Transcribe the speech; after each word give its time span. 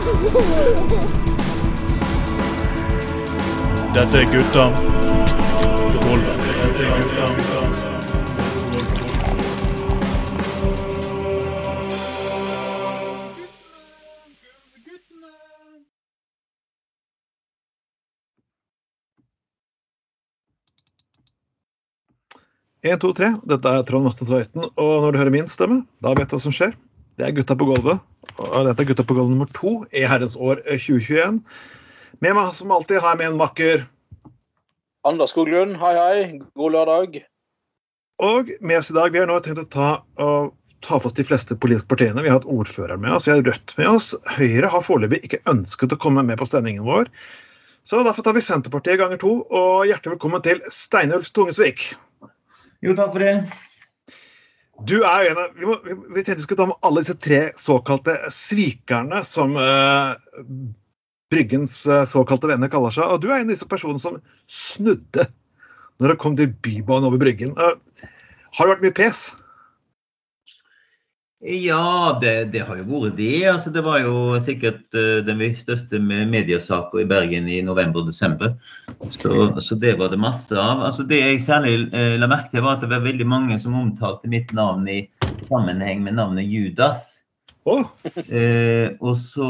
Dette 0.00 0.16
er 4.16 4.24
gutta. 4.32 4.64
Dette 6.32 6.84
er 6.86 6.94
gutta. 7.02 7.26
En, 22.80 22.96
to, 22.98 23.12
tre. 23.12 23.36
Dette 23.44 23.68
er 23.68 23.84
Trond 23.84 24.08
Matte 24.08 24.24
Tveiten, 24.24 24.64
og 24.64 25.04
når 25.04 25.12
du 25.12 25.20
hører 25.20 25.34
min 25.34 25.44
stemme, 25.52 25.84
da 26.00 26.16
vet 26.16 26.32
du 26.32 26.38
hva 26.38 26.46
som 26.48 26.56
skjer. 26.56 26.72
Det 27.20 27.26
er 27.28 27.34
Gutta 27.36 27.52
på 27.60 27.66
gulvet. 27.68 28.00
Og 28.40 28.62
dette 28.64 28.80
er 28.80 28.88
Gutta 28.88 29.04
på 29.04 29.14
gulvet 29.18 29.34
nummer 29.34 29.48
to 29.52 29.82
i 29.92 30.06
herrens 30.08 30.38
år 30.40 30.62
2021. 30.64 31.42
Med 32.24 32.36
meg 32.38 32.54
som 32.56 32.72
alltid 32.72 33.02
har 33.02 33.12
jeg 33.12 33.20
med 33.20 33.28
en 33.34 33.40
makker. 33.40 33.84
Anders 35.08 35.34
Skoglund, 35.34 35.76
hei 35.82 35.92
hei. 35.98 36.22
God 36.56 36.72
lørdag. 36.78 37.20
Og 38.24 38.48
med 38.64 38.80
oss 38.80 38.90
i 38.92 38.96
dag, 38.96 39.12
vi 39.12 39.20
har 39.20 39.28
nå 39.28 39.36
tenkt 39.44 39.60
å 39.60 39.68
ta, 39.68 39.90
og 40.20 40.56
ta 40.84 40.96
for 40.96 41.10
oss 41.10 41.16
de 41.16 41.28
fleste 41.28 41.56
politiske 41.60 41.92
partiene. 41.92 42.24
Vi 42.24 42.32
har 42.32 42.40
hatt 42.40 42.48
ordføreren 42.48 43.04
med 43.04 43.18
oss, 43.18 43.28
vi 43.28 43.36
har 43.36 43.44
Rødt 43.44 43.76
med 43.76 43.92
oss. 43.92 44.12
Høyre 44.40 44.72
har 44.72 44.84
foreløpig 44.84 45.20
ikke 45.28 45.44
ønsket 45.52 45.92
å 45.92 46.00
komme 46.00 46.24
med 46.24 46.40
på 46.40 46.48
stemningen 46.48 46.88
vår. 46.88 47.08
Så 47.84 48.00
derfor 48.04 48.24
tar 48.24 48.36
vi 48.36 48.44
Senterpartiet 48.44 49.00
ganger 49.00 49.20
to, 49.20 49.42
og 49.44 49.88
hjertelig 49.88 50.16
velkommen 50.16 50.44
til 50.44 50.60
Steinulf 50.72 51.28
Tungesvik. 51.36 51.90
Jo, 52.80 52.96
takk 52.96 53.12
for 53.12 53.24
det. 53.24 53.34
Du 54.88 55.00
er 55.02 55.24
jo 55.24 55.32
en 55.32 55.40
av, 55.42 55.56
Vi, 55.56 55.66
må, 55.68 55.76
vi, 55.84 56.22
tenkte 56.22 56.40
vi 56.40 56.46
skulle 56.46 56.60
ta 56.62 56.68
med 56.70 56.86
alle 56.86 57.02
disse 57.04 57.16
tre 57.20 57.40
såkalte 57.60 58.16
svikerne 58.32 59.22
som 59.28 59.56
uh, 59.58 60.14
Bryggens 61.30 61.74
uh, 61.90 62.04
såkalte 62.08 62.50
venner 62.50 62.70
kaller 62.72 62.94
seg. 62.94 63.04
Og 63.06 63.20
du 63.22 63.28
er 63.30 63.40
en 63.40 63.50
av 63.50 63.54
disse 63.54 63.68
personene 63.68 64.02
som 64.02 64.18
snudde 64.50 65.28
når 66.00 66.14
det 66.14 66.20
kom 66.22 66.36
til 66.38 66.54
Bybanen 66.64 67.10
over 67.10 67.20
Bryggen. 67.20 67.52
Uh, 67.58 67.76
har 68.56 68.66
det 68.66 68.76
vært 68.76 68.86
mye 68.88 68.98
pes? 69.02 69.26
Ja, 71.40 72.18
det, 72.20 72.52
det 72.52 72.66
har 72.68 72.76
jo 72.76 72.84
vært 72.84 73.14
det. 73.16 73.46
Altså, 73.48 73.70
det 73.72 73.80
var 73.80 74.02
jo 74.02 74.36
sikkert 74.44 74.82
uh, 74.92 75.22
den 75.24 75.40
største 75.56 75.96
mediesaka 76.04 77.00
i 77.00 77.06
Bergen 77.08 77.46
i 77.48 77.62
november-desember. 77.64 78.58
Så, 79.08 79.46
så, 79.64 79.78
det 79.80 79.94
var 79.96 80.10
det 80.12 80.18
masse 80.20 80.52
av. 80.52 80.82
Altså, 80.84 81.06
det 81.08 81.22
jeg 81.22 81.38
særlig 81.40 81.86
uh, 81.94 82.18
la 82.20 82.28
merke 82.28 82.52
til, 82.52 82.60
var 82.60 82.76
at 82.76 82.84
det 82.84 82.90
var 82.92 83.06
veldig 83.06 83.24
mange 83.24 83.56
som 83.62 83.78
omtalte 83.78 84.28
mitt 84.28 84.52
navn 84.52 84.84
i 84.84 84.98
sammenheng 85.46 86.02
med 86.04 86.18
navnet 86.18 86.44
Judas. 86.44 87.22
Oh. 87.64 87.88
Uh, 88.04 88.92
og, 89.00 89.16
så, 89.16 89.48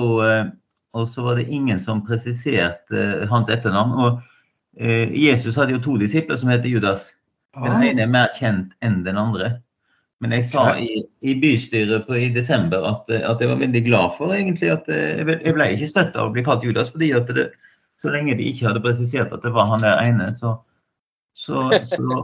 og, 0.94 1.08
så, 1.10 1.24
var 1.26 1.40
det 1.40 1.48
ingen 1.50 1.82
som 1.82 2.04
presiserte 2.06 3.26
hans 3.32 3.50
etternavn. 3.50 3.98
Og 3.98 4.22
Jesus 4.78 5.58
hadde 5.58 5.74
jo 5.74 5.82
to 5.82 5.96
disipler 5.98 6.38
som 6.38 6.54
heter 6.54 6.70
Judas. 6.70 7.10
Den 7.58 7.82
ene 7.82 8.06
er 8.06 8.14
mer 8.14 8.30
kjent 8.38 8.78
enn 8.78 9.02
den 9.02 9.18
andre. 9.18 9.56
Men 10.20 10.34
jeg 10.36 10.50
sa 10.50 10.74
i, 10.76 11.00
i 11.24 11.34
bystyret 11.40 12.04
på, 12.06 12.16
i 12.20 12.28
desember 12.34 12.84
at, 12.84 13.08
at, 13.08 13.40
jeg 13.40 13.48
var 13.48 13.60
veldig 13.62 13.80
glad 13.86 14.16
for 14.18 14.34
egentlig 14.36 14.68
at 14.74 14.88
eh, 14.92 15.22
jeg 15.24 15.54
ble, 15.56 15.68
ikke 15.72 15.88
støtta 15.88 16.20
av 16.20 16.28
å 16.28 16.34
bli 16.34 16.44
kalt 16.44 16.64
Judas, 16.66 16.90
fordi 16.92 17.08
at 17.16 17.30
det, 17.36 17.46
så 18.00 18.12
lenge 18.12 18.36
de 18.36 18.48
ikke 18.50 18.68
hadde 18.68 18.82
presisert 18.84 19.32
at 19.32 19.44
det 19.44 19.52
var 19.56 19.70
han 19.72 19.84
der 19.84 19.96
ene, 20.02 20.28
så, 20.36 20.58
så, 21.36 21.70
så 21.88 22.20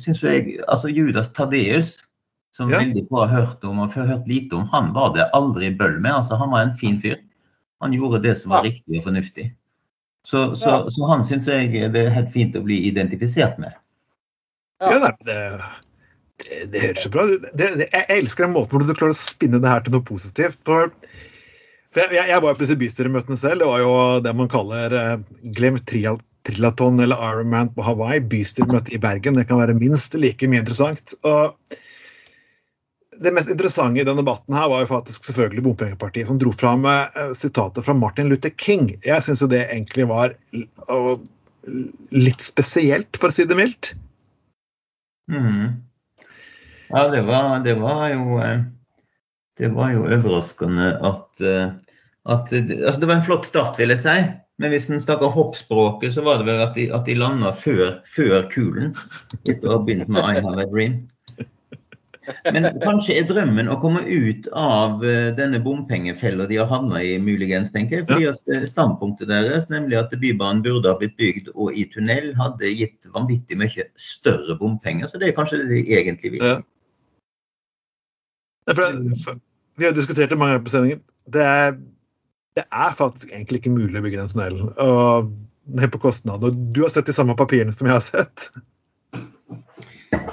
syns 0.00 0.22
jeg 0.24 0.58
Altså 0.66 0.92
Judas 0.92 1.32
Tadeus, 1.32 1.98
som 2.52 2.68
Ja. 2.68 2.82
veldig 2.82 3.06
få 3.08 3.24
har 3.24 3.32
hørt 3.32 3.64
om 3.64 3.80
og 3.80 3.94
hørt 3.96 4.28
lite 4.28 4.56
om, 4.58 4.66
han 4.68 4.92
var 4.92 5.14
det 5.16 5.30
aldri 5.32 5.70
bøll 5.72 6.00
med. 6.00 6.12
altså 6.12 6.36
Han 6.36 6.52
var 6.52 6.66
en 6.66 6.76
fin 6.76 7.00
fyr. 7.00 7.16
Han 7.80 7.92
gjorde 7.96 8.22
det 8.22 8.36
som 8.36 8.52
var 8.52 8.64
Ja. 8.64 8.70
riktig 8.70 8.98
og 8.98 9.04
fornuftig. 9.08 9.54
Så, 10.24 10.56
så, 10.56 10.68
Ja. 10.70 10.90
så 10.90 11.08
han 11.08 11.24
syns 11.24 11.48
jeg 11.48 11.72
det 11.92 12.06
er 12.06 12.10
helt 12.10 12.32
fint 12.32 12.54
å 12.56 12.62
bli 12.62 12.76
identifisert 12.88 13.58
med. 13.58 13.72
Ja, 14.80 14.98
nei, 14.98 15.12
det, 15.24 15.62
det, 16.72 16.80
høres 16.80 17.04
så 17.04 17.12
bra 17.12 17.26
ut. 17.28 17.46
Jeg 17.58 18.06
elsker 18.16 18.46
den 18.46 18.54
måten 18.56 18.74
hvor 18.74 18.86
du 18.86 18.94
klarer 18.94 19.14
å 19.14 19.18
spinne 19.18 19.60
det 19.62 19.70
her 19.70 19.84
til 19.84 19.96
noe 19.96 20.06
positivt. 20.06 20.58
For, 20.66 20.90
jeg, 21.98 22.10
jeg 22.16 22.42
var 22.42 22.50
jo 22.50 22.58
på 22.58 22.64
disse 22.64 22.78
bystyremøtene 22.80 23.38
selv. 23.40 23.62
Det 23.62 23.70
var 23.70 23.82
jo 23.84 23.94
det 24.24 24.34
man 24.38 24.50
kaller 24.52 24.96
eh, 24.98 25.16
glemt 25.56 25.86
trilaton 25.92 27.00
eller 27.04 27.20
Ironman 27.30 27.72
på 27.76 27.84
Hawaii. 27.86 28.22
Bystyremøte 28.32 28.94
i 28.96 29.00
Bergen. 29.02 29.38
Det 29.38 29.46
kan 29.50 29.60
være 29.62 29.78
minst 29.78 30.16
like 30.18 30.48
mye 30.50 30.64
interessant. 30.64 31.14
Og 31.28 31.76
det 33.22 33.34
mest 33.36 33.52
interessante 33.52 34.02
i 34.02 34.06
denne 34.08 34.24
debatten 34.24 34.56
her 34.56 34.70
var 34.72 34.82
jo 34.82 34.90
faktisk 34.90 35.28
selvfølgelig 35.28 35.66
Bompengepartiet, 35.68 36.26
som 36.30 36.40
dro 36.42 36.50
fram 36.56 36.88
eh, 36.88 37.30
sitatet 37.38 37.86
fra 37.86 37.96
Martin 37.96 38.32
Luther 38.32 38.54
King. 38.58 38.90
Jeg 39.06 39.22
syns 39.26 39.44
jo 39.44 39.50
det 39.52 39.66
egentlig 39.68 40.08
var 40.10 40.34
litt 42.10 42.42
spesielt, 42.42 43.14
for 43.20 43.30
å 43.30 43.36
si 43.36 43.46
det 43.46 43.58
mildt. 43.58 43.92
Mhm. 45.30 45.91
Ja, 46.92 47.06
det 47.12 47.22
var, 47.26 47.58
det 47.64 47.74
var 47.80 48.08
jo 48.12 48.38
eh, 48.44 48.62
Det 49.58 49.68
var 49.74 49.92
jo 49.92 50.04
overraskende 50.08 50.92
at, 51.04 51.40
eh, 51.40 51.70
at 52.26 52.50
det- 52.50 52.80
Altså, 52.84 53.00
det 53.00 53.08
var 53.08 53.14
en 53.20 53.26
flott 53.26 53.46
start, 53.46 53.78
vil 53.78 53.88
jeg 53.94 53.98
si. 53.98 54.16
Men 54.58 54.70
hvis 54.70 54.90
en 54.90 55.00
snakker 55.00 55.32
hoppspråket, 55.32 56.12
så 56.14 56.22
var 56.22 56.38
det 56.38 56.46
vel 56.46 56.60
at 56.62 56.74
de, 56.76 56.90
at 56.94 57.06
de 57.08 57.14
landa 57.18 57.50
før, 57.56 58.00
før 58.06 58.44
kulen. 58.52 58.92
Etter 59.48 59.68
å 59.68 59.78
ha 59.78 59.78
begynt 59.84 60.08
med 60.12 60.22
I 60.22 60.40
Have 60.44 60.60
a 60.62 60.66
Dream. 60.70 61.00
Men 62.54 62.68
kanskje 62.84 63.16
er 63.18 63.24
drømmen 63.26 63.66
å 63.72 63.80
komme 63.82 64.04
ut 64.06 64.46
av 64.54 65.02
eh, 65.04 65.32
denne 65.34 65.58
bompengefella 65.64 66.46
de 66.46 66.60
har 66.60 66.68
havna 66.70 67.00
i, 67.02 67.16
muligens, 67.18 67.72
tenker 67.74 67.98
jeg. 67.98 68.06
Fordi 68.06 68.28
at 68.30 68.52
eh, 68.54 68.66
standpunktet 68.70 69.26
deres, 69.32 69.66
nemlig 69.72 69.98
at 69.98 70.14
Bybanen 70.22 70.62
burde 70.62 70.92
ha 70.92 70.98
blitt 71.00 71.16
bygd 71.18 71.50
og 71.56 71.74
i 71.74 71.88
tunnel, 71.90 72.30
hadde 72.38 72.70
gitt 72.78 73.08
vanvittig 73.16 73.58
mye 73.58 73.88
større 73.98 74.54
bompenger. 74.60 75.10
Så 75.10 75.18
det 75.18 75.32
er 75.32 75.36
kanskje 75.40 75.64
det 75.64 75.72
de 75.72 75.82
egentlig 75.98 76.36
vil. 76.36 76.46
For 78.70 79.38
vi 79.80 79.88
har 79.88 79.94
diskutert 79.96 80.30
det 80.30 80.38
mange 80.38 80.54
ganger 80.54 80.66
på 80.66 80.74
sendingen. 80.74 81.00
Det 81.32 81.42
er, 81.42 81.78
det 82.58 82.64
er 82.68 82.98
faktisk 82.98 83.32
egentlig 83.32 83.62
ikke 83.62 83.74
mulig 83.74 83.98
å 83.98 84.04
bygge 84.04 84.20
den 84.20 84.32
tunnelen. 84.32 84.74
Og 84.82 85.32
ned 85.72 85.92
på 85.92 86.02
kostnad. 86.02 86.44
Og 86.44 86.58
du 86.74 86.82
har 86.84 86.92
sett 86.92 87.08
de 87.08 87.16
samme 87.16 87.36
papirene 87.38 87.74
som 87.74 87.88
jeg 87.88 87.96
har 87.96 88.04
sett. 88.04 88.50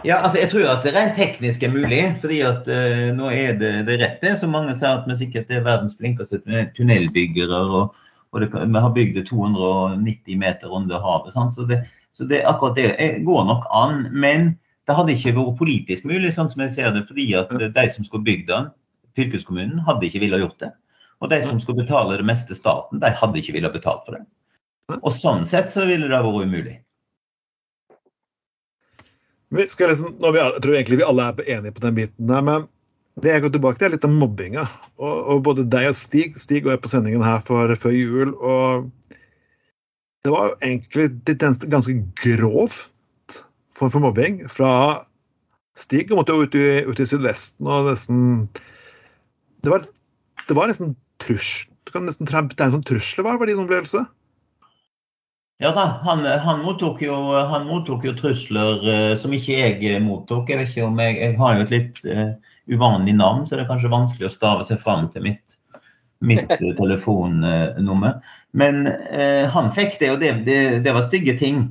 Ja, 0.04 0.20
altså 0.20 0.40
jeg 0.40 0.50
tror 0.52 0.68
at 0.72 0.84
det 0.84 0.94
rent 0.96 1.16
teknisk 1.20 1.64
er 1.64 1.74
mulig. 1.74 2.02
fordi 2.22 2.42
at 2.46 2.68
uh, 2.68 3.10
nå 3.16 3.32
er 3.32 3.56
det, 3.60 3.74
det 3.88 4.00
rette. 4.02 4.28
rett 4.28 4.42
som 4.42 4.54
mange 4.56 4.76
sier 4.76 5.00
at 5.00 5.08
vi 5.08 5.18
sikkert 5.20 5.52
er 5.52 5.66
verdens 5.66 5.98
flinkeste 6.00 6.42
tunnelbyggere. 6.78 7.62
Og, 7.80 7.96
og 8.32 8.44
det, 8.44 8.52
vi 8.54 8.84
har 8.86 8.96
bygd 8.96 9.20
det 9.20 9.28
290 9.32 10.40
meter 10.40 10.76
under 10.76 11.04
havet. 11.04 11.34
Sant? 11.36 11.56
Så, 11.56 11.68
det, 11.70 11.84
så 12.14 12.28
det, 12.30 12.44
akkurat 12.48 12.80
det 12.80 12.90
eh, 12.98 13.22
går 13.26 13.46
nok 13.50 13.70
an. 13.76 14.08
Men 14.12 14.54
det 14.90 14.96
hadde 14.98 15.14
ikke 15.14 15.36
vært 15.38 15.58
politisk 15.60 16.06
mulig, 16.10 16.32
sånn 16.34 16.50
som 16.50 16.64
jeg 16.66 16.74
ser 16.74 16.94
det, 16.96 17.04
fordi 17.06 17.28
at 17.38 17.52
de 17.54 17.86
som 17.94 18.06
skulle 18.08 18.26
bygd 18.26 18.48
den, 18.50 18.72
fylkeskommunen, 19.20 19.84
hadde 19.86 20.08
ikke 20.08 20.24
villet 20.24 20.42
gjort 20.42 20.64
det. 20.64 20.72
Og 21.22 21.30
de 21.30 21.38
som 21.46 21.60
skulle 21.62 21.84
betale 21.84 22.18
det 22.18 22.26
meste 22.26 22.58
staten, 22.58 23.02
de 23.04 23.12
hadde 23.22 23.38
ikke 23.38 23.54
villet 23.54 23.76
betalt 23.76 24.02
for 24.08 24.18
det. 24.18 24.24
Og 24.98 25.12
sånn 25.14 25.46
sett 25.46 25.70
så 25.70 25.86
ville 25.86 26.10
det 26.10 26.24
vært 26.26 26.50
umulig. 26.50 26.80
Vi 29.54 29.66
liksom, 29.66 30.18
vi, 30.18 30.38
jeg 30.40 30.66
tror 30.66 30.76
egentlig 30.76 31.00
vi 31.02 31.06
alle 31.06 31.30
er 31.30 31.56
enige 31.60 31.78
på 31.78 31.86
den 31.86 31.98
biten. 31.98 32.28
der, 32.30 32.44
men 32.46 32.68
det 33.22 33.34
jeg 33.34 33.46
går 33.46 33.54
tilbake 33.54 33.78
til, 33.78 33.90
er 33.92 33.98
litt 33.98 34.10
av 34.10 34.14
mobbinga. 34.16 34.68
Og, 34.98 35.16
og 35.34 35.42
både 35.46 35.70
deg 35.70 35.90
og 35.92 35.98
Stig 35.98 36.38
Stig 36.42 36.66
var 36.66 36.82
på 36.82 36.90
sendingen 36.90 37.26
her 37.26 37.42
for, 37.46 37.74
før 37.78 37.94
jul. 37.94 38.34
og 38.42 38.90
Det 40.26 40.34
var 40.34 40.56
egentlig 40.66 41.12
ganske 41.70 42.02
grovt 42.24 42.88
form 43.80 43.94
for 43.94 44.04
mobbing 44.04 44.44
fra 44.52 44.72
Stig. 45.80 46.12
Måtte 46.16 46.36
jo 46.36 46.46
ut 46.46 46.56
i, 46.60 46.68
ut 46.88 47.00
i 47.00 47.08
Sydvesten 47.08 47.68
og 47.70 47.88
nesten 47.88 48.22
Det 49.64 49.72
var, 49.72 49.84
det 50.48 50.56
var 50.56 50.72
nesten 50.72 50.96
trusj. 51.24 51.68
Du 51.88 51.94
kan 51.96 52.06
nesten 52.06 52.28
betegne 52.28 52.76
som 52.76 52.86
trusler, 52.86 53.26
var 53.26 53.40
det 53.42 53.54
din 53.54 53.64
opplevelse? 53.64 54.06
Ja 55.60 55.74
da, 55.76 55.86
han, 56.06 56.24
han, 56.24 56.62
mottok 56.64 57.02
jo, 57.04 57.16
han 57.50 57.66
mottok 57.68 58.06
jo 58.08 58.14
trusler 58.16 58.86
eh, 58.88 59.16
som 59.20 59.34
ikke 59.36 59.58
jeg 59.58 60.04
mottok. 60.06 60.48
Jeg 60.48 60.62
vet 60.62 60.72
ikke 60.72 60.86
om 60.88 61.02
jeg, 61.04 61.18
jeg 61.20 61.36
har 61.40 61.58
jo 61.58 61.66
et 61.66 61.74
litt 61.74 62.00
eh, 62.08 62.30
uvanlig 62.72 63.16
navn, 63.18 63.44
så 63.44 63.58
det 63.58 63.66
er 63.66 63.72
kanskje 63.72 63.92
vanskelig 63.92 64.30
å 64.30 64.32
stave 64.32 64.68
seg 64.68 64.80
fram 64.80 65.10
til 65.12 65.26
mitt, 65.26 65.58
mitt 66.24 66.48
eh, 66.56 66.72
telefonnummer. 66.78 68.22
Men 68.56 68.88
eh, 68.88 69.50
han 69.52 69.68
fikk 69.76 70.00
det, 70.00 70.14
og 70.14 70.24
det, 70.24 70.32
det, 70.48 70.62
det 70.86 70.96
var 70.96 71.08
stygge 71.10 71.36
ting. 71.42 71.66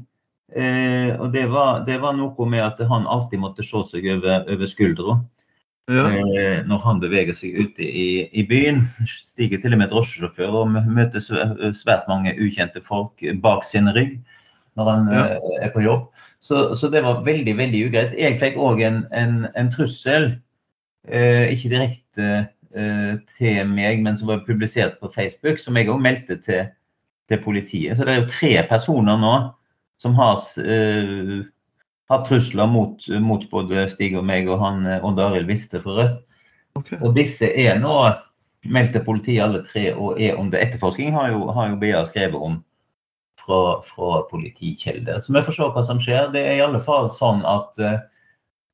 Eh, 0.56 1.10
og 1.20 1.32
det 1.34 1.44
var, 1.52 1.82
det 1.84 1.98
var 2.00 2.14
noe 2.16 2.46
med 2.48 2.62
at 2.64 2.78
han 2.88 3.04
alltid 3.06 3.42
måtte 3.42 3.64
se 3.66 3.82
seg 3.90 4.06
over, 4.16 4.46
over 4.48 4.70
skuldra 4.70 5.18
Ja. 5.88 6.06
eh, 6.08 6.62
når 6.64 6.80
han 6.84 7.00
beveger 7.00 7.36
seg 7.36 7.58
ute 7.66 7.84
i, 7.84 8.28
i 8.32 8.44
byen. 8.48 8.82
Stiger 9.04 9.60
til 9.60 9.76
og 9.76 9.82
med 9.82 9.92
drosjesjåfør 9.92 10.56
og 10.62 10.72
møter 10.88 11.20
svært 11.20 12.08
mange 12.08 12.32
ukjente 12.40 12.80
folk 12.84 13.24
bak 13.44 13.64
sin 13.64 13.88
rygg 13.92 14.18
når 14.78 14.90
han 14.90 15.12
Ja. 15.12 15.24
eh, 15.36 15.66
er 15.66 15.70
på 15.74 15.82
jobb. 15.84 16.08
Så, 16.40 16.74
så 16.78 16.88
det 16.88 17.02
var 17.04 17.24
veldig 17.26 17.56
veldig 17.58 17.86
ugreit. 17.88 18.14
Jeg 18.18 18.38
fikk 18.40 18.56
òg 18.56 18.80
en, 18.86 19.02
en, 19.12 19.46
en 19.56 19.70
trussel, 19.74 20.38
eh, 21.08 21.50
ikke 21.52 21.72
direkte 21.72 22.48
eh, 22.74 23.14
til 23.36 23.66
meg, 23.68 24.00
men 24.04 24.16
som 24.16 24.28
var 24.30 24.44
publisert 24.46 25.00
på 25.00 25.10
Facebook, 25.12 25.58
som 25.58 25.76
jeg 25.76 25.88
òg 25.90 26.00
meldte 26.00 26.36
til, 26.40 26.68
til, 27.28 27.42
politiet. 27.44 27.96
Så 27.98 28.04
det 28.06 28.14
er 28.14 28.20
jo 28.22 28.30
tre 28.32 28.52
personer 28.70 29.18
nå 29.18 29.34
som 30.02 30.14
har, 30.18 30.38
uh, 30.62 31.40
har 32.08 32.24
trusler 32.26 32.70
mot, 32.70 33.08
mot, 33.22 33.44
både 33.50 33.88
Stig 33.92 34.16
og 34.18 34.26
meg 34.28 34.48
og 34.48 34.62
han 34.62 34.86
eh, 34.86 35.04
Odd 35.04 35.20
Arild 35.22 35.50
Viste 35.50 35.82
fra 35.82 35.98
Rødt. 35.98 36.24
Okay. 36.78 37.00
Og 37.02 37.16
disse 37.16 37.48
er 37.48 37.80
nå 37.80 37.94
meldt 38.68 38.92
til 38.94 39.04
politiet 39.06 39.42
alle 39.42 39.64
tre 39.66 39.90
og 39.94 40.20
er 40.22 40.38
under 40.38 40.60
etterforskning, 40.62 41.10
har 41.16 41.32
jo, 41.32 41.48
har 41.54 41.72
jo 41.72 41.80
BA 41.80 42.04
skrevet 42.06 42.38
om 42.38 42.60
fra, 43.40 43.80
fra 43.86 44.22
politikilder. 44.30 45.18
Så 45.20 45.34
vi 45.34 45.42
får 45.42 45.56
se 45.56 45.68
hva 45.74 45.84
som 45.86 46.00
skjer. 46.02 46.30
Det 46.34 46.44
er 46.44 46.58
i 46.58 46.64
alle 46.64 46.80
fall 46.84 47.10
sånn 47.14 47.42
at 47.48 47.82
uh, 47.82 47.98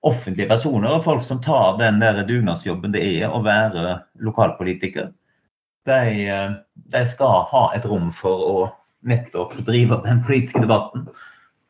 offentlige 0.04 0.48
personer 0.50 0.98
og 0.98 1.04
folk 1.06 1.22
som 1.24 1.40
tar 1.42 1.78
den 1.80 2.00
der 2.02 2.20
dugnadsjobben 2.28 2.92
det 2.94 3.02
er 3.22 3.32
å 3.32 3.40
være 3.44 3.98
lokalpolitiker, 4.24 5.12
de, 5.88 6.00
de, 6.74 7.02
skal 7.08 7.44
ha 7.50 7.64
et 7.76 7.86
rom 7.88 8.10
for 8.12 8.44
å 8.48 8.58
nettopp 9.08 9.54
driver 9.66 10.02
den 10.04 10.22
politiske 10.24 10.62
debatten 10.64 11.06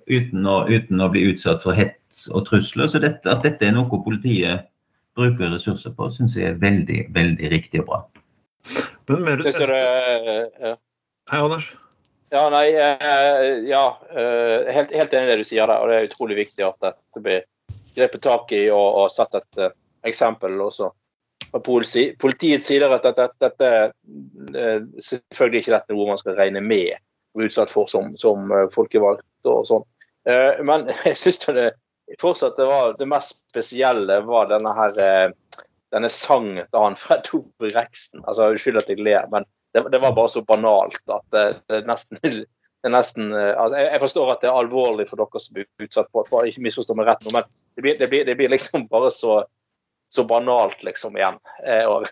uten 0.07 0.47
å, 0.47 0.65
uten 0.69 1.01
å 1.01 1.09
bli 1.13 1.25
utsatt 1.31 1.63
for 1.65 1.77
hets 1.77 2.27
og 2.31 2.47
trusler. 2.49 2.91
Så 2.91 3.01
dette, 3.03 3.29
at 3.31 3.45
dette 3.47 3.67
er 3.67 3.77
noe 3.77 4.03
politiet 4.05 4.69
bruker 5.15 5.53
ressurser 5.55 5.95
på, 5.97 6.11
syns 6.13 6.37
jeg 6.37 6.51
er 6.51 6.61
veldig, 6.61 7.07
veldig 7.15 7.51
riktig 7.53 7.85
og 7.85 7.89
bra. 7.89 8.03
Men 9.11 9.25
mer 9.25 9.41
ut... 9.45 9.49
ja. 9.49 10.75
Hei, 11.31 11.41
Anders. 11.41 11.71
Ja, 12.35 12.49
nei, 12.51 12.67
eh, 12.75 13.63
ja, 13.69 13.85
helt, 14.75 14.91
helt 14.91 15.15
enig 15.15 15.29
i 15.29 15.31
det 15.31 15.39
du 15.45 15.47
sier 15.47 15.71
der. 15.71 15.81
Og 15.81 15.91
det 15.91 15.99
er 15.99 16.09
utrolig 16.09 16.41
viktig 16.41 16.67
at 16.67 16.77
dette 16.83 17.23
blir 17.23 17.45
grepet 17.95 18.25
tak 18.25 18.53
i 18.57 18.67
og, 18.75 19.05
og 19.05 19.13
satt 19.15 19.37
et 19.39 19.61
uh, 19.63 19.71
eksempel 20.05 20.59
også 20.61 20.91
fra 21.55 21.61
politi, 21.63 22.09
politiets 22.19 22.67
side 22.67 22.89
at 22.91 23.05
dette, 23.07 23.29
dette 23.39 23.69
selvfølgelig 24.99 25.61
ikke 25.63 25.75
dette 25.77 25.95
noe 25.95 26.09
man 26.09 26.19
skal 26.19 26.35
regne 26.35 26.63
med 26.65 26.97
utsatt 27.43 27.73
for 27.73 27.91
som, 27.91 28.13
som 28.21 28.53
uh, 28.53 28.67
folkevalgt 28.75 29.51
og 29.51 29.65
sånn. 29.69 29.89
men 30.65 30.87
jeg 31.05 31.19
syns 31.21 31.43
det 31.53 31.73
fortsatt 32.21 32.57
det 32.57 32.65
var 32.69 32.95
det 32.99 33.09
mest 33.11 33.43
spesielle 33.51 34.21
var 34.25 34.47
denne 34.49 34.73
her 34.77 34.95
denne 35.95 36.11
sangen 36.11 36.65
til 36.65 36.81
han 36.81 36.97
Fred 36.99 37.29
Ove 37.37 37.71
Reksten. 37.75 38.23
Altså, 38.25 38.51
Unnskyld 38.53 38.81
at 38.81 38.91
jeg 38.91 39.05
ler, 39.05 39.29
men 39.33 39.47
det, 39.75 39.85
det, 39.93 40.01
var 40.03 40.15
bare 40.17 40.33
så 40.33 40.43
banalt 40.47 41.03
at 41.13 41.25
det, 41.35 41.45
det 41.71 41.85
nesten 41.89 42.19
det 42.85 42.93
nesten, 42.93 43.31
eh, 43.33 43.55
altså 43.57 43.81
jeg, 43.81 44.01
forstår 44.03 44.31
at 44.33 44.43
det 44.43 44.51
er 44.51 44.59
alvorlig 44.61 45.07
for 45.09 45.23
dere 45.23 45.41
som 45.41 45.57
blir 45.57 45.87
utsatt 45.87 46.11
for, 46.13 46.29
det, 46.29 46.53
ikke 46.53 46.67
misforstå 46.67 46.97
meg 46.99 47.09
rett 47.09 47.23
nå, 47.25 47.33
men 47.33 47.47
det 47.73 47.85
blir, 47.87 47.97
det 47.97 48.09
blir, 48.13 48.29
blir 48.37 48.53
liksom 48.53 48.85
bare 48.91 49.09
så, 49.15 49.39
så, 50.13 50.25
banalt 50.29 50.85
liksom 50.85 51.17
igjen. 51.17 51.39
Eh, 51.65 51.87
og 51.89 52.05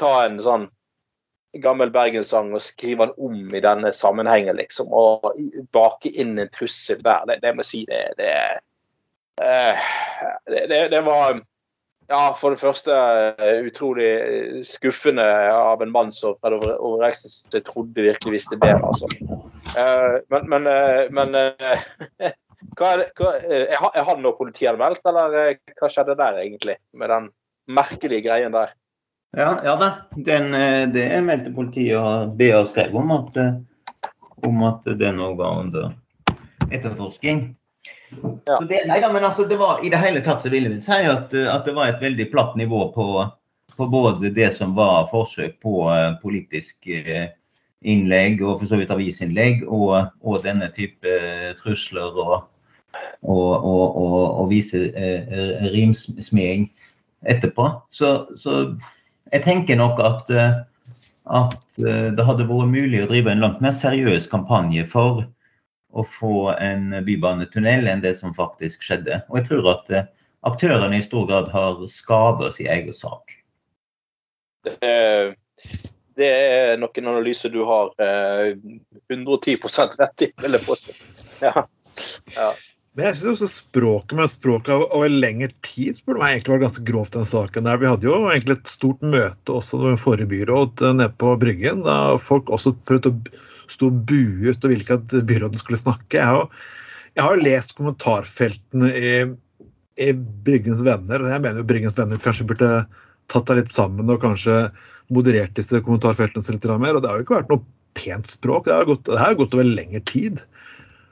ta 0.00 0.12
en 0.24 0.40
sånn 0.42 0.70
gammel 1.58 1.90
bergenssang 1.90 2.52
og 2.54 2.62
skrive 2.62 3.08
den 3.08 3.14
om 3.18 3.54
i 3.54 3.62
denne 3.64 3.92
sammenhengen, 3.96 4.56
liksom. 4.60 4.92
Og 4.94 5.32
bake 5.74 6.12
inn 6.12 6.38
en 6.38 6.50
trussel 6.54 7.00
der. 7.02 7.26
Det, 7.26 7.40
det 7.42 7.54
må 7.54 7.64
jeg 7.64 7.70
si, 7.70 7.84
det, 7.88 8.02
det, 8.20 8.34
eh, 9.42 9.88
det, 10.46 10.82
det 10.92 11.00
var 11.06 11.40
ja, 12.10 12.22
for 12.34 12.54
det 12.54 12.62
første 12.62 12.94
eh, 13.38 13.62
utrolig 13.66 14.10
skuffende 14.66 15.26
av 15.54 15.82
en 15.82 15.92
mann 15.94 16.10
som 16.14 16.34
Fred 16.40 16.58
Overreisen 16.58 17.62
trodde 17.66 18.06
virkelig 18.06 18.38
visste 18.38 18.58
bedre, 18.58 18.82
altså. 18.86 19.10
Eh, 19.78 20.20
men, 20.34 20.48
men, 20.50 20.70
men 21.14 21.38
hva 22.78 22.94
er, 22.94 23.04
det, 23.04 23.10
hva, 23.16 23.92
er 23.94 24.06
han 24.06 24.22
nå 24.22 24.34
politianmeldt, 24.38 25.02
eller 25.06 25.58
hva 25.78 25.90
skjedde 25.90 26.18
der 26.18 26.42
egentlig? 26.42 26.78
Med 26.98 27.14
den 27.14 27.30
merkelige 27.70 28.26
greien 28.26 28.54
der? 28.54 28.74
Ja, 29.36 29.60
ja 29.64 29.76
da. 29.78 29.90
Den, 30.16 30.52
det 30.94 31.06
meldte 31.22 31.54
politiet 31.54 31.98
og 32.00 32.36
BA 32.38 32.64
skrev 32.66 32.96
om 32.98 33.12
at, 33.14 33.40
om 34.46 34.62
at 34.66 34.88
det 34.98 35.12
nå 35.14 35.32
var 35.38 35.60
under 35.62 35.92
etterforsking. 36.70 37.44
Ja. 38.46 38.58
Det, 38.68 38.80
nei 38.88 38.98
da, 39.00 39.10
men 39.12 39.24
altså, 39.24 39.44
det 39.46 39.58
var, 39.60 39.84
I 39.84 39.90
det 39.92 40.00
hele 40.02 40.22
tatt 40.24 40.42
så 40.42 40.50
vil 40.50 40.66
jeg 40.66 40.82
si 40.82 41.02
at, 41.06 41.34
at 41.34 41.66
det 41.66 41.74
var 41.76 41.90
et 41.90 42.02
veldig 42.02 42.26
platt 42.32 42.56
nivå 42.58 42.88
på, 42.94 43.06
på 43.76 43.86
både 43.90 44.32
det 44.34 44.50
som 44.56 44.74
var 44.78 45.08
forsøk 45.12 45.60
på 45.62 45.84
uh, 45.86 46.16
politisk 46.22 46.90
uh, 46.90 47.28
innlegg 47.80 48.42
og 48.42 48.58
for 48.60 48.70
så 48.70 48.80
vidt 48.80 48.90
avisinnlegg, 48.92 49.62
og, 49.68 50.10
og 50.26 50.42
denne 50.44 50.68
type 50.74 51.06
uh, 51.06 51.52
trusler 51.60 52.18
og, 52.18 52.36
og, 53.22 53.50
og, 53.54 54.16
og 54.42 54.50
vise 54.50 54.88
rimsmeding 55.70 56.66
etterpå. 57.30 57.68
Så, 57.94 58.14
så, 58.40 58.64
jeg 59.30 59.44
tenker 59.44 59.78
nok 59.78 60.00
at, 60.02 60.30
at 61.30 61.76
det 61.78 62.26
hadde 62.26 62.46
vært 62.48 62.72
mulig 62.72 63.02
å 63.04 63.10
drive 63.10 63.32
en 63.32 63.44
langt 63.44 63.60
mer 63.64 63.74
seriøs 63.76 64.26
kampanje 64.30 64.86
for 64.88 65.22
å 65.90 66.04
få 66.06 66.50
en 66.54 66.94
bybanetunnel 67.06 67.88
enn 67.90 68.02
det 68.04 68.14
som 68.18 68.34
faktisk 68.34 68.84
skjedde. 68.86 69.22
Og 69.30 69.40
jeg 69.40 69.48
tror 69.50 69.70
at 69.74 69.92
eh, 69.94 70.08
aktørene 70.46 70.98
i 70.98 71.04
stor 71.04 71.26
grad 71.28 71.50
har 71.54 71.80
skada 71.90 72.50
sin 72.54 72.70
egen 72.70 72.94
sak. 72.96 73.34
Det 74.66 74.76
er, 74.86 75.32
det 76.18 76.30
er 76.30 76.74
noen 76.80 77.10
analyser 77.14 77.52
du 77.52 77.62
har 77.68 77.92
eh, 78.02 78.52
110 79.10 79.56
rett 79.98 80.26
i, 80.26 80.30
vil 80.44 80.58
jeg 80.58 80.66
påstå. 80.66 80.98
Ja. 81.40 81.64
ja. 82.36 82.50
Men 82.98 83.06
jeg 83.06 83.20
syns 83.20 83.38
også 83.38 83.48
språket 83.52 84.16
med 84.18 84.30
språket 84.32 84.82
over 84.90 85.12
lengre 85.12 85.46
tid 85.62 86.00
burde 86.02 86.22
meg 86.22 86.32
egentlig 86.34 86.56
vært 86.56 86.64
ganske 86.64 86.86
grovt. 86.88 87.12
den 87.14 87.28
saken 87.28 87.68
der. 87.68 87.78
Vi 87.78 87.86
hadde 87.86 88.08
jo 88.08 88.16
egentlig 88.26 88.56
et 88.58 88.72
stort 88.72 89.04
møte 89.06 89.54
også 89.54 89.78
med 89.84 90.00
forrige 90.02 90.30
byråd 90.32 90.82
eh, 90.82 90.96
nede 90.98 91.14
på 91.22 91.36
Bryggen, 91.38 91.84
da 91.86 92.16
folk 92.18 92.50
også 92.50 92.74
prøvde 92.88 93.12
å 93.12 93.44
stå 93.70 93.92
buet 93.94 94.64
og 94.64 94.72
ville 94.72 94.82
ikke 94.82 94.98
at 94.98 95.14
byråden 95.28 95.62
skulle 95.62 95.78
snakke. 95.78 96.18
Jeg 96.18 96.26
har, 96.26 96.48
jeg 97.14 97.26
har 97.28 97.44
lest 97.44 97.76
kommentarfeltene 97.78 98.90
i, 98.90 99.12
i 100.02 100.10
Bryggens 100.46 100.82
Venner, 100.86 101.22
og 101.22 101.30
jeg 101.30 101.44
mener 101.46 101.62
jo 101.62 101.68
Bryggens 101.70 101.98
Venner 101.98 102.22
kanskje 102.24 102.48
burde 102.50 102.72
tatt 103.30 103.46
seg 103.46 103.60
litt 103.60 103.70
sammen 103.70 104.10
og 104.10 104.24
kanskje 104.24 104.64
moderert 105.14 105.54
disse 105.54 105.78
kommentarfeltene 105.86 106.56
litt 106.56 106.66
mer. 106.82 106.98
Og 106.98 107.04
det 107.04 107.12
har 107.12 107.20
jo 107.20 107.28
ikke 107.28 107.38
vært 107.38 107.54
noe 107.54 107.62
pent 107.98 108.26
språk. 108.26 108.66
Det 108.66 108.74
har 108.74 108.90
gått, 108.90 109.06
det 109.06 109.22
har 109.22 109.38
gått 109.38 109.54
over 109.54 109.70
lengre 109.78 110.02
tid. 110.10 110.42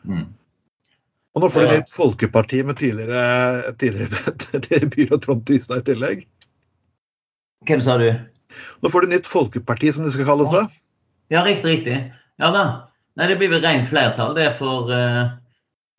Mm. 0.02 0.26
Og 1.38 1.44
nå 1.44 1.48
får 1.54 1.68
du 1.68 1.70
nytt 1.70 1.92
folkeparti 1.94 2.64
med 2.66 2.80
tidligere, 2.80 3.70
tidligere, 3.78 4.32
tidligere 4.42 4.88
byråd 4.90 5.20
Trond 5.22 5.44
Tystad 5.46 5.84
i 5.84 5.86
tillegg. 5.86 6.24
Hvem 7.68 7.82
sa 7.84 7.94
du? 8.00 8.08
Nå 8.82 8.90
får 8.90 9.06
du 9.06 9.12
nytt 9.12 9.30
folkeparti, 9.30 9.92
som 9.94 10.02
de 10.02 10.10
skal 10.10 10.26
kalle 10.26 10.48
seg. 10.50 10.72
Ja, 11.30 11.44
riktig, 11.46 11.68
riktig. 11.76 12.00
Ja 12.42 12.50
da. 12.50 12.64
Nei, 13.14 13.28
det 13.30 13.38
blir 13.38 13.52
vel 13.54 13.62
rent 13.62 13.86
flertall 13.86 14.34
det 14.34 14.48
for, 14.58 14.90
eh, 14.90 15.30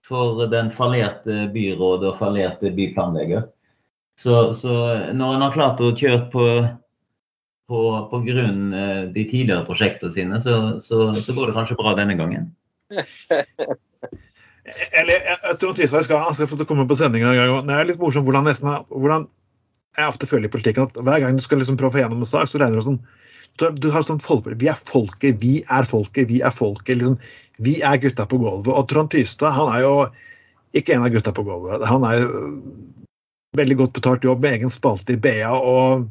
for 0.04 0.44
den 0.52 0.74
fallerte 0.76 1.46
byrådet 1.56 2.12
og 2.12 2.20
fallerte 2.20 2.76
byplanlegger. 2.76 3.48
Så, 4.20 4.52
så 4.52 4.76
når 5.16 5.38
en 5.38 5.46
har 5.48 5.56
klart 5.56 5.80
å 5.80 5.94
kjøre 5.96 6.26
på, 6.34 6.46
på, 7.72 7.84
på 8.12 8.26
grunn 8.28 8.74
eh, 8.76 9.04
de 9.16 9.24
tidligere 9.24 9.64
prosjektene 9.70 10.12
sine, 10.12 10.44
så, 10.44 10.82
så, 10.84 11.14
så, 11.16 11.36
går 11.38 11.48
det 11.48 11.62
kanskje 11.62 11.80
bra 11.80 11.96
denne 11.96 12.20
gangen. 12.20 12.52
Eller 15.00 15.24
jeg 15.50 16.04
skal, 16.06 16.20
han 16.22 16.36
skal 16.36 16.50
få 16.50 16.66
komme 16.68 16.88
på 16.90 16.98
sendinga 17.00 17.32
en 17.32 17.40
gang. 17.40 17.68
Det 17.68 17.76
er 17.76 17.90
litt 17.90 18.02
morsomt 18.02 18.28
hvordan, 18.28 18.48
nesten, 18.50 18.72
hvordan 18.94 19.28
jeg 19.98 20.12
ofte 20.12 20.30
føler 20.30 20.48
i 20.48 20.54
politikken 20.54 20.88
at 20.88 21.00
hver 21.00 21.24
gang 21.24 21.38
du 21.38 21.44
skal 21.44 21.62
liksom 21.62 21.78
prøve 21.80 21.94
å 21.94 21.98
få 21.98 22.04
gjennom 22.04 22.24
en 22.24 22.30
sak, 22.30 22.48
så 22.50 22.62
regner 22.62 22.80
du 22.80 22.88
sånn 22.92 23.02
du 23.60 23.90
har 23.92 24.06
sånn 24.08 24.22
folk, 24.24 24.46
Vi 24.56 24.70
er 24.72 24.78
folket, 24.88 25.42
vi 25.42 25.58
er 25.68 25.84
folket, 25.84 26.30
vi 26.30 26.38
er 26.40 26.54
folket. 26.56 26.96
Liksom, 26.96 27.18
vi 27.60 27.82
er 27.84 27.98
gutta 28.00 28.24
på 28.24 28.38
gulvet. 28.40 28.72
Og 28.72 28.88
Trond 28.88 29.12
Tystad 29.12 29.52
han 29.52 29.74
er 29.74 29.84
jo 29.84 29.96
ikke 30.80 30.96
en 30.96 31.04
av 31.04 31.12
gutta 31.12 31.34
på 31.36 31.44
gulvet. 31.44 31.84
Han 31.90 32.06
er 32.08 32.22
jo 32.22 32.30
veldig 33.60 33.80
godt 33.82 33.98
betalt 33.98 34.24
jobb 34.24 34.46
med 34.46 34.60
egen 34.60 34.72
spalte 34.72 35.18
i 35.18 35.20
BA. 35.20 35.52
og 35.52 36.08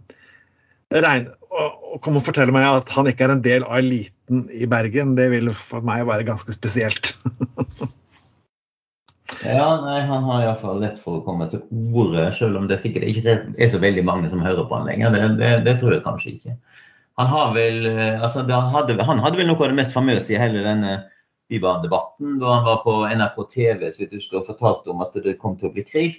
regn, 0.92 1.28
å 1.48 1.98
komme 2.04 2.20
og 2.20 2.26
fortelle 2.28 2.52
meg 2.54 2.66
at 2.68 2.90
han 2.92 3.08
ikke 3.08 3.26
er 3.26 3.34
en 3.34 3.44
del 3.44 3.64
av 3.66 3.80
eliten 3.80 4.44
i 4.52 4.68
Bergen, 4.68 5.14
det 5.16 5.30
vil 5.32 5.50
for 5.56 5.84
meg 5.84 6.06
være 6.08 6.26
ganske 6.28 6.52
spesielt. 6.54 7.14
ja, 9.44 9.80
nei, 9.84 10.00
Han 10.08 10.24
har 10.24 10.44
iallfall 10.44 10.80
lett 10.82 10.98
for 11.02 11.18
å 11.18 11.24
komme 11.26 11.48
til 11.52 11.60
orde, 11.92 12.30
selv 12.36 12.58
om 12.60 12.68
det 12.70 12.80
sikkert 12.80 13.10
ikke 13.10 13.36
er 13.58 13.70
så 13.70 13.80
veldig 13.82 14.04
mange 14.08 14.30
som 14.32 14.42
hører 14.44 14.66
på 14.68 14.78
han 14.78 14.88
lenger. 14.88 15.12
Det, 15.14 15.24
det, 15.40 15.50
det 15.66 15.74
tror 15.80 15.94
jeg 15.94 16.04
kanskje 16.06 16.32
ikke. 16.34 16.56
Han, 17.20 17.30
har 17.32 17.52
vel, 17.54 17.84
eh, 17.90 18.16
altså, 18.22 18.44
hadde, 18.46 19.02
han, 19.02 19.20
hadde, 19.22 19.40
vel 19.40 19.50
noe 19.50 19.60
av 19.60 19.72
det 19.72 19.78
mest 19.80 19.94
famøse 19.94 20.32
i 20.34 20.40
hele 20.40 20.64
denne 20.64 21.00
Bybanedebatten, 21.48 22.34
da 22.42 22.58
han 22.58 22.66
var 22.66 22.80
på 22.84 22.94
NRK 23.08 23.38
TV 23.52 23.86
så 23.88 24.02
vidt 24.02 24.16
husker, 24.18 24.40
og 24.40 24.48
fortalte 24.50 24.92
om 24.92 25.00
at 25.00 25.14
det 25.24 25.38
kom 25.40 25.54
til 25.56 25.70
å 25.70 25.74
bli 25.76 25.84
krig. 25.86 26.18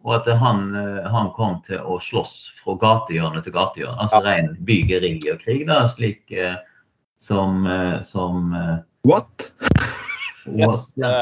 Og 0.00 0.14
at 0.16 0.28
han, 0.40 0.70
eh, 0.76 1.08
han 1.12 1.28
kom 1.36 1.58
til 1.66 1.80
å 1.84 1.98
slåss 2.00 2.34
fra 2.60 2.76
gatehjørne 2.80 3.42
til 3.44 3.56
gatehjørne. 3.56 3.98
Altså 4.00 4.20
ja. 4.20 4.24
ren 4.28 4.54
bygeriljakrig, 4.68 5.66
da, 5.68 5.82
slik 5.92 6.32
eh, 6.32 6.56
som, 7.20 7.66
som 8.06 8.54
eh, 8.56 8.78
What? 9.08 9.50
yes. 10.48 10.94
ja. 11.00 11.12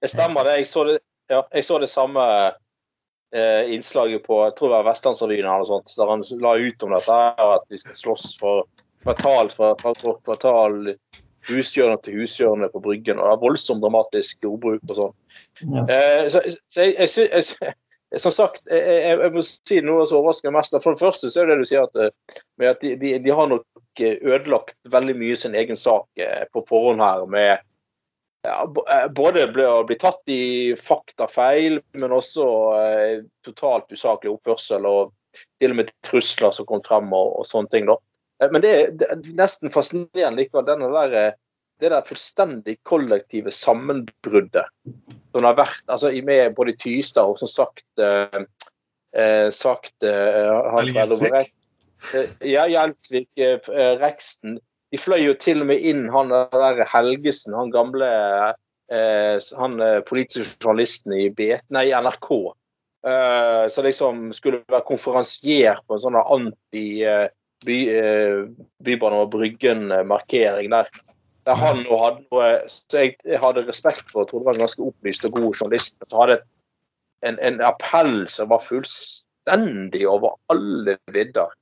Det 0.00 0.10
stemmer, 0.12 0.46
det. 0.46 0.56
Jeg 0.60 0.68
så 0.70 0.84
det, 0.88 0.98
ja, 1.30 1.42
jeg 1.52 1.64
så 1.66 1.78
det 1.82 1.90
samme 1.90 2.24
eh, 3.34 3.70
innslaget 3.74 4.24
på 4.26 4.42
jeg 4.44 4.54
tror 4.58 4.72
det 4.72 4.76
var 4.78 4.90
Vestlandsrevyen 4.92 5.46
eller 5.46 5.64
noe 5.64 5.70
sånt, 5.70 5.94
der 5.98 6.12
han 6.12 6.24
la 6.44 6.54
ut 6.58 6.86
om 6.86 6.94
dette, 6.96 7.18
at 7.56 7.66
vi 7.72 7.80
skal 7.80 7.98
slåss 7.98 8.28
for 8.40 8.68
kvartal 9.02 9.50
for 9.54 10.22
kvartal, 10.24 10.94
hushjørne 11.48 11.98
til 12.04 12.22
hushjørne 12.22 12.68
på 12.72 12.82
Bryggen. 12.84 13.18
og 13.18 13.28
det 13.28 13.34
er 13.36 13.42
Voldsomt 13.42 13.82
dramatisk 13.82 14.48
ordbruk 14.48 14.82
og 14.90 14.96
sånn. 15.02 15.14
Ja. 15.64 15.84
Eh, 15.84 16.24
så, 16.32 16.42
så 16.68 16.88
jeg, 16.88 16.96
jeg, 16.98 17.28
jeg, 17.32 17.74
jeg, 18.12 18.22
som 18.22 18.34
sagt, 18.34 18.62
jeg, 18.72 19.30
må 19.32 19.44
si 19.44 19.80
noe 19.84 20.06
som 20.08 20.20
overrasker 20.20 20.52
meg 20.52 20.62
mest. 20.62 20.76
For 20.82 20.96
det 20.96 21.04
første 21.04 21.30
så 21.32 21.42
er 21.42 21.52
det 21.52 21.60
du 21.62 21.68
sier, 21.68 21.86
at, 21.88 21.96
eh, 22.00 22.44
med 22.60 22.72
at 22.72 22.84
de, 22.84 22.94
de, 23.00 23.14
de 23.24 23.34
har 23.34 23.50
nok 23.50 24.02
eh, 24.02 24.18
ødelagt 24.22 24.76
veldig 24.92 25.16
mye 25.20 25.38
sin 25.38 25.56
egen 25.58 25.78
sak 25.78 26.08
eh, 26.20 26.44
på 26.52 26.64
forhånd 26.68 27.04
her. 27.04 27.26
med 27.28 27.64
både 29.14 29.46
å 29.66 29.82
bli 29.86 29.96
tatt 30.00 30.30
i 30.32 30.74
faktafeil, 30.78 31.80
men 32.00 32.14
også 32.14 32.46
eh, 32.78 33.14
totalt 33.46 33.92
usaklig 33.92 34.32
oppførsel 34.34 34.86
og 34.88 35.14
til 35.60 35.74
og 35.74 35.80
med 35.80 35.92
trusler 36.06 36.54
som 36.56 36.66
kom 36.68 36.82
frem 36.86 37.12
og, 37.12 37.34
og 37.40 37.46
sånne 37.48 37.72
ting. 37.74 37.88
da. 37.90 37.98
Eh, 38.42 38.50
Men 38.54 38.64
det 38.64 38.72
er, 38.74 38.94
det 38.98 39.10
er 39.12 39.22
nesten 39.38 39.72
fascinerende 39.74 40.42
likevel, 40.42 40.66
denne 40.68 40.90
der, 40.94 41.18
eh, 41.18 41.36
det 41.78 41.92
der 41.92 42.06
fullstendig 42.06 42.78
kollektive 42.88 43.52
sammenbruddet 43.54 44.66
som 45.34 45.44
har 45.46 45.58
vært 45.60 45.84
altså, 45.86 46.10
i 46.10 46.24
med 46.26 46.56
både 46.56 46.74
Tystad 46.80 47.30
og 47.30 47.38
som 47.38 47.50
sagt 47.50 48.02
eh, 48.02 48.40
eh, 49.14 49.48
sagt 49.54 50.06
eh, 50.06 50.88
Gjelsvik. 50.88 51.54
Eh, 52.14 52.34
Ja, 52.46 52.64
Gjelsvik, 52.70 53.28
eh, 53.42 53.58
eh, 53.74 53.94
Reksten. 53.98 54.58
De 54.92 55.00
fløy 55.00 55.20
jo 55.26 55.34
til 55.36 55.62
og 55.62 55.68
med 55.70 55.84
inn 55.84 56.06
han 56.12 56.32
der 56.32 56.84
Helgesen, 56.88 57.56
han 57.56 57.72
gamle 57.74 58.08
eh, 58.88 59.36
han 59.58 59.80
eh, 59.84 60.00
politiske 60.08 60.56
journalisten 60.62 61.12
i 61.12 61.28
BT, 61.28 61.66
nei, 61.76 61.90
NRK. 61.92 62.30
Eh, 63.06 63.64
så 63.70 63.84
liksom 63.84 64.30
skulle 64.36 64.62
være 64.66 64.86
konferansier 64.88 65.82
på 65.86 65.96
en 65.96 66.02
sånn 66.02 66.18
anti 66.22 66.86
eh, 67.06 67.28
by, 67.66 67.78
eh, 67.92 68.40
Bybane 68.84 69.22
og 69.24 69.32
Bryggen-markering 69.34 70.72
der. 70.72 70.90
Der 71.48 71.56
han 71.56 71.80
nå 71.84 71.96
hadde 71.96 72.24
noe 72.28 72.48
Så 72.68 73.04
jeg, 73.04 73.14
jeg 73.24 73.40
hadde 73.40 73.66
respekt 73.68 74.10
for, 74.10 74.24
og 74.24 74.30
trodde 74.30 74.48
var 74.48 74.58
en 74.58 74.66
ganske 74.66 74.84
opplyst 74.84 75.24
og 75.28 75.38
god 75.38 75.52
journalist. 75.52 76.00
Så 76.04 76.20
hadde 76.22 76.40
en, 77.26 77.38
en 77.38 77.62
appell 77.64 78.26
som 78.30 78.50
var 78.52 78.64
fullstendig 78.64 80.04
over 80.08 80.36
alle 80.52 80.98
vidder. 81.14 81.54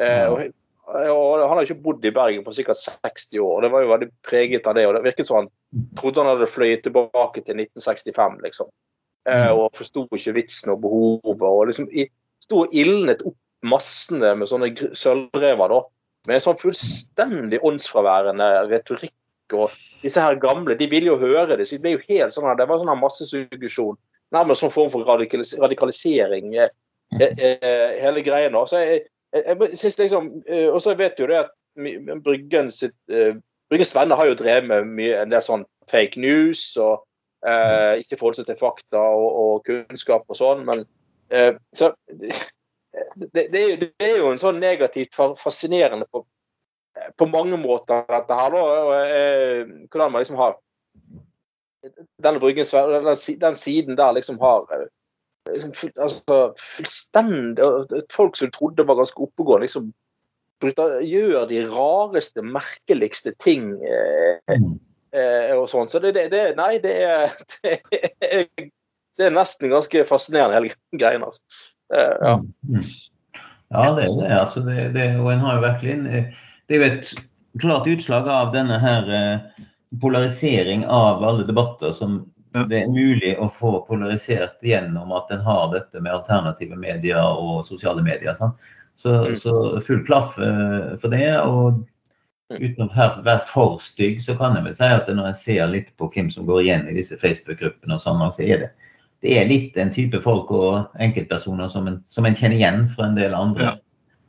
Eh, 0.00 0.26
og, 0.30 0.52
og 0.94 1.42
han 1.42 1.56
har 1.58 1.66
ikke 1.66 1.82
bodd 1.82 2.04
i 2.06 2.12
Bergen 2.14 2.44
på 2.46 2.52
sikkert 2.54 2.78
60 2.78 3.40
år. 3.42 3.64
Det 3.64 3.70
var 3.72 3.84
jo 3.84 3.92
veldig 3.92 4.08
preget 4.26 4.66
av 4.70 4.76
det. 4.78 4.86
og 4.86 4.94
Det 4.94 5.04
virket 5.08 5.28
som 5.28 5.40
han 5.40 5.48
trodde 5.98 6.22
han 6.22 6.30
hadde 6.30 6.50
fløyet 6.50 6.84
tilbake 6.86 7.42
til 7.42 7.58
1965, 7.58 8.36
liksom. 8.44 8.70
Eh, 9.24 9.50
og 9.50 9.72
forsto 9.74 10.04
ikke 10.12 10.36
vitsen 10.36 10.74
og 10.74 10.82
behovet. 10.84 11.48
og 11.48 11.66
liksom 11.70 11.88
Sto 12.44 12.66
og 12.66 12.76
ildnet 12.76 13.22
opp 13.24 13.36
massene 13.64 14.34
med 14.36 14.50
sånne 14.50 14.70
sølvrever, 14.94 15.72
da. 15.72 15.80
Med 16.28 16.38
en 16.38 16.44
sånn 16.46 16.60
fullstendig 16.60 17.62
åndsfraværende 17.64 18.48
retorikk. 18.70 19.14
Og 19.54 19.72
disse 20.02 20.20
her 20.20 20.38
gamle, 20.40 20.76
de 20.76 20.88
ville 20.90 21.10
jo 21.10 21.20
høre 21.20 21.56
det. 21.56 21.66
så 21.68 21.76
Det 21.76 21.84
ble 21.84 21.96
jo 21.96 22.04
helt 22.08 22.36
sånn 22.36 22.46
her, 22.48 22.56
det 22.56 22.68
var 22.68 22.80
sånn 22.80 22.92
her 22.92 23.00
massesuggesjon. 23.00 23.98
Nærmest 24.34 24.64
sånn 24.64 24.72
form 24.72 24.92
for 24.92 25.08
radikalisering. 25.08 26.54
Eh, 26.54 26.70
eh, 27.20 27.90
hele 28.02 28.24
greia 28.24 28.50
nå. 28.52 28.64
Så 28.68 28.80
jeg, 28.82 29.04
jeg, 29.34 29.56
jeg 29.60 29.78
synes 29.78 29.98
liksom, 29.98 30.30
eh, 30.48 30.68
og 30.68 30.80
så 30.82 30.94
vet 30.98 31.20
jo 31.20 31.28
det 31.30 31.42
at 31.44 31.52
Bryggen 32.24 32.70
sitt 32.70 32.94
eh, 33.10 33.34
Bryggens 33.70 33.94
venner 33.96 34.16
har 34.16 34.28
jo 34.28 34.36
drevet 34.38 34.68
med 34.68 34.90
mye, 34.94 35.16
en 35.22 35.32
del 35.32 35.42
sånn 35.42 35.64
fake 35.90 36.20
news 36.20 36.62
og 36.78 37.02
eh, 37.48 38.00
ikke 38.02 38.18
forholdt 38.20 38.42
seg 38.42 38.50
til 38.50 38.60
fakta 38.60 39.00
og, 39.00 39.38
og 39.40 39.64
kunnskap 39.66 40.28
og 40.28 40.38
sånn, 40.38 40.62
men 40.68 40.84
eh, 41.34 41.56
så 41.74 41.90
det, 42.14 43.48
det, 43.50 43.58
er 43.58 43.68
jo, 43.72 43.78
det 43.80 43.90
er 44.06 44.18
jo 44.20 44.30
en 44.30 44.40
sånn 44.40 44.60
negativt 44.62 45.16
fascinerende 45.40 46.06
på, 46.12 46.22
på 47.18 47.28
mange 47.30 47.58
måter, 47.58 48.04
dette 48.10 48.38
her. 48.38 48.54
da, 48.54 49.00
eh, 49.00 49.72
Hvordan 49.88 50.12
man 50.12 50.22
liksom 50.22 50.38
har 50.38 50.58
denne 52.22 52.40
bryggen, 52.40 52.68
den, 52.68 53.16
den 53.40 53.58
siden 53.58 53.98
der 53.98 54.14
liksom 54.16 54.38
har 54.40 54.68
eh, 54.72 54.86
altså, 55.50 56.38
fullstendig 56.60 57.66
Folk 58.12 58.36
som 58.36 58.50
trodde 58.54 58.86
var 58.88 58.96
ganske 59.00 59.20
oppegående, 59.26 59.66
liksom 59.68 59.92
gjør 60.64 61.44
de 61.50 61.58
rareste, 61.68 62.40
merkeligste 62.42 63.34
ting. 63.42 63.74
Eh, 63.84 64.54
Mm. 64.56 64.78
eh, 65.12 65.52
og 65.56 65.68
sånn. 65.68 65.88
Så 65.88 65.98
det, 66.00 66.14
det, 66.32 66.56
Nei, 66.56 66.78
det 66.80 66.94
er, 67.04 67.34
det 67.62 67.74
er 68.22 68.46
Det 69.18 69.26
er 69.28 69.30
nesten 69.34 69.70
ganske 69.70 70.04
fascinerende, 70.08 70.56
hele 70.56 70.72
greien. 71.00 71.22
altså. 71.22 71.40
Eh, 71.92 72.16
ja. 72.22 72.34
Mm. 72.66 72.88
Ja, 73.74 73.84
det 73.94 74.06
er 74.08 74.16
det. 74.20 74.30
Altså, 74.38 74.60
det, 74.66 74.92
det 74.94 75.04
og 75.20 75.32
en 75.32 75.44
har 75.44 75.54
jo 75.58 75.66
virkelig 75.66 75.96
Det 76.68 76.76
er 76.76 76.80
jo 76.80 76.88
et 76.88 77.12
klart 77.60 77.86
utslag 77.86 78.28
av 78.28 78.52
denne 78.54 78.78
her 78.82 79.10
eh, 79.14 79.64
polarisering 80.00 80.84
av 80.86 81.22
alle 81.24 81.46
debatter 81.46 81.92
som. 81.92 82.22
Det 82.68 82.82
er 82.82 82.86
mulig 82.88 83.32
å 83.42 83.48
få 83.50 83.86
polarisert 83.88 84.60
gjennom 84.62 85.10
at 85.16 85.30
en 85.34 85.40
har 85.42 85.72
dette 85.72 86.00
med 86.00 86.12
alternative 86.14 86.76
medier 86.78 87.18
og 87.18 87.64
sosiale 87.66 88.02
medier. 88.02 88.34
Sånn. 88.38 88.54
Så, 88.94 89.10
Mm. 89.26 89.34
så 89.40 89.80
full 89.82 90.04
klaff 90.06 90.38
eh, 90.38 90.96
for 91.02 91.08
det. 91.08 91.36
Og 91.42 91.84
Mm. 92.50 92.60
uten 92.60 92.88
å 92.88 93.22
være 93.24 93.40
for 93.48 93.78
stygg, 93.78 94.20
så 94.20 94.36
kan 94.38 94.54
jeg 94.54 94.64
vel 94.64 94.74
si 94.74 94.84
at 94.84 95.08
når 95.08 95.26
jeg 95.32 95.36
ser 95.36 95.66
litt 95.66 95.96
på 95.96 96.12
hvem 96.12 96.30
som 96.30 96.46
går 96.46 96.60
igjen 96.62 96.88
i 96.88 96.92
disse 96.94 97.16
Facebook-gruppene, 97.16 97.94
og 97.94 98.00
sånn, 98.00 98.32
så 98.32 98.42
er 98.46 98.58
det 98.58 98.70
det 99.22 99.38
er 99.38 99.48
litt 99.48 99.76
en 99.78 99.90
type 99.90 100.20
folk 100.22 100.50
og 100.50 100.86
enkeltpersoner 101.00 101.70
som 101.70 101.86
en, 101.88 102.04
som 102.06 102.26
en 102.26 102.34
kjenner 102.34 102.56
igjen 102.58 102.88
fra 102.94 103.06
en 103.06 103.14
del 103.14 103.32
andre 103.34 103.62
Ja. 103.64 103.74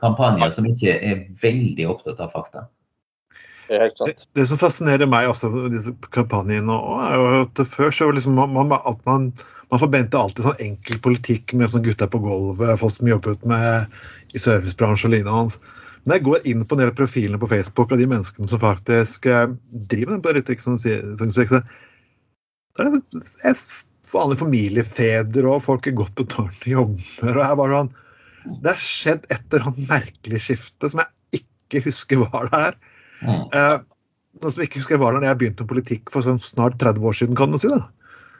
kampanjer 0.00 0.50
som 0.50 0.64
ikke 0.64 1.02
er 1.02 1.26
veldig 1.42 1.86
opptatt 1.86 2.18
av 2.18 2.32
fakta. 2.32 2.66
Det 3.66 3.78
er 3.82 3.92
Det, 4.34 4.46
som 4.46 4.58
fascinerer 4.60 5.08
meg 5.10 5.28
også 5.30 5.50
med 5.50 5.72
disse 5.74 5.94
kampanjene, 6.14 6.76
er 7.06 7.16
jo 7.18 7.24
at 7.42 7.62
før 7.72 7.90
så 7.94 8.10
liksom 8.14 8.36
man, 8.38 8.52
man, 8.54 8.72
at 8.76 9.00
man, 9.08 9.32
man 9.72 9.82
forventet 9.82 10.18
alltid 10.20 10.46
sånn 10.46 10.62
enkel 10.62 11.00
politikk 11.02 11.54
med 11.54 11.72
sånne 11.72 11.88
gutter 11.88 12.10
på 12.12 12.22
gulvet, 12.22 12.78
folk 12.78 12.94
som 12.94 13.10
jobbet 13.10 13.42
med 13.48 13.98
i 14.34 14.42
servicebransjen 14.42 15.10
og 15.10 15.16
lignende. 15.16 15.40
hans. 15.40 15.58
Men 16.06 16.20
jeg 16.20 16.26
går 16.28 16.46
inn 16.46 16.62
på 16.62 16.76
en 16.76 16.84
del 16.84 16.92
av 16.92 16.98
profilene 17.00 17.40
på 17.42 17.50
Facebook 17.50 17.90
av 17.90 17.98
de 17.98 18.06
menneskene 18.06 18.46
som 18.46 18.62
faktisk 18.62 19.26
eh, 19.26 19.48
driver 19.90 20.14
med 20.14 20.20
den 20.20 20.26
politikken, 20.28 20.78
det 20.78 20.94
er 20.94 22.86
liksom, 22.86 23.66
vanlige 24.12 24.42
familiefedre 24.44 25.50
og 25.50 25.64
folk 25.64 25.88
i 25.90 25.94
godt 25.96 26.14
betalte 26.18 26.70
jobber. 26.70 27.32
og 27.32 27.42
jeg 27.42 27.58
bare 27.60 27.80
sånn, 27.80 27.94
Det 28.62 28.70
har 28.70 28.78
skjedd 28.78 29.24
et 29.34 29.42
eller 29.50 29.66
annet 29.66 29.88
merkelig 29.90 30.40
skifte 30.44 30.90
som 30.92 31.02
jeg 31.02 31.40
ikke 31.40 31.82
husker 31.88 32.22
var 32.30 32.46
der. 32.52 32.76
Mm. 33.22 33.44
Eh, 33.56 33.76
noe 34.42 34.52
som 34.52 34.62
jeg 34.62 34.68
ikke 34.70 34.82
husker 34.82 34.96
jeg 34.96 35.02
var 35.02 35.16
der 35.16 35.24
da 35.24 35.30
jeg 35.30 35.40
begynte 35.42 35.64
med 35.64 35.72
politikk 35.72 36.12
for 36.12 36.26
sånn 36.26 36.40
snart 36.42 36.78
30 36.82 37.06
år 37.08 37.16
siden, 37.20 37.38
kan 37.38 37.54
du 37.54 37.60
si. 37.60 37.70
da. 37.72 37.84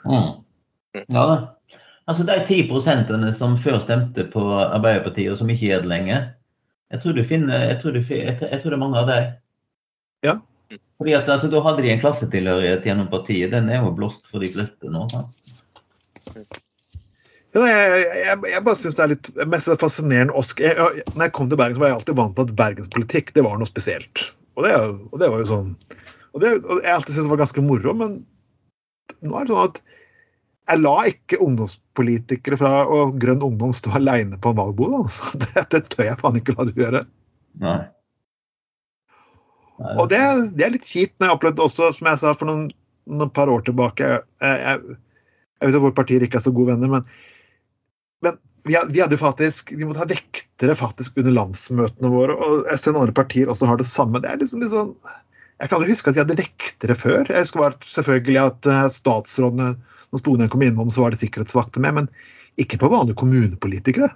Mm. 0.06 0.32
Ja 1.12 1.22
da. 1.30 1.36
Altså 2.06 2.22
de 2.26 2.36
10% 2.46 3.32
som 3.34 3.56
før 3.58 3.80
stemte 3.82 4.26
på 4.30 4.42
Arbeiderpartiet, 4.62 5.32
og 5.32 5.40
som 5.40 5.48
ikke 5.50 5.72
gjør 5.72 5.86
det 5.86 5.90
lenger. 5.90 6.28
Jeg 6.94 7.02
tror 7.02 7.16
du 7.16 7.24
finner, 7.26 7.64
jeg 7.66 7.80
tror, 7.82 7.96
du, 7.96 8.02
jeg, 8.14 8.36
tror- 8.38 8.52
det 8.62 8.76
er 8.76 8.82
mange 8.82 9.00
av 9.00 9.08
dem. 9.10 9.32
Ja. 10.22 10.36
Fordi 11.00 11.16
at 11.18 11.28
altså, 11.28 11.50
Da 11.50 11.60
hadde 11.64 11.82
de 11.82 11.90
en 11.90 12.00
klassetilhørighet 12.00 12.86
gjennom 12.86 13.10
partiet. 13.10 13.50
Den 13.50 13.68
er 13.68 13.82
jo 13.82 13.90
blåst 13.96 14.30
for 14.30 14.38
de 14.44 14.52
fleste 14.54 14.92
nå. 14.92 15.08
sant? 15.10 15.34
Ja, 17.56 17.64
jeg, 17.64 18.06
jeg, 18.20 18.38
jeg 18.52 18.62
bare 18.64 18.76
synes 18.78 18.96
det 18.98 19.02
er 19.02 19.12
litt 19.14 19.28
mest 19.48 19.70
fascinerende 19.80 20.34
når 20.36 21.22
jeg 21.24 21.32
kom 21.32 21.48
til 21.48 21.58
Bergen, 21.58 21.76
så 21.78 21.82
var 21.82 21.88
jeg 21.90 21.98
alltid 21.98 22.18
vant 22.18 22.34
på 22.36 22.44
at 22.44 22.56
bergenspolitikk 22.58 23.32
det 23.34 23.44
var 23.46 23.56
noe 23.58 23.68
spesielt. 23.68 24.26
Og 24.56 24.64
det, 24.64 24.72
og 25.12 25.20
det 25.20 25.30
var 25.32 25.42
jo 25.42 25.48
sånn 25.50 25.72
og 26.36 26.42
det, 26.42 26.50
og 26.68 26.82
Jeg 26.84 26.92
alltid 26.92 27.14
syntes 27.14 27.24
det 27.24 27.32
var 27.32 27.40
ganske 27.40 27.62
moro, 27.64 27.92
men 27.96 28.16
nå 29.24 29.36
er 29.38 29.46
det 29.46 29.54
sånn 29.54 29.70
at 29.70 29.78
jeg 30.66 30.82
la 30.82 30.94
ikke 31.08 31.38
ungdomspolitikere 31.40 32.58
fra 32.60 32.70
og 32.90 33.20
Grønn 33.22 33.44
Ungdom 33.46 33.72
stå 33.76 33.92
aleine 33.96 34.36
på 34.42 34.50
en 34.50 34.58
valgbod. 34.58 34.96
Altså. 34.98 35.30
Det, 35.44 35.62
det 35.72 35.80
tør 35.92 36.08
jeg 36.08 36.18
faen 36.20 36.40
ikke 36.40 36.56
la 36.56 36.66
du 36.66 36.72
gjøre. 36.74 37.04
Nei. 37.62 37.78
Nei, 39.76 39.94
Og 40.00 40.10
det, 40.10 40.20
det 40.58 40.66
er 40.66 40.74
litt 40.74 40.88
kjipt 40.88 41.16
når 41.20 41.30
jeg 41.30 41.38
opplevde 41.38 41.64
også, 41.64 41.92
som 41.96 42.10
jeg 42.10 42.20
sa 42.20 42.32
for 42.36 42.48
noen, 42.48 42.66
noen 43.06 43.32
par 43.36 43.50
år 43.52 43.62
tilbake 43.66 44.06
jeg, 44.08 44.22
jeg, 44.40 44.96
jeg 45.60 45.68
vet 45.68 45.78
at 45.78 45.84
våre 45.84 45.96
partier 45.96 46.24
ikke 46.24 46.40
er 46.40 46.46
så 46.46 46.52
gode 46.56 46.72
venner, 46.72 46.90
men, 46.96 47.04
men 48.24 48.38
vi, 48.64 48.74
vi 48.90 49.02
hadde 49.02 49.14
jo 49.14 49.20
faktisk 49.20 49.70
Vi 49.76 49.84
måtte 49.84 50.02
ha 50.02 50.08
vektere 50.56 50.74
faktisk 50.74 51.18
under 51.18 51.32
landsmøtene 51.32 52.08
våre, 52.08 52.34
og 52.34 52.66
jeg 52.70 52.78
ser 52.80 52.96
andre 52.96 53.12
partier 53.12 53.48
også 53.48 53.66
har 53.66 53.76
det 53.76 53.86
samme. 53.86 54.20
Det 54.20 54.30
er 54.30 54.38
liksom 54.40 54.60
litt 54.62 54.72
sånn 54.72 54.94
Jeg 55.60 55.68
kan 55.68 55.78
aldri 55.78 55.92
huske 55.92 56.10
at 56.10 56.16
vi 56.16 56.20
hadde 56.20 56.36
vektere 56.36 56.94
før. 56.94 57.28
Jeg 57.28 57.40
husker 57.40 57.60
bare 57.60 57.76
selvfølgelig 57.80 58.40
at 58.42 58.66
eh, 58.68 58.88
statsrådene 58.92 59.76
når 60.12 60.20
Stonheim 60.20 60.50
kom 60.52 60.62
innom, 60.62 60.90
så 60.90 61.02
var 61.02 61.10
det 61.12 61.20
sikkerhetsvakter 61.22 61.80
med, 61.80 61.94
men 61.94 62.08
ikke 62.60 62.76
på 62.78 62.90
vanlige 62.92 63.16
kommunepolitikere. 63.16 64.10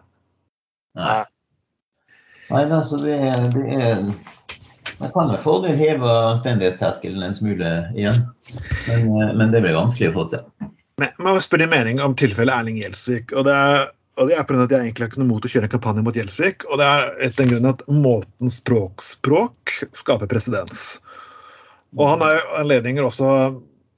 Nei. 1.00 1.22
Nei, 2.50 2.64
altså 2.66 2.98
det, 3.00 3.16
det 3.54 3.64
er 3.78 4.04
Man 5.00 5.12
kan 5.14 5.30
med 5.30 5.40
fordel 5.40 5.78
heve 5.80 6.04
anstendighetsterskelen 6.34 7.24
en 7.24 7.36
smule 7.36 7.70
igjen. 7.96 8.20
Men, 8.88 9.08
eh, 9.08 9.32
men 9.36 9.52
det 9.52 9.64
blir 9.64 9.76
vanskelig 9.76 10.12
å 10.12 10.16
få 10.18 10.28
til. 10.34 10.44
Men 11.00 11.08
jeg 11.08 11.24
må 11.24 11.40
spørre 11.40 11.64
din 11.64 11.72
mening 11.72 12.04
om 12.04 12.16
tilfellet 12.16 12.52
Erling 12.52 12.80
Gjelsvik. 12.82 13.32
og 13.32 13.48
det 13.48 13.56
er 13.56 13.88
Og 14.18 14.28
det 14.28 14.36
er 14.36 14.44
på 14.44 14.52
grunn 14.52 14.64
av 14.64 14.68
at 14.68 14.74
jeg 14.74 14.88
egentlig 14.88 15.04
har 15.06 15.12
ikke 15.12 15.20
noe 15.22 15.30
mot 15.30 15.46
å 15.46 15.50
kjøre 15.50 15.68
en 15.68 15.72
kampanje 15.72 16.04
mot 16.04 16.16
Gjelsvik. 16.18 16.66
Og 16.68 16.80
det 16.80 16.86
er 16.86 17.10
etter 17.26 17.44
den 17.44 17.52
grunn 17.54 17.70
at 17.70 17.84
måten 17.88 18.52
språkspråk 18.52 19.74
skaper 19.96 20.30
presedens. 20.30 20.84
Og 21.96 22.04
han 22.08 22.24
har 22.24 22.36
jo 22.36 22.46
anledninger 22.60 23.06
også 23.06 23.28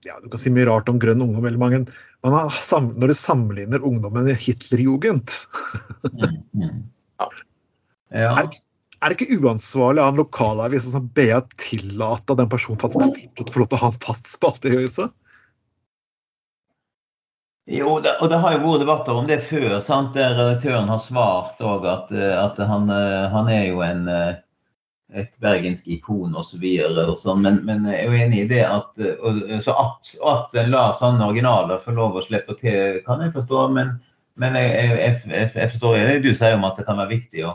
ja, 0.07 0.17
Du 0.23 0.31
kan 0.33 0.41
si 0.41 0.51
mye 0.51 0.67
rart 0.69 0.89
om 0.91 1.01
grønn 1.03 1.23
ungdom, 1.23 1.45
veldig 1.45 1.61
mange. 1.61 1.83
Men 2.23 2.37
han, 2.39 2.91
når 2.97 3.13
du 3.13 3.19
sammenligner 3.19 3.87
ungdommen 3.87 4.29
med 4.29 4.41
Hitlerjugend. 4.41 5.39
Ja. 8.13 8.29
Er, 8.37 8.49
er 9.01 9.09
det 9.09 9.17
ikke 9.17 9.41
uansvarlig 9.41 10.03
av 10.03 10.11
en 10.13 10.19
lokalavis 10.21 10.85
som 10.93 11.07
BA 11.17 11.39
tillate 11.57 12.35
at 12.35 12.41
den 12.43 12.51
personen 12.53 12.77
faktisk 12.83 13.39
får 13.49 13.63
lov 13.63 13.71
til 13.71 13.79
å 13.79 13.81
ha 13.81 13.89
en 13.89 14.03
fast 14.05 14.29
spalte 14.29 14.69
i 14.69 14.75
huset? 14.83 15.15
Jo, 17.65 18.01
det, 18.03 18.17
og 18.21 18.31
det 18.31 18.39
har 18.43 18.57
jo 18.57 18.63
vært 18.65 18.81
debatter 18.83 19.15
om 19.15 19.27
det 19.29 19.37
før, 19.47 19.77
sant? 19.85 20.17
der 20.17 20.33
redaktøren 20.35 20.89
har 20.91 20.99
svart 20.99 21.61
òg 21.63 21.85
at, 21.87 22.09
eh, 22.11 22.33
at 22.35 22.59
han, 22.59 22.89
eh, 22.91 23.29
han 23.31 23.51
er 23.55 23.69
jo 23.69 23.85
en, 23.87 24.09
eh, 24.11 24.33
et 25.15 25.31
bergensk 25.45 25.87
ikon 25.95 26.35
osv. 26.35 26.65
Sånn, 27.21 27.45
men, 27.45 27.61
men 27.69 27.87
jeg 27.87 28.01
er 28.01 28.09
jo 28.09 28.19
enig 28.25 28.41
i 28.43 28.49
det 28.51 28.63
at 28.67 28.99
og, 28.99 29.39
Så 29.63 29.77
at, 29.79 30.11
at 30.33 30.57
en 30.59 30.73
lar 30.73 30.97
sånne 30.99 31.29
originaler 31.29 31.79
få 31.79 31.95
lov 31.95 32.19
å 32.19 32.25
slippe 32.25 32.57
til, 32.59 32.99
kan 33.07 33.23
jeg 33.23 33.35
forstå. 33.37 33.69
Men, 33.77 33.95
men 34.35 34.59
jeg, 34.59 34.73
jeg, 34.75 35.15
jeg, 35.31 35.51
jeg, 35.55 35.71
forstår 35.77 35.99
det 36.01 36.19
du 36.27 36.33
sier 36.35 36.59
om 36.59 36.67
at 36.67 36.81
det 36.81 36.89
kan 36.89 36.99
være 36.99 37.15
viktig 37.15 37.47
å, 37.47 37.55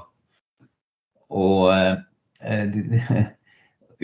å 1.28 1.46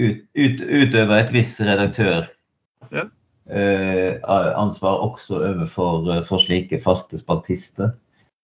ut, 0.03 0.19
ut, 0.35 0.63
utøve 0.67 1.21
et 1.21 1.31
visst 1.31 1.63
redaktør 1.63 2.32
ansvar 3.51 5.03
også 5.03 5.41
overfor 5.41 6.09
eh, 6.13 6.23
for 6.23 6.39
slike 6.39 6.79
faste 6.79 7.17
spaltister. 7.19 7.91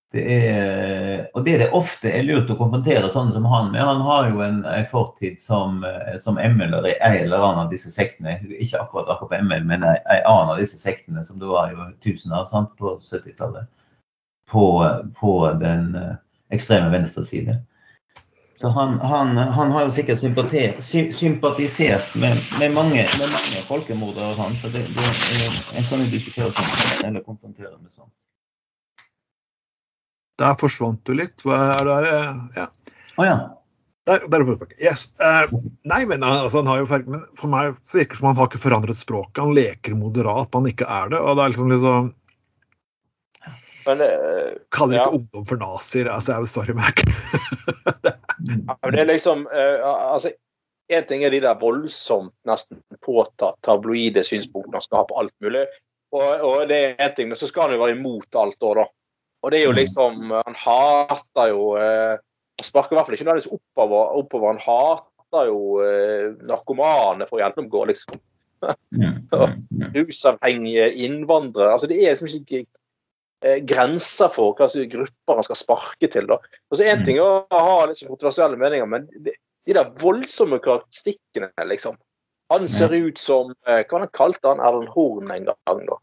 Det 0.10 0.24
er, 0.26 1.28
og 1.38 1.44
det 1.46 1.54
er 1.54 1.60
det 1.62 1.74
ofte 1.78 2.10
er 2.10 2.24
lurt 2.26 2.50
å 2.50 2.56
konfrontere 2.58 3.12
sånne 3.14 3.36
som 3.36 3.46
han 3.46 3.70
med. 3.70 3.84
Han 3.86 4.02
har 4.02 4.30
jo 4.32 4.40
en, 4.42 4.64
en 4.66 4.88
fortid 4.90 5.38
som, 5.42 5.84
eh, 5.86 6.18
som 6.22 6.40
ML-er 6.42 6.88
i 6.90 6.96
en 6.98 7.18
eller 7.28 7.46
annen 7.46 7.68
av 7.68 7.74
disse 7.74 7.92
sektene. 7.94 8.40
Ikke 8.58 8.82
akkurat 8.82 9.12
akkurat 9.14 9.36
på 9.36 9.44
ML, 9.46 9.68
men 9.70 9.86
en 9.86 10.00
en 10.00 10.26
annen 10.32 10.56
av 10.56 10.58
disse 10.58 10.82
sektene 10.82 11.22
som 11.26 11.38
det 11.40 11.52
var 11.52 11.76
jo 11.76 11.92
tusen 12.02 12.34
av 12.34 12.50
sant, 12.50 12.74
på 12.80 12.98
70-tallet. 12.98 13.70
På, 14.50 14.66
på 15.20 15.34
den 15.62 15.94
eh, 15.96 16.16
ekstreme 16.58 16.90
venstre 16.90 17.24
side. 17.24 17.60
Så 18.60 18.68
han, 18.76 18.98
han, 19.00 19.38
han 19.38 19.70
har 19.72 19.86
jo 19.88 19.92
sikkert 19.96 20.20
sympati, 20.20 20.66
sy, 20.84 21.06
sympatisert 21.16 22.10
med, 22.20 22.42
med, 22.60 22.74
mange, 22.76 23.06
med 23.16 23.30
mange 23.32 23.62
folkemordere. 23.64 24.34
og 24.34 24.42
sånn, 24.42 24.58
Så 24.60 24.72
det, 24.74 24.82
det, 24.98 25.06
er- 25.06 25.78
en 25.80 25.88
kan 25.88 26.04
jo 26.04 26.10
diskutere 26.12 26.52
sånn, 26.52 27.06
eller 27.08 27.24
konfrontere 27.24 27.78
med 27.78 27.94
sånn. 27.96 28.10
Der 30.44 30.60
forsvant 30.60 31.00
du 31.08 31.14
litt. 31.16 31.40
Hva 31.48 31.62
er 31.78 31.88
det? 32.04 32.12
Ja. 32.60 32.68
Å 33.16 33.30
ja. 33.30 33.38
Der, 34.10 34.28
der 34.28 34.44
er 34.44 34.52
det. 34.52 34.70
Yes. 34.84 35.08
uh, 35.24 35.48
nei, 35.88 36.02
men 36.10 36.24
altså, 36.28 36.60
han 36.60 36.68
har 36.72 36.82
jo 36.82 36.88
men 37.08 37.24
for 37.40 37.52
meg 37.52 37.76
så 37.88 38.00
virker 38.02 38.18
det 38.18 38.22
som 38.24 38.30
han 38.34 38.40
har 38.42 38.52
ikke 38.52 38.62
forandret 38.68 39.00
språket. 39.00 39.40
Han 39.44 39.56
leker 39.56 39.96
moderat, 40.00 40.52
men 40.52 40.66
han 40.66 40.72
ikke 40.76 40.88
er 41.00 41.12
det. 41.16 41.20
Og 41.24 41.36
det 41.40 41.46
er 41.46 41.54
liksom 41.56 41.72
liksom 41.78 42.14
Men, 43.88 44.02
uh, 44.04 44.56
Kaller 44.76 45.00
Ja. 45.00 45.06
ikke 45.08 45.22
ungdom 45.24 45.48
for 45.48 45.64
nazier. 45.64 46.12
Altså, 46.12 46.34
jeg 46.34 46.42
er 46.42 46.44
jo 46.44 46.56
sorry, 46.60 46.76
Mac. 46.76 47.06
Ja, 48.48 48.78
men 48.84 48.96
det 48.96 49.02
er 49.02 49.10
liksom 49.10 49.44
uh, 49.50 50.14
altså, 50.14 50.32
En 50.90 51.06
ting 51.06 51.24
er 51.24 51.34
de 51.34 51.42
der 51.44 51.58
voldsomt 51.60 52.34
nesten 52.50 52.80
påtatt 53.06 53.60
tabloide 53.66 54.24
synspunktene 54.26 54.80
han 54.80 54.86
skal 54.86 55.04
ha 55.04 55.10
på 55.10 55.20
alt 55.22 55.36
mulig. 55.44 55.68
Og, 56.16 56.46
og 56.46 56.64
det 56.70 56.80
er 56.80 57.04
en 57.06 57.14
ting, 57.18 57.30
Men 57.30 57.38
så 57.38 57.50
skal 57.50 57.68
han 57.68 57.76
jo 57.76 57.84
være 57.84 57.98
imot 57.98 58.40
alt 58.42 58.66
òg, 58.66 58.80
da. 58.80 58.88
Og 59.44 59.54
det 59.54 59.60
er 59.60 59.68
jo 59.68 59.76
liksom 59.78 60.34
Han 60.34 60.58
hater 60.58 61.52
jo 61.54 61.68
eh, 61.80 62.16
Han 62.18 62.66
sparker 62.66 62.96
i 62.96 62.98
hvert 62.98 63.08
fall 63.08 63.18
ikke 63.20 63.28
nødvendigvis 63.28 63.54
oppover, 63.54 64.16
oppover. 64.20 64.56
Han 64.56 64.64
hater 64.66 65.52
jo 65.52 65.60
eh, 65.86 66.26
narkomane 66.50 67.30
for 67.30 67.38
å 67.38 67.44
gjennomgå, 67.44 67.86
liksom. 67.92 68.18
Mm, 68.60 69.22
mm, 69.32 69.54
mm. 69.72 69.86
Rusavhengige 69.96 70.90
innvandrere. 71.06 71.72
Altså, 71.72 71.88
det 71.88 72.02
er 72.02 72.18
liksom 72.18 72.34
ikke 72.42 72.66
grenser 73.42 74.28
for 74.34 74.56
hva 74.58 74.68
slags 74.68 74.92
grupper 74.92 75.38
han 75.40 75.46
skal 75.48 75.60
sparke 75.60 76.10
til. 76.12 76.28
da. 76.28 76.40
Og 76.72 76.78
så 76.78 76.84
En 76.90 77.00
Mm. 77.00 77.06
ting 77.06 77.20
å 77.24 77.46
ha 77.52 77.86
litt 77.86 77.98
så 77.98 78.08
kontroversielle 78.10 78.58
meninger, 78.60 78.86
men 78.86 79.08
de, 79.16 79.32
de 79.66 79.74
der 79.74 79.92
voldsomme 80.02 80.60
karakteristikkene, 80.60 81.52
liksom. 81.66 81.96
Han 82.52 82.68
ser 82.68 82.90
ut 82.96 83.18
som 83.22 83.52
eh, 83.68 83.84
Hva 83.86 83.92
var 83.92 84.00
han 84.08 84.14
kalte 84.18 84.48
han 84.50 84.60
Erlend 84.60 84.90
Horn 84.90 85.30
en 85.32 85.46
gang, 85.46 85.84
da? 85.86 85.98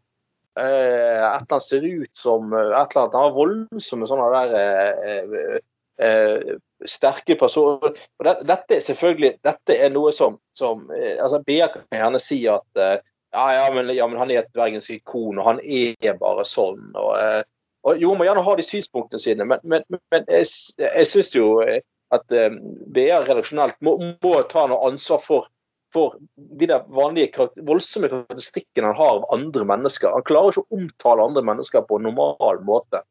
Eh, 0.56 0.64
et 0.64 1.42
eller 1.42 1.46
annet 1.50 1.62
ser 1.66 1.82
ut 1.84 2.14
som 2.14 2.52
eh, 2.54 2.70
et 2.70 2.94
eller 2.94 3.02
annet, 3.02 3.14
Han 3.18 3.26
har 3.26 3.34
voldsomme 3.34 4.06
sånne 4.08 4.28
der 4.32 4.54
eh, 4.60 5.10
eh, 5.10 5.58
eh, 6.06 6.54
sterke 6.86 7.36
personer. 7.40 7.92
Og 7.92 8.24
det, 8.28 8.36
dette 8.46 8.78
er 8.78 8.86
selvfølgelig 8.86 9.32
dette 9.44 9.76
er 9.76 9.90
noe 9.90 10.12
som, 10.14 10.38
som 10.54 10.86
eh, 10.94 11.16
altså 11.20 11.42
BA 11.44 11.68
kan 11.74 11.84
gjerne 11.92 12.22
si 12.22 12.40
at 12.48 12.80
eh, 12.80 12.96
ja, 13.32 13.46
ja, 13.54 13.74
men, 13.74 13.90
ja, 13.94 14.06
men 14.06 14.18
han 14.18 14.30
er 14.30 14.44
et 14.44 14.54
bergensk 14.56 14.90
ikon, 14.90 15.40
og 15.40 15.48
han 15.48 15.60
er 15.62 16.16
bare 16.20 16.44
sånn. 16.46 16.88
Og, 16.94 17.12
eh, 17.20 17.42
og 17.86 18.00
Jo, 18.02 18.14
må 18.18 18.26
gjerne 18.26 18.44
ha 18.46 18.54
de 18.58 18.64
synspunktene 18.66 19.22
sine, 19.22 19.46
men, 19.48 19.60
men, 19.64 19.84
men 20.14 20.24
jeg, 20.30 20.48
jeg 20.78 21.10
syns 21.10 21.34
jo 21.34 21.60
eh, 21.64 21.82
at 22.14 22.32
eh, 22.32 22.54
BA 22.94 23.20
redaksjonelt 23.24 23.78
må, 23.84 23.96
må 24.22 24.32
ta 24.50 24.66
noe 24.70 24.88
ansvar 24.88 25.20
for, 25.24 25.50
for 25.94 26.16
de 26.36 26.70
der 26.70 26.86
vanlige 26.94 27.32
karakter, 27.34 27.66
voldsomme 27.66 28.10
karakteristikkene 28.12 28.92
han 28.92 29.00
har 29.00 29.18
av 29.18 29.28
andre 29.34 29.66
mennesker. 29.68 30.14
Han 30.14 30.26
klarer 30.26 30.54
ikke 30.54 30.64
å 30.66 30.80
omtale 30.80 31.28
andre 31.30 31.44
mennesker 31.46 31.86
på 31.88 31.98
en 31.98 32.08
normal 32.10 32.62
måte. 32.66 33.02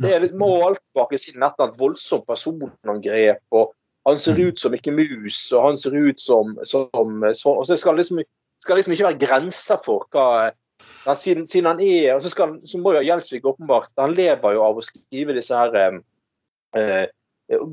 Det 0.00 0.14
er 0.14 0.22
litt 0.22 0.36
målt 0.38 0.80
i 1.12 1.18
siden 1.18 1.44
etter 1.44 1.68
et 1.68 1.80
voldsomt 1.80 2.26
personangrep. 2.28 3.42
og 3.50 3.72
Han 4.08 4.18
ser 4.18 4.38
ut 4.38 4.60
som 4.60 4.74
ikke 4.74 4.94
mus, 4.94 5.38
og 5.52 5.64
han 5.66 5.80
ser 5.80 5.96
ut 5.96 6.20
som, 6.20 6.54
som 6.64 7.24
så, 7.34 7.52
og 7.52 7.66
så 7.68 7.76
skal 7.76 7.98
liksom, 8.00 8.22
skal 8.60 8.78
liksom 8.78 8.94
ikke 8.94 9.08
være 9.08 9.22
grenser 9.26 9.80
for 9.84 10.06
hva 10.12 10.26
han, 11.06 11.16
siden, 11.16 11.46
siden 11.48 11.68
han 11.68 11.80
er 11.84 12.14
og 12.14 12.22
så, 12.24 12.32
skal, 12.32 12.58
så 12.64 12.80
må 12.80 12.94
jo 12.96 13.04
Gjelsvik 13.04 13.44
åpenbart 13.48 13.90
Han 14.00 14.14
lever 14.16 14.56
jo 14.56 14.62
av 14.64 14.78
å 14.80 14.84
skrive 14.84 15.36
disse 15.36 15.56
her 15.56 15.76
eh, 15.76 17.08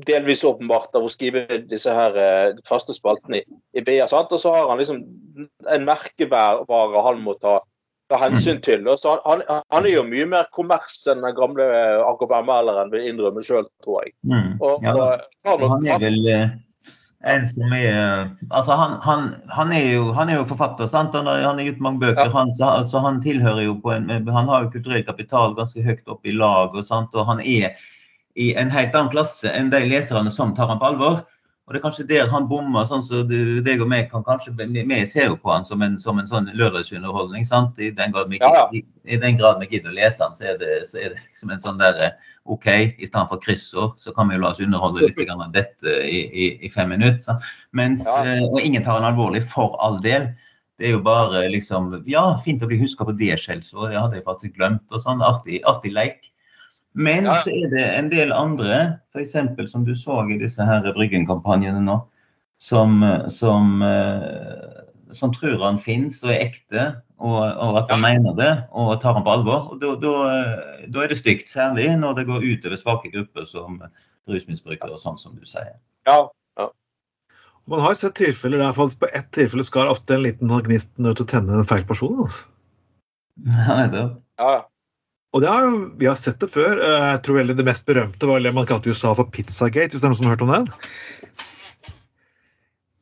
Delvis 0.08 0.44
åpenbart 0.44 0.96
av 0.98 1.06
å 1.06 1.10
skrive 1.12 1.46
disse 1.70 1.92
her 1.94 2.16
eh, 2.18 2.58
faste 2.68 2.94
spaltene 2.96 3.38
i, 3.38 3.58
i 3.78 3.84
BA. 3.86 4.08
Sant? 4.10 4.32
Og 4.34 4.40
så 4.42 4.50
har 4.50 4.72
han 4.72 4.80
liksom 4.80 5.04
en 5.70 5.84
merkevare 5.86 7.04
han 7.06 7.20
må 7.22 7.36
ta, 7.38 7.60
ta 8.10 8.18
hensyn 8.24 8.58
til. 8.64 8.82
Og 8.90 8.98
så 8.98 9.14
han, 9.22 9.44
han, 9.46 9.62
han 9.70 9.86
er 9.86 9.94
jo 9.94 10.06
mye 10.08 10.26
mer 10.32 10.48
kommers 10.56 10.98
enn 11.10 11.22
den 11.22 11.36
gamle 11.38 11.68
AKP-melderen 12.08 12.90
vil 12.90 13.06
innrømme 13.06 13.44
sjøl, 13.46 13.68
tror 13.86 14.02
jeg. 14.02 14.16
Mm. 14.26 14.56
Og, 14.58 14.82
Ja, 14.82 14.96
da. 14.98 15.12
og 15.54 15.64
Han 15.76 15.86
er 15.86 16.02
vel 16.02 16.26
eh, 16.32 16.58
en 17.26 17.48
som 17.50 17.72
er 17.74 18.30
Altså, 18.50 18.72
han, 18.78 18.98
han, 19.02 19.34
han, 19.50 19.72
er, 19.72 19.86
jo, 19.96 20.10
han 20.14 20.28
er 20.30 20.38
jo 20.38 20.48
forfatter, 20.48 20.86
sant? 20.86 21.16
Han 21.16 21.26
har, 21.26 21.42
han 21.42 21.58
har 21.58 21.66
gitt 21.66 21.80
mange 21.82 22.02
bøker. 22.02 22.28
Ja. 22.28 22.34
Han, 22.36 22.54
så, 22.54 22.70
så 22.86 23.02
han 23.02 23.22
tilhører 23.24 23.64
jo 23.66 23.78
på 23.82 23.92
en 23.96 24.10
Han 24.10 24.48
har 24.48 24.64
jo 24.66 24.72
kulturell 24.76 25.04
kapital 25.06 25.56
ganske 25.58 25.82
høyt 25.82 26.06
oppe 26.06 26.30
i 26.30 26.36
lag, 26.36 26.74
og, 26.74 26.84
sant? 26.84 27.14
og 27.14 27.26
han 27.26 27.42
er 27.42 27.74
i 28.38 28.52
en 28.54 28.70
helt 28.70 28.94
annen 28.94 29.10
klasse 29.10 29.50
enn 29.50 29.72
de 29.72 29.80
leserne 29.88 30.30
som 30.30 30.54
tar 30.54 30.70
han 30.70 30.78
på 30.78 30.92
alvor. 30.92 31.24
Og 31.68 31.74
det 31.74 31.80
er 31.82 31.84
kanskje 31.84 32.04
der 32.08 32.28
han 32.32 32.46
bommer, 32.48 32.86
sånn 32.88 33.02
du- 33.28 33.60
deg 33.60 33.82
og 33.82 33.88
meg 33.88 34.10
kan 34.10 34.22
kanskje 34.24 34.56
Vi 34.56 35.04
ser 35.06 35.26
jo 35.26 35.36
på 35.36 35.52
han 35.52 35.64
som 35.66 35.82
en, 35.82 35.98
som 35.98 36.18
en 36.18 36.24
sånn 36.26 36.48
lørdagsunderholdning, 36.56 37.44
sant? 37.44 37.78
I 37.78 37.90
den 37.90 38.10
grad 38.10 38.30
vi, 38.30 38.38
Ja, 38.40 38.48
ja. 38.72 38.80
i, 39.04 39.16
den 39.16 39.36
grad 39.36 39.60
vi 39.60 39.66
gidder 39.66 39.90
å 39.90 39.94
lese 39.94 40.22
han, 40.24 40.32
så 40.34 40.44
er 40.54 40.56
det, 40.56 40.88
så 40.88 40.96
er 40.96 41.10
det 41.10 41.18
liksom 41.28 41.50
en 41.52 41.60
sånn 41.60 41.78
der 41.78 42.00
eh, 42.06 42.10
OK, 42.46 42.66
i 42.98 43.04
stedet 43.04 43.28
for 43.28 43.36
kryssord, 43.38 43.98
så 44.00 44.14
kan 44.16 44.28
vi 44.30 44.36
jo 44.36 44.40
la 44.40 44.50
oss 44.54 44.60
underholde 44.60 45.00
litt 45.04 45.20
grann 45.26 45.42
av 45.42 45.52
dette 45.52 45.84
i, 46.08 46.22
i, 46.32 46.48
i 46.64 46.70
fem 46.70 46.88
minutter. 46.88 47.20
sant? 47.20 47.42
Mens, 47.72 48.06
Ja. 48.06 48.24
eh, 48.24 48.42
og 48.48 48.60
ingen 48.62 48.82
tar 48.82 48.98
han 49.02 49.12
alvorlig, 49.14 49.42
for 49.44 49.76
all 49.78 49.98
del. 49.98 50.30
Det 50.78 50.86
er 50.88 50.92
jo 50.92 51.00
bare 51.02 51.50
liksom 51.52 52.02
Ja, 52.06 52.38
fint 52.44 52.62
å 52.62 52.66
bli 52.66 52.78
huska 52.80 53.04
på 53.04 53.12
det 53.18 53.36
skjellsordet, 53.38 53.92
det 53.92 54.00
hadde 54.00 54.14
jeg 54.14 54.24
faktisk 54.24 54.56
glemt. 54.56 54.86
og 54.90 55.02
sånn, 55.02 55.20
Artig, 55.20 55.60
artig 55.66 55.92
leik. 55.92 56.30
Men 56.98 57.28
Ja. 57.28 57.36
så 57.44 57.52
er 57.54 57.70
det 57.70 57.84
en 57.94 58.08
del 58.10 58.32
andre, 58.34 58.98
f.eks. 59.14 59.36
som 59.70 59.84
du 59.86 59.94
så 59.94 60.18
i 60.26 60.38
disse 60.40 60.64
her 60.66 60.82
Bryggen-kampanjene 60.96 61.80
nå, 61.84 62.00
som, 62.58 63.04
som, 63.30 63.82
eh, 63.86 65.12
som 65.14 65.30
tror 65.32 65.62
han 65.62 65.78
finnes 65.78 66.18
og 66.24 66.32
er 66.34 66.48
ekte, 66.48 66.86
og, 67.22 67.38
og 67.38 67.78
at 67.78 67.92
han 67.94 68.02
mener 68.02 68.34
det 68.38 68.50
og 68.74 68.96
tar 69.02 69.14
han 69.14 69.22
på 69.26 69.30
alvor. 69.36 69.70
Og 69.76 70.02
da, 70.02 70.14
er 71.04 71.12
det 71.12 71.18
stygt, 71.20 71.46
særlig 71.50 71.86
når 72.00 72.18
det 72.18 72.26
går 72.26 72.42
utover 72.46 72.80
svake 72.80 73.12
grupper 73.14 73.46
som 73.46 73.78
rusmisbrukere 74.28 74.96
og 74.96 74.98
sånn 75.02 75.18
som 75.22 75.38
du 75.38 75.46
sier. 75.46 75.76
Ja, 76.08 76.24
Man 77.68 77.82
har 77.84 77.92
sett 78.00 78.14
tilfeller 78.16 78.62
der 78.62 78.72
faktisk 78.72 79.02
på 79.02 79.10
ett 79.12 79.26
tilfelle 79.36 79.64
skal 79.66 79.90
ofte 79.92 80.14
en 80.16 80.22
liten 80.24 80.48
gnist 80.64 80.88
nødt 80.96 81.18
til 81.20 81.26
å 81.26 81.28
tenne 81.28 81.58
en 81.58 81.66
feil 81.68 81.82
person. 81.84 82.22
Altså. 82.24 82.46
Ja, 83.44 83.74
nettopp. 83.84 84.14
ja. 84.40 84.54
Og 85.36 85.42
det 85.44 85.48
har 85.52 85.64
jo, 85.66 85.80
Vi 86.00 86.06
har 86.08 86.16
sett 86.16 86.38
det 86.40 86.48
før. 86.50 86.78
Eh, 86.80 87.06
Jeg 87.12 87.22
tror 87.26 87.36
veldig 87.42 87.56
Det 87.58 87.64
mest 87.68 87.84
berømte 87.88 88.26
var 88.30 88.40
det 88.40 88.54
man 88.56 88.66
kalte 88.66 88.88
USA 88.90 89.14
for 89.14 89.28
Pizzagate, 89.34 89.92
hvis 89.92 90.00
det 90.00 90.08
er 90.08 90.12
noen 90.14 90.20
som 90.22 90.28
har 90.30 90.36
hørt 90.36 90.46
om 90.46 90.54
den? 90.54 90.70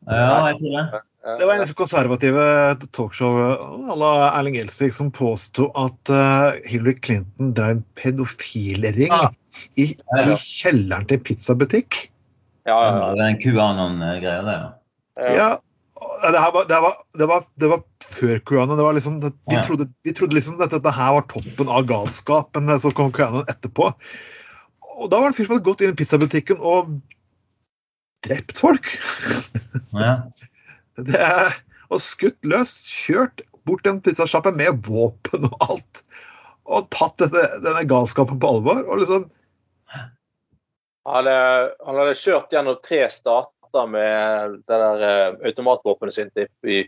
Ja, 0.06 0.48
jeg 0.50 0.58
tror 0.60 0.74
det. 0.76 1.02
Det 1.40 1.46
var 1.48 1.58
en 1.58 1.70
konservative 1.74 2.42
talkshow 2.94 3.34
à 3.90 3.94
la 3.98 4.10
Erling 4.38 4.54
Elsvik 4.60 4.92
som 4.94 5.08
påsto 5.10 5.72
at 5.74 6.10
eh, 6.14 6.60
Hillary 6.70 6.94
Clinton 7.02 7.48
drev 7.56 7.80
pedofilring 7.98 9.10
Ah. 9.10 9.32
i, 9.74 9.88
i 9.96 10.36
kjelleren 10.38 11.08
til 11.10 11.18
pizzabutikk. 11.26 12.04
Ja, 12.66 12.76
ja, 12.78 12.92
Ja, 12.94 13.08
det 13.16 13.24
er 13.24 13.32
en 13.32 13.40
QAnon-greie 13.42 14.44
der, 14.46 14.62
ja. 15.18 15.34
ja. 15.34 15.48
Det, 16.22 16.40
her 16.40 16.52
var, 16.54 16.64
det, 16.70 16.78
var, 16.82 16.94
det, 17.18 17.26
var, 17.30 17.44
det 17.60 17.68
var 17.72 17.82
før 18.04 18.40
QAnon. 18.48 18.80
Liksom, 18.96 19.18
vi, 19.20 19.30
Ja. 19.54 19.62
trodde, 19.66 19.88
vi 20.06 20.14
trodde 20.16 20.36
liksom 20.38 20.60
at 20.64 20.72
dette 20.72 20.92
her 20.96 21.12
var 21.18 21.26
toppen 21.30 21.68
av 21.72 21.86
galskap, 21.88 22.56
men 22.56 22.80
så 22.80 22.92
kom 22.94 23.12
QAnon 23.12 23.44
etterpå. 23.50 23.90
Og 24.96 25.10
da 25.12 25.20
var 25.20 25.28
det 25.28 25.34
en 25.34 25.38
fyr 25.38 25.48
som 25.48 25.56
hadde 25.56 25.66
gått 25.68 25.84
inn 25.84 25.92
i 25.92 25.98
pizzabutikken 25.98 26.62
og 26.64 26.94
drept 28.26 28.58
folk. 28.62 28.88
ja. 30.04 30.16
Det 30.96 31.20
er, 31.20 31.58
og 31.92 32.00
skutt 32.00 32.38
løs, 32.48 32.72
kjørt 32.88 33.44
bort 33.68 33.86
en 33.86 34.00
pizzasjappe 34.00 34.54
med 34.56 34.80
våpen 34.86 35.48
og 35.50 35.56
alt. 35.68 36.02
Og 36.66 36.88
tatt 36.94 37.18
dette, 37.22 37.42
denne 37.62 37.84
galskapen 37.86 38.40
på 38.42 38.54
alvor. 38.56 38.80
og 38.86 39.02
liksom 39.02 39.28
Han 41.06 41.20
hadde, 41.20 41.36
han 41.86 42.00
hadde 42.00 42.16
kjørt 42.18 42.54
gjennom 42.54 42.80
tre 42.82 43.04
stater 43.12 43.52
med 43.86 44.56
det 44.66 44.80
der 44.80 45.04
eh, 45.06 45.36
automatvåpenet 45.50 46.14
sitt 46.14 46.40
i, 46.40 46.46
i, 46.70 46.80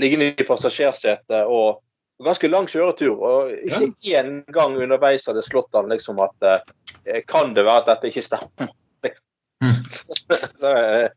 liggende 0.00 0.32
i 0.32 0.46
passasjersetet. 0.48 1.44
og 1.46 1.82
Ganske 2.22 2.50
lang 2.50 2.68
kjøretur. 2.70 3.16
og 3.18 3.52
Ikke 3.52 4.20
én 4.20 4.42
gang 4.54 4.76
underveis 4.78 5.26
hadde 5.26 5.42
slått 5.46 5.74
han 5.74 5.90
liksom 5.92 6.20
at 6.22 6.48
eh, 6.48 7.22
Kan 7.28 7.54
det 7.56 7.66
være 7.66 7.82
at 7.82 7.90
dette 7.92 8.12
ikke 8.12 8.26
stemmer? 8.26 8.70
Liksom. 9.02 9.26
Så, 10.62 10.72
eh, 10.76 11.08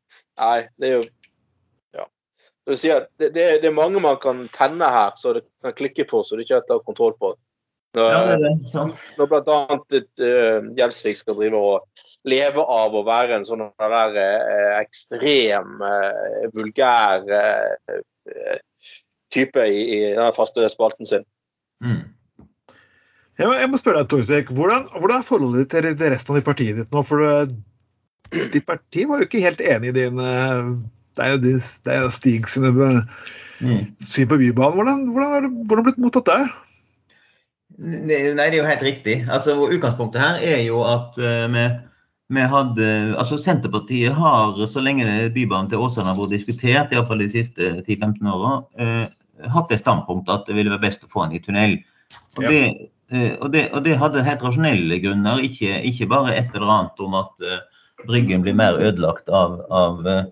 nei, 0.42 0.58
det 0.78 0.90
er 0.90 0.98
jo 1.00 1.04
Ja. 1.96 2.06
Det, 2.66 2.78
si 2.82 2.92
at 2.94 3.10
det, 3.22 3.34
det, 3.36 3.48
det 3.64 3.70
er 3.70 3.78
mange 3.78 4.02
man 4.02 4.18
kan 4.22 4.46
tenne 4.54 4.90
her, 4.90 5.14
så 5.18 5.38
det 5.38 5.46
kan 5.64 5.76
klikke 5.78 6.08
på, 6.10 6.24
så 6.24 6.36
du 6.36 6.46
ikke 6.46 6.62
har 6.62 6.86
kontroll 6.86 7.14
på. 7.20 7.36
Når, 7.96 8.10
ja, 8.12 8.22
det 8.28 8.34
er 8.34 8.42
det. 8.44 8.54
Sant. 8.68 9.00
når 9.16 9.30
bl.a. 9.32 9.60
Uh, 10.20 10.72
Gjelsvik 10.76 11.22
skal 11.22 11.38
drive 11.38 11.60
og 11.60 12.08
leve 12.26 12.64
av 12.64 12.96
å 12.96 13.04
være 13.06 13.38
en 13.38 13.46
sånn 13.48 13.64
der 13.82 14.18
eh, 14.22 14.74
ekstrem, 14.80 15.78
eh, 15.86 16.48
vulgær 16.56 17.26
eh, 17.30 18.60
type 19.34 19.68
i, 19.70 19.86
i 19.98 20.00
den 20.18 20.36
faste 20.36 20.66
spalten 20.72 21.10
sin. 21.10 21.26
Mm. 21.84 22.04
Jeg 23.36 23.50
må, 23.50 23.54
jeg 23.60 23.70
må 23.70 23.80
spørre 23.80 24.02
deg, 24.04 24.12
Torsvik, 24.14 24.52
hvordan, 24.56 24.88
hvordan 24.96 25.20
er 25.20 25.28
forholdet 25.28 25.66
ditt 25.66 25.98
til 26.00 26.12
resten 26.14 26.38
av 26.38 26.46
partiet 26.48 26.80
ditt 26.80 26.94
nå? 26.96 27.04
For 27.04 27.48
ditt 28.32 28.64
parti 28.68 29.04
var 29.10 29.22
jo 29.22 29.28
ikke 29.28 29.44
helt 29.44 29.62
enig 29.62 29.92
i 29.92 29.98
din 29.98 30.18
Det 30.20 31.24
er 31.24 31.34
jo, 31.34 31.42
din, 31.44 31.60
det 31.60 31.92
er 31.92 32.06
jo 32.06 32.14
Stig 32.16 32.48
sine 32.52 32.72
Mm. 33.64 33.96
syn 33.98 34.28
på 34.28 34.38
Bybanen. 34.38 34.76
Hvordan, 34.76 35.10
hvordan 35.12 35.32
har 35.32 35.44
det 35.46 35.52
hvordan 35.68 35.86
blitt 35.88 36.00
mottatt 36.02 36.28
der? 36.28 36.48
Nei, 37.80 38.20
det 38.36 38.44
er 38.44 38.58
jo 38.58 38.68
helt 38.68 38.84
riktig. 38.84 39.18
Altså, 39.32 39.56
Utgangspunktet 39.68 40.22
her 40.22 40.40
er 40.44 40.62
jo 40.64 40.82
at 40.88 41.18
uh, 41.20 41.46
vi 41.52 41.66
hadde 42.34 43.16
Altså 43.18 43.38
Senterpartiet 43.38 44.14
har, 44.14 44.66
så 44.66 44.82
lenge 44.82 45.30
Bybanen 45.34 45.70
til 45.70 45.78
Åsane 45.78 46.10
har 46.10 46.18
vært 46.18 46.34
diskutert, 46.34 46.92
iallfall 46.92 47.22
de 47.22 47.30
siste 47.30 47.84
10-15 47.86 48.32
åra, 48.32 48.64
eh, 48.80 49.06
hatt 49.54 49.70
det 49.70 49.80
standpunktet 49.80 50.34
at 50.34 50.48
det 50.48 50.56
ville 50.56 50.72
være 50.74 50.82
best 50.88 51.04
å 51.06 51.12
få 51.12 51.26
den 51.26 51.38
i 51.38 51.44
tunnel. 51.44 51.78
Og 52.38 52.44
det, 52.48 52.90
eh, 53.12 53.36
og 53.40 53.52
det, 53.54 53.70
og 53.74 53.84
det 53.86 53.98
hadde 54.02 54.26
helt 54.26 54.42
rasjonelle 54.42 55.00
grunner, 55.04 55.44
ikke, 55.46 55.84
ikke 55.86 56.10
bare 56.10 56.34
et 56.34 56.56
eller 56.56 56.72
annet 56.80 57.00
om 57.00 57.14
at 57.14 57.46
eh, 57.46 57.62
Bryggen 58.06 58.42
blir 58.44 58.54
mer 58.54 58.76
ødelagt 58.78 59.30
av, 59.30 59.62
av 59.72 60.08
eh, 60.08 60.26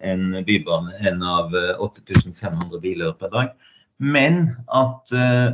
en 0.00 0.44
bybane 0.46 0.94
enn 1.06 1.22
av 1.22 1.54
eh, 1.56 1.80
8500 1.80 2.80
biler 2.82 3.14
per 3.18 3.32
dag. 3.32 3.54
Men 4.00 4.56
at 4.66 5.12
eh, 5.12 5.48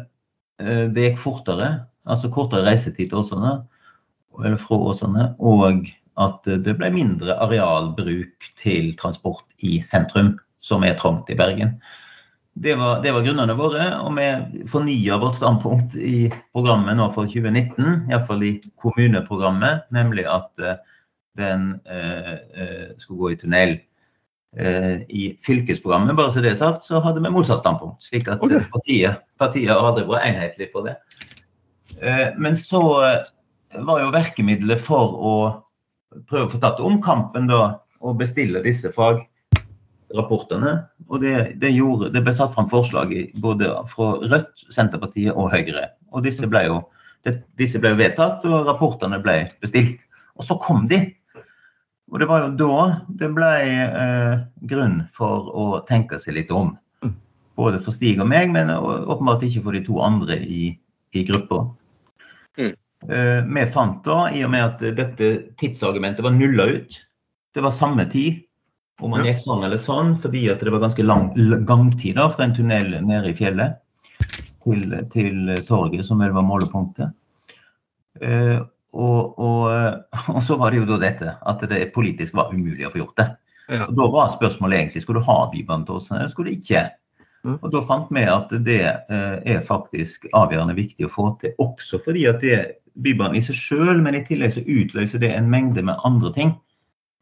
eh, 0.63 0.85
det 0.93 1.11
gikk 1.11 1.23
fortere, 1.23 1.71
altså 2.07 2.31
kortere 2.33 2.67
reisetid 2.67 3.11
til 3.11 3.23
Åsane, 3.23 3.59
eller 4.45 4.61
fra 4.61 4.79
Åsane, 4.91 5.29
og 5.39 5.87
at 6.21 6.49
det 6.65 6.77
ble 6.79 6.91
mindre 6.95 7.37
arealbruk 7.45 8.51
til 8.61 8.95
transport 9.01 9.45
i 9.65 9.79
sentrum, 9.85 10.35
som 10.65 10.85
er 10.85 10.97
trangt 10.99 11.31
i 11.31 11.37
Bergen. 11.39 11.77
Det 12.57 12.73
var, 12.81 13.03
det 13.05 13.13
var 13.13 13.25
grunnene 13.27 13.53
våre, 13.59 13.87
og 14.01 14.15
vi 14.17 14.65
fornya 14.73 15.19
vårt 15.21 15.37
standpunkt 15.37 15.99
i 16.01 16.31
programmet 16.57 16.97
nå 16.97 17.11
for 17.13 17.29
2019, 17.29 18.07
iallfall 18.09 18.47
i 18.49 18.55
kommuneprogrammet, 18.81 19.85
nemlig 19.93 20.25
at 20.33 20.65
eh, 20.65 20.79
den 21.37 21.75
eh, 21.85 22.33
eh, 22.33 22.89
skulle 22.97 23.21
gå 23.21 23.35
i 23.35 23.39
tunnel. 23.43 23.77
Eh, 24.57 25.05
I 25.13 25.27
fylkesprogrammet 25.45 26.17
bare 26.17 26.33
så 26.33 26.41
det 26.41 26.55
er 26.55 26.61
sagt, 26.63 26.89
så 26.89 27.03
hadde 27.05 27.21
vi 27.21 27.35
motsatt 27.35 27.61
standpunkt. 27.61 28.01
slik 28.09 28.29
at 28.33 28.41
okay. 28.41 28.65
partiet, 28.73 29.21
partiet 29.37 29.69
har 29.75 29.85
aldri 29.85 30.07
vært 30.09 30.31
enhetlig 30.31 30.71
på 30.73 30.87
det. 30.89 30.97
Eh, 32.01 32.31
men 32.41 32.57
så 32.57 32.81
var 33.85 34.03
jo 34.03 34.13
virkemidlet 34.15 34.81
for 34.83 35.17
å 35.17 35.35
prøve 36.31 36.47
å 36.47 36.53
få 36.53 36.61
tatt 36.63 36.83
omkampen 36.83 37.49
da, 37.51 37.79
og 38.01 38.19
bestille 38.21 38.63
disse 38.65 38.93
fagrapportene. 38.95 40.77
Og 41.11 41.23
det, 41.25 41.37
det, 41.63 41.73
gjorde, 41.75 42.11
det 42.15 42.23
ble 42.25 42.35
satt 42.37 42.55
fram 42.57 42.71
forslag 42.71 43.13
i, 43.15 43.27
både 43.43 43.73
fra 43.91 44.15
Rødt, 44.23 44.67
Senterpartiet 44.75 45.35
og 45.35 45.51
Høyre. 45.55 45.91
Og 46.15 46.25
disse 46.27 46.49
ble 46.51 46.67
jo 46.69 46.81
det, 47.27 47.41
disse 47.59 47.81
ble 47.83 47.95
vedtatt, 47.99 48.45
og 48.47 48.67
rapportene 48.69 49.19
ble 49.23 49.45
bestilt. 49.63 50.03
Og 50.37 50.47
så 50.47 50.59
kom 50.63 50.87
de. 50.91 51.01
Og 52.13 52.21
det 52.23 52.29
var 52.31 52.45
jo 52.45 52.51
da 52.61 52.83
det 53.19 53.33
ble 53.35 53.53
eh, 53.67 54.35
grunn 54.71 55.01
for 55.17 55.49
å 55.51 55.67
tenke 55.89 56.21
seg 56.23 56.37
litt 56.39 56.53
om. 56.55 56.77
Både 57.57 57.81
for 57.83 57.97
Stig 57.97 58.21
og 58.21 58.29
meg, 58.29 58.53
men 58.53 58.71
åpenbart 58.71 59.47
ikke 59.47 59.65
for 59.65 59.75
de 59.75 59.81
to 59.87 59.99
andre 60.05 60.37
i, 60.45 60.69
i 61.17 61.25
gruppa. 61.27 61.65
Eh, 63.05 63.41
vi 63.45 63.67
fant 63.75 64.01
da, 64.07 64.27
i 64.33 64.43
og 64.47 64.51
med 64.55 64.65
at 64.65 64.85
dette 64.97 65.31
tidsargumentet 65.61 66.25
var 66.25 66.35
nulla 66.35 66.69
ut, 66.79 67.01
det 67.55 67.65
var 67.65 67.75
samme 67.75 68.07
tid 68.13 68.43
om 69.05 69.13
man 69.13 69.27
gikk 69.27 69.43
sånn 69.43 69.65
eller 69.67 69.81
sånn, 69.81 70.15
fordi 70.21 70.47
at 70.49 70.63
det 70.65 70.73
var 70.73 70.81
ganske 70.81 71.05
lang 71.05 71.29
gangtid 71.69 72.17
da, 72.17 72.31
fra 72.33 72.47
en 72.47 72.55
tunnel 72.57 72.95
nede 73.05 73.33
i 73.33 73.37
fjellet 73.37 73.77
til, 74.65 74.97
til 75.13 75.53
torget, 75.69 76.07
som 76.09 76.23
vel 76.25 76.33
var 76.35 76.47
målepunktet. 76.49 77.13
Eh, 78.25 78.59
og, 78.97 79.37
og, 79.37 79.67
og 80.35 80.41
så 80.45 80.57
var 80.61 80.73
det 80.73 80.81
jo 80.81 80.89
da 80.89 81.01
dette, 81.05 81.37
at 81.37 81.67
det 81.69 81.91
politisk 81.95 82.37
var 82.39 82.55
umulig 82.55 82.89
å 82.89 82.93
få 82.95 83.03
gjort 83.05 83.21
det. 83.21 83.29
Ja. 83.67 83.85
Og 83.89 83.97
Da 83.99 84.07
var 84.15 84.33
spørsmålet 84.33 84.81
egentlig 84.81 85.03
skulle 85.05 85.21
du 85.21 85.29
ha 85.29 85.39
Bibelen 85.53 85.85
til 85.87 85.99
oss, 85.99 86.09
eller 86.13 86.31
skulle 86.33 86.53
du 86.53 86.59
ikke? 86.59 86.87
Mm. 87.47 87.59
Og 87.63 87.71
Da 87.71 87.83
fant 87.87 88.11
vi 88.11 88.25
at 88.27 88.51
det 88.67 88.83
eh, 88.83 89.37
er 89.47 89.63
faktisk 89.67 90.27
avgjørende 90.35 90.75
viktig 90.75 91.07
å 91.07 91.13
få 91.13 91.29
til, 91.41 91.55
også 91.63 92.03
fordi 92.03 92.27
at 92.31 92.43
det 92.43 92.59
Bybanen 92.97 93.37
i 93.37 93.45
seg 93.45 93.59
selv, 93.61 94.01
men 94.03 94.17
i 94.17 94.25
tillegg 94.25 94.55
så 94.55 94.63
utløser 94.65 95.21
det 95.21 95.29
en 95.37 95.51
mengde 95.53 95.83
med 95.85 96.01
andre 96.09 96.31
ting 96.33 96.55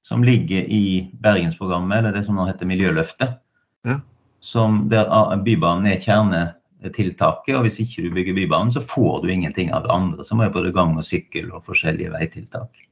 som 0.07 0.23
ligger 0.23 0.69
i 0.71 1.11
Bergensprogrammet, 1.25 1.99
eller 1.99 2.15
det 2.15 2.23
som 2.27 2.37
nå 2.39 2.45
heter 2.47 2.69
Miljøløftet. 2.69 3.41
Ja. 3.89 3.99
Som 4.45 4.85
der 4.93 5.09
ah, 5.11 5.33
Bybanen 5.41 5.89
er 5.91 5.99
kjernetiltaket, 5.99 7.57
og 7.57 7.67
hvis 7.67 7.81
ikke 7.83 8.05
du 8.05 8.15
bygger 8.15 8.39
Bybanen, 8.39 8.71
så 8.71 8.85
får 8.85 9.25
du 9.25 9.33
ingenting 9.33 9.73
av 9.75 9.87
det 9.87 9.93
andre, 9.97 10.27
som 10.29 10.45
er 10.45 10.53
både 10.55 10.75
gang 10.77 10.95
og 11.01 11.09
sykkel 11.09 11.51
og 11.51 11.65
forskjellige 11.67 12.13
veitiltak. 12.15 12.85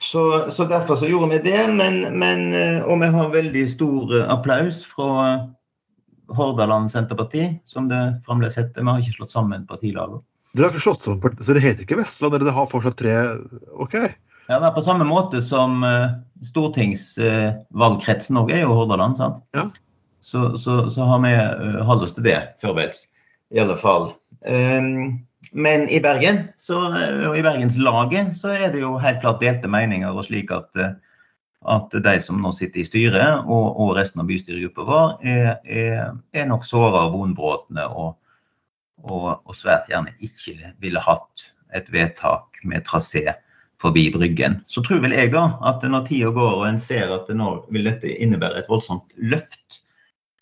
Så, 0.00 0.46
så 0.54 0.64
derfor 0.70 0.96
så 0.96 1.10
gjorde 1.10 1.34
vi 1.34 1.50
det, 1.50 1.60
men, 1.74 2.04
men, 2.18 2.52
eh, 2.54 2.82
og 2.86 3.00
vi 3.02 3.10
har 3.10 3.32
veldig 3.34 3.64
stor 3.70 4.14
eh, 4.14 4.28
applaus 4.30 4.84
fra 4.86 5.08
Hordaland 6.36 6.92
Senterparti, 6.92 7.48
som 7.68 7.88
det 7.90 8.00
fremdeles 8.26 8.56
heter. 8.58 8.82
Vi 8.82 8.90
har 8.90 9.02
ikke 9.02 9.18
slått 9.20 9.34
sammen 9.34 9.66
partilaget. 9.68 10.22
Dere 10.56 10.68
har 10.68 10.72
ikke 10.74 10.86
slått 10.86 11.04
sammen, 11.04 11.20
partiet, 11.22 11.44
så 11.44 11.56
det 11.56 11.64
heter 11.64 11.84
ikke 11.84 12.00
Vestland? 12.00 12.38
Dere 12.40 12.54
har 12.56 12.70
fortsatt 12.70 12.98
tre 13.00 13.14
OK. 13.76 13.94
Ja, 14.48 14.56
det 14.56 14.64
er 14.70 14.76
på 14.76 14.84
samme 14.84 15.04
måte 15.04 15.42
som 15.44 15.82
uh, 15.84 16.16
stortingsvalgkretsen 16.48 18.40
òg 18.40 18.52
er 18.56 18.64
jo 18.64 18.76
Hordaland, 18.76 19.18
sant? 19.20 19.42
Ja. 19.56 19.66
Så, 20.24 20.54
så, 20.60 20.86
så 20.92 21.08
har 21.08 21.20
vi 21.24 21.32
uh, 21.36 21.82
holdt 21.88 22.06
oss 22.08 22.16
til 22.16 22.24
det 22.28 22.38
førveis, 22.64 23.04
i 23.52 23.60
alle 23.60 23.76
fall. 23.80 24.10
Um, 24.48 25.20
men 25.52 25.86
i 25.92 26.00
Bergen, 26.04 26.48
så, 26.60 26.80
eh, 26.96 27.28
og 27.28 27.36
i 27.38 27.44
Bergenslaget, 27.44 28.34
så 28.36 28.52
er 28.56 28.72
det 28.72 28.82
jo 28.82 28.96
helt 29.00 29.20
klart 29.22 29.40
delte 29.40 29.68
meninger. 29.70 30.10
og 30.12 30.26
slik 30.26 30.50
at, 30.52 30.68
at 31.66 31.90
de 31.90 32.14
som 32.22 32.38
nå 32.40 32.52
sitter 32.54 32.82
i 32.82 32.86
styret, 32.86 33.42
og, 33.46 33.80
og 33.80 33.96
resten 33.98 34.22
av 34.22 34.28
bystyregruppa 34.30 34.86
vår, 34.86 35.12
er, 35.26 35.50
er, 35.66 36.14
er 36.32 36.48
nok 36.48 36.66
såra 36.66 37.06
og 37.08 37.16
vonbrotne 37.16 37.88
og, 37.88 38.14
og, 39.02 39.54
svært 39.56 39.90
gjerne 39.90 40.14
ikke 40.24 40.72
ville 40.82 41.02
hatt 41.02 41.50
et 41.74 41.90
vedtak 41.92 42.62
med 42.64 42.86
trasé 42.86 43.26
forbi 43.82 44.08
Bryggen. 44.14 44.60
Så 44.70 44.82
tror 44.86 45.02
vel 45.04 45.14
jeg 45.14 45.32
da 45.34 45.50
at 45.66 45.84
når 45.86 46.06
tida 46.08 46.30
går 46.34 46.54
og 46.62 46.66
en 46.68 46.80
ser 46.82 47.10
at 47.14 47.28
nå 47.34 47.50
vil 47.74 47.86
dette 47.90 48.10
innebære 48.10 48.62
et 48.62 48.70
voldsomt 48.70 49.12
løft 49.18 49.82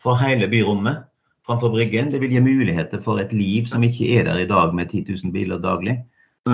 for 0.00 0.16
hele 0.20 0.48
byrommet 0.48 1.05
framfor 1.46 1.70
Bryggen, 1.74 2.11
det 2.11 2.20
vil 2.20 2.33
gi 2.35 2.42
muligheter 2.42 3.00
for 3.02 3.22
et 3.22 3.33
liv 3.33 3.68
som 3.70 3.85
ikke 3.87 4.09
er 4.18 4.26
der 4.29 4.42
i 4.42 4.48
dag 4.50 4.74
med 4.74 4.90
10 4.90 5.05
000 5.24 5.35
biler 5.35 5.61
daglig. 5.62 6.00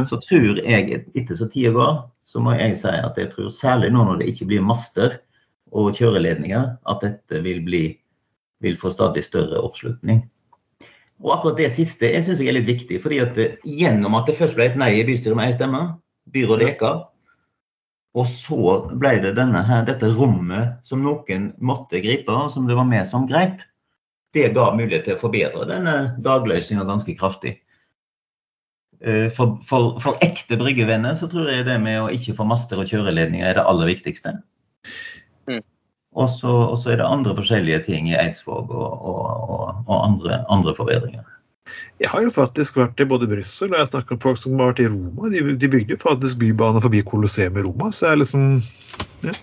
Så 0.09 0.19
tror 0.23 0.61
jeg, 0.63 1.03
etter 1.15 1.37
så 1.37 1.49
tida 1.53 1.73
går, 1.77 1.97
så 2.25 2.41
må 2.41 2.55
jeg 2.57 2.79
si 2.81 2.93
at 2.93 3.19
jeg 3.19 3.33
tror 3.35 3.51
særlig 3.53 3.93
nå 3.93 4.05
når 4.09 4.23
det 4.23 4.31
ikke 4.33 4.49
blir 4.53 4.65
master 4.65 5.19
og 5.73 5.97
kjøreledninger, 5.97 6.69
at 6.89 7.05
dette 7.05 7.41
vil, 7.45 7.63
bli, 7.65 7.83
vil 8.65 8.79
få 8.81 8.93
stadig 8.93 9.25
større 9.25 9.61
oppslutning. 9.61 10.23
Og 11.23 11.37
akkurat 11.37 11.61
det 11.61 11.71
siste 11.77 12.11
jeg 12.11 12.25
synes 12.27 12.43
jeg 12.43 12.51
er 12.51 12.59
litt 12.59 12.69
viktig. 12.69 12.99
fordi 13.03 13.21
at 13.23 13.35
det, 13.39 13.49
Gjennom 13.65 14.17
at 14.19 14.27
det 14.27 14.37
først 14.39 14.57
ble 14.59 14.71
et 14.71 14.79
nei 14.81 14.95
i 14.99 15.07
bystyret 15.07 15.39
med 15.39 15.53
én 15.53 15.57
stemme, 15.57 15.83
byrådet 16.33 16.75
Eka, 16.75 16.93
og 18.13 18.29
så 18.29 18.79
ble 19.01 19.15
det 19.25 19.33
her, 19.39 19.85
dette 19.89 20.11
rommet 20.19 20.77
som 20.85 21.01
noen 21.05 21.53
måtte 21.65 22.03
gripe, 22.05 22.33
og 22.33 22.51
som 22.53 22.67
det 22.69 22.77
var 22.77 22.89
vi 22.91 23.05
som 23.09 23.25
grep, 23.29 23.63
det 24.37 24.53
ga 24.57 24.71
mulighet 24.73 25.07
til 25.07 25.17
å 25.17 25.21
forbedre 25.21 25.69
denne 25.69 26.15
dagløsninga 26.25 26.85
ganske 26.89 27.15
kraftig. 27.17 27.59
Eh, 29.03 29.29
for, 29.35 29.59
for, 29.67 29.97
for, 30.03 30.19
ekte 30.23 30.55
bryggevenner 30.61 31.17
så 31.19 31.27
tror 31.31 31.51
jeg 31.51 31.67
det 31.67 31.75
med 31.83 31.99
å 32.05 32.11
ikke 32.15 32.37
få 32.38 32.47
master 32.47 32.79
og 32.79 32.87
kjøreledninger 32.87 33.49
er 33.49 33.59
det 33.59 33.67
aller 33.67 33.91
viktigste. 33.91 34.37
Mm. 35.51 35.62
Og 36.23 36.29
så 36.38 36.93
er 36.93 37.01
det 37.01 37.09
andre 37.09 37.35
forskjellige 37.35 37.81
ting 37.88 38.11
i 38.12 38.19
Eidsvåg 38.19 38.71
og, 38.71 38.93
og, 39.03 39.81
og 39.88 39.97
andre, 39.97 40.43
andre, 40.53 40.75
forbedringer. 40.79 41.25
Jeg 42.03 42.11
har 42.12 42.23
jo 42.23 42.31
faktisk 42.35 42.79
vært 42.79 43.01
i 43.01 43.07
både 43.09 43.27
Brussel 43.31 43.73
og 43.73 43.81
jeg 43.81 43.91
snakket 43.91 44.17
med 44.17 44.27
folk 44.27 44.38
som 44.38 44.61
har 44.61 44.71
vært 44.71 44.85
i 44.85 44.91
Roma. 44.93 45.31
De, 45.33 45.43
de 45.59 45.71
bygde 45.73 45.97
jo 45.97 46.03
faktisk 46.03 46.38
bybane 46.43 46.83
forbi 46.85 47.03
Colosseum 47.07 47.59
i 47.59 47.65
Roma, 47.67 47.91
så 47.95 48.12
jeg 48.12 48.23
liksom 48.23 48.47
ja. 49.27 49.35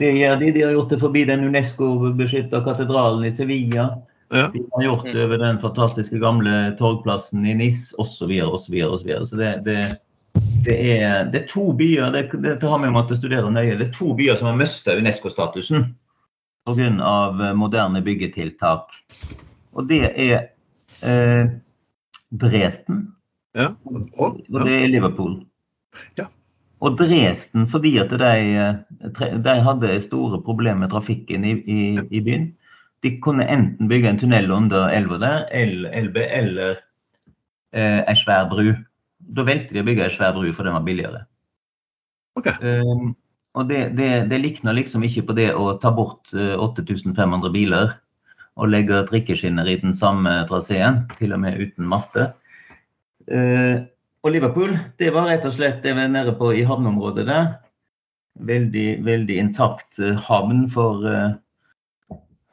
Det 0.00 0.14
gjør 0.16 0.38
de. 0.40 0.52
De 0.54 0.62
har 0.64 0.72
gjort 0.72 0.94
det 0.94 1.00
forbi 1.02 1.26
den 1.28 1.42
Unesco-beskytta 1.44 2.62
katedralen 2.64 3.26
i 3.28 3.32
Sevilla. 3.34 3.90
Ja. 4.30 4.50
De 4.54 4.62
har 4.72 4.84
gjort 4.84 5.08
det 5.08 5.24
over 5.24 5.40
den 5.42 5.58
fantastiske 5.62 6.18
gamle 6.22 6.76
torgplassen 6.78 7.46
i 7.46 7.54
NIS 7.58 7.90
osv. 7.98 8.30
osv. 8.46 8.76
osv. 8.86 9.10
Så 9.26 9.36
det, 9.36 9.50
det, 9.66 9.78
det, 10.64 10.76
er, 10.92 11.24
det 11.32 11.42
er 11.42 11.48
to 11.50 11.72
byer 11.74 12.12
det, 12.14 12.28
det 12.38 12.62
har 12.62 12.78
vi 12.84 12.92
måttet 12.94 13.18
studere 13.18 13.50
nøye, 13.50 13.74
det 13.80 13.88
er 13.88 13.96
to 13.96 14.14
byer 14.14 14.38
som 14.38 14.52
har 14.52 14.60
mista 14.60 14.94
Unesco-statusen 14.98 15.90
pga. 16.68 17.52
moderne 17.54 18.02
byggetiltak. 18.02 18.92
Og 19.72 19.88
det 19.88 20.02
er 20.14 20.50
eh, 21.02 21.50
Dresden. 22.30 23.08
Ja. 23.56 23.72
Og, 23.84 24.06
og 24.50 24.66
det 24.66 24.76
er 24.76 24.90
Liverpool. 24.90 25.40
Ja. 26.18 26.28
Og 26.80 26.96
Dresden 26.98 27.66
fordi 27.68 27.96
at 28.00 28.12
de, 28.14 28.34
de 29.44 29.56
hadde 29.66 30.02
store 30.06 30.40
problemer 30.42 30.86
med 30.86 30.94
trafikken 30.94 31.44
i, 31.44 31.56
i, 31.66 31.80
i, 32.10 32.20
byen. 32.20 32.50
De 33.04 33.14
kunne 33.24 33.46
enten 33.48 33.88
bygge 33.88 34.10
en 34.10 34.20
tunnel 34.20 34.50
under 34.52 34.90
elva 34.92 35.18
der, 35.22 35.46
Elbe, 35.56 36.26
eller 36.26 36.76
eh, 37.72 38.00
ei 38.04 38.16
svær 38.18 38.48
bru. 38.50 38.74
Da 39.36 39.44
valgte 39.46 39.76
de 39.76 39.82
å 39.82 39.86
bygge 39.88 40.04
ei 40.06 40.14
svær 40.14 40.34
bru, 40.36 40.50
for 40.52 40.68
den 40.68 40.76
var 40.76 40.84
billigere. 40.84 41.24
Okay. 42.38 42.54
Um, 42.60 43.14
og 43.58 43.66
det, 43.70 43.96
det, 43.98 44.10
det 44.30 44.38
likner 44.42 44.76
liksom 44.76 45.02
ikke 45.06 45.24
på 45.30 45.36
det 45.38 45.48
å 45.56 45.72
ta 45.82 45.90
bort 45.94 46.30
8500 46.32 47.50
biler 47.54 47.96
og 48.60 48.70
legge 48.70 49.00
trikkeskinner 49.08 49.68
i 49.68 49.78
den 49.80 49.94
samme 49.96 50.42
traseen, 50.50 51.02
til 51.18 51.34
og 51.34 51.42
med 51.42 51.58
uten 51.60 51.88
master. 51.88 52.32
Uh, 53.30 53.86
og 54.20 54.34
Liverpool, 54.34 54.74
det 55.00 55.12
var 55.14 55.30
rett 55.30 55.46
og 55.48 55.54
slett 55.56 55.80
det 55.84 55.94
vi 55.96 56.04
er 56.04 56.12
nede 56.12 56.34
på 56.36 56.52
i 56.52 56.64
havneområdet 56.66 57.24
der. 57.30 57.52
Veldig, 58.46 58.88
veldig 59.06 59.38
intakt 59.40 60.00
uh, 60.02 60.12
havn 60.28 60.66
for 60.72 61.06
uh, 61.08 61.32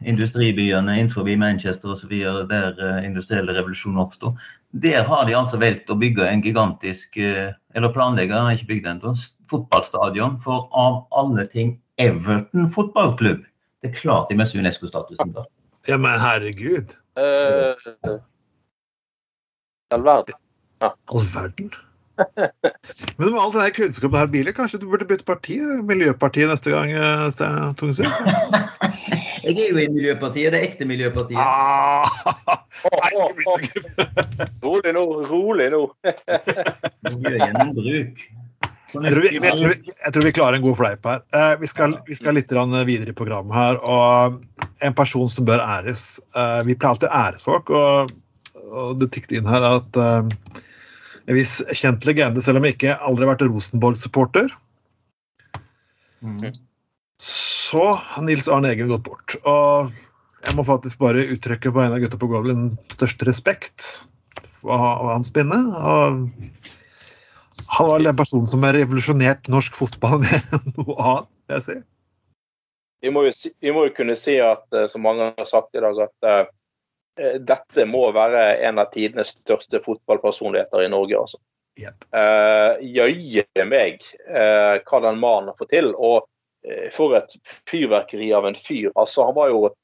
industribyene 0.06 1.00
innenfor 1.00 1.26
Manchester 1.38 1.92
osv. 1.92 2.14
der 2.50 2.78
uh, 2.82 3.06
industrielle 3.06 3.54
revolusjonen 3.54 4.00
oppsto. 4.00 4.36
Der 4.72 5.04
har 5.04 5.26
de 5.26 5.36
altså 5.36 5.58
valgt 5.58 5.90
å 5.90 5.96
bygge 5.96 6.28
en 6.28 6.42
gigantisk 6.44 7.18
Eller 7.18 7.94
planlegge, 7.94 8.36
ikke 8.54 8.68
bygd 8.68 8.88
ennå, 8.88 9.14
fotballstadion 9.50 10.38
for 10.44 10.68
av 10.76 11.06
alle 11.16 11.46
ting 11.46 11.78
Everton 11.98 12.70
fotballklubb. 12.70 13.46
Det 13.82 13.90
er 13.90 13.98
klart 13.98 14.30
de 14.30 14.38
mister 14.38 14.60
Unesco-statusen 14.60 15.34
da. 15.34 15.46
Ja, 15.88 15.98
men 15.98 16.20
herregud. 16.20 16.98
Uh, 17.18 18.20
all 19.94 20.04
verden. 20.04 20.36
Ja. 20.82 20.92
All 21.14 21.30
verden. 21.34 21.72
Men 23.18 23.32
med 23.32 23.40
all 23.42 23.52
denne 23.54 23.74
kunnskapen 23.76 24.18
her, 24.20 24.30
biler, 24.32 24.56
kanskje 24.56 24.80
du 24.82 24.88
burde 24.90 25.08
bytte 25.10 25.28
parti? 25.28 25.60
Miljøpartiet 25.88 26.50
neste 26.52 26.74
gang, 26.74 26.94
eh, 26.94 27.74
Tungsund? 27.78 28.10
Jeg 29.48 29.54
er 29.54 29.70
jo 29.72 29.80
i 29.80 29.88
Miljøpartiet, 29.94 30.52
det 30.56 30.64
ekte 30.66 30.88
Miljøpartiet. 30.90 31.40
Ah, 31.40 32.08
rolig 34.66 34.92
nå, 34.98 35.06
rolig 35.30 35.70
nå. 35.72 35.84
Miljøgjennombruk. 37.08 38.26
Jeg 38.88 39.12
tror, 39.12 39.20
vi, 39.20 39.32
jeg, 39.36 39.58
tror, 39.60 39.74
jeg 39.76 40.14
tror, 40.16 40.24
vi, 40.24 40.32
klarer 40.36 40.58
en 40.58 40.64
god 40.64 40.78
fleip 40.80 41.08
her. 41.10 41.24
Eh, 41.36 41.54
vi, 41.60 41.68
skal, 41.68 41.98
vi, 42.08 42.16
skal, 42.16 42.38
litt 42.40 42.52
videre 42.88 43.12
i 43.12 43.18
programmet 43.18 43.56
her. 43.56 43.80
og 43.84 44.40
En 44.80 44.96
person 44.96 45.28
som 45.30 45.46
bør 45.48 45.60
æres. 45.60 46.22
Eh, 46.36 46.62
vi 46.68 46.76
pleier 46.76 46.96
alltid 46.96 47.10
å 47.10 47.20
æres 47.28 47.44
folk, 47.44 47.70
og, 47.70 48.14
og 48.72 49.02
det 49.02 49.12
tikket 49.12 49.40
inn 49.40 49.50
her 49.50 49.66
at 49.68 50.00
eh, 50.00 50.32
en 51.28 51.36
viss 51.36 51.60
kjent 51.76 52.08
legende, 52.08 52.44
selv 52.44 52.62
om 52.62 52.68
jeg 52.68 52.78
ikke 52.78 52.98
aldri 53.04 53.26
har 53.26 53.34
vært 53.34 53.46
Rosenborg-supporter, 53.50 54.52
mm. 56.24 56.54
så 57.24 57.84
har 58.00 58.26
Nils 58.28 58.48
Arne 58.52 58.72
Eggen 58.72 58.92
gått 58.94 59.06
bort. 59.10 59.36
Og 59.44 59.92
jeg 60.46 60.56
må 60.56 60.64
faktisk 60.68 61.02
bare 61.04 61.28
uttrykke 61.36 61.74
på 61.76 61.84
en 61.84 61.98
av 61.98 62.00
gutta 62.04 62.20
på 62.22 62.30
gulvet 62.32 62.56
den 62.56 62.72
største 62.94 63.28
respekt 63.28 63.90
for 64.62 65.12
hans 65.12 65.34
pinne. 65.36 65.60
og 65.76 66.28
han 67.68 67.88
var 67.88 68.00
den 68.00 68.16
personen 68.16 68.48
som 68.48 68.64
har 68.64 68.78
revolusjonert 68.78 69.50
norsk 69.52 69.76
fotball 69.76 70.22
mer 70.26 70.44
enn 70.56 70.74
noe 70.78 70.96
annet, 70.96 71.32
vil 71.48 71.58
jeg 71.58 71.66
si. 71.66 71.78
Vi 73.06 73.12
må, 73.14 73.24
jo, 73.28 73.34
vi 73.62 73.74
må, 73.74 73.84
jo, 73.88 73.94
kunne 73.98 74.16
si 74.18 74.38
at, 74.42 74.66
eh, 74.74 74.88
som 74.90 75.04
mange 75.06 75.30
har 75.38 75.50
sagt 75.50 75.76
i 75.78 75.84
dag, 75.84 76.00
at 76.08 76.26
uh, 76.26 76.50
dette 77.18 77.86
må 77.90 78.04
være 78.14 78.44
en 78.68 78.82
av 78.82 78.92
tidenes 78.94 79.34
største 79.40 79.80
fotballpersonligheter 79.84 80.84
i 80.86 80.90
Norge. 80.94 81.20
altså. 81.26 81.40
Yep. 81.78 82.08
Uh, 82.10 82.80
Jøye 82.82 83.66
meg 83.70 84.06
uh, 84.32 84.78
hva 84.82 85.02
den 85.04 85.20
mannen 85.22 85.52
har 85.52 85.58
fått 85.60 85.74
til. 85.76 85.92
Og 85.94 86.26
uh, 86.26 86.88
for 86.94 87.18
et 87.20 87.36
fyrverkeri 87.70 88.32
av 88.36 88.48
en 88.50 88.58
fyr. 88.58 88.90
altså 88.96 89.28
Han 89.30 89.38
var 89.38 89.54
jo 89.54 89.62
uh, 89.68 89.76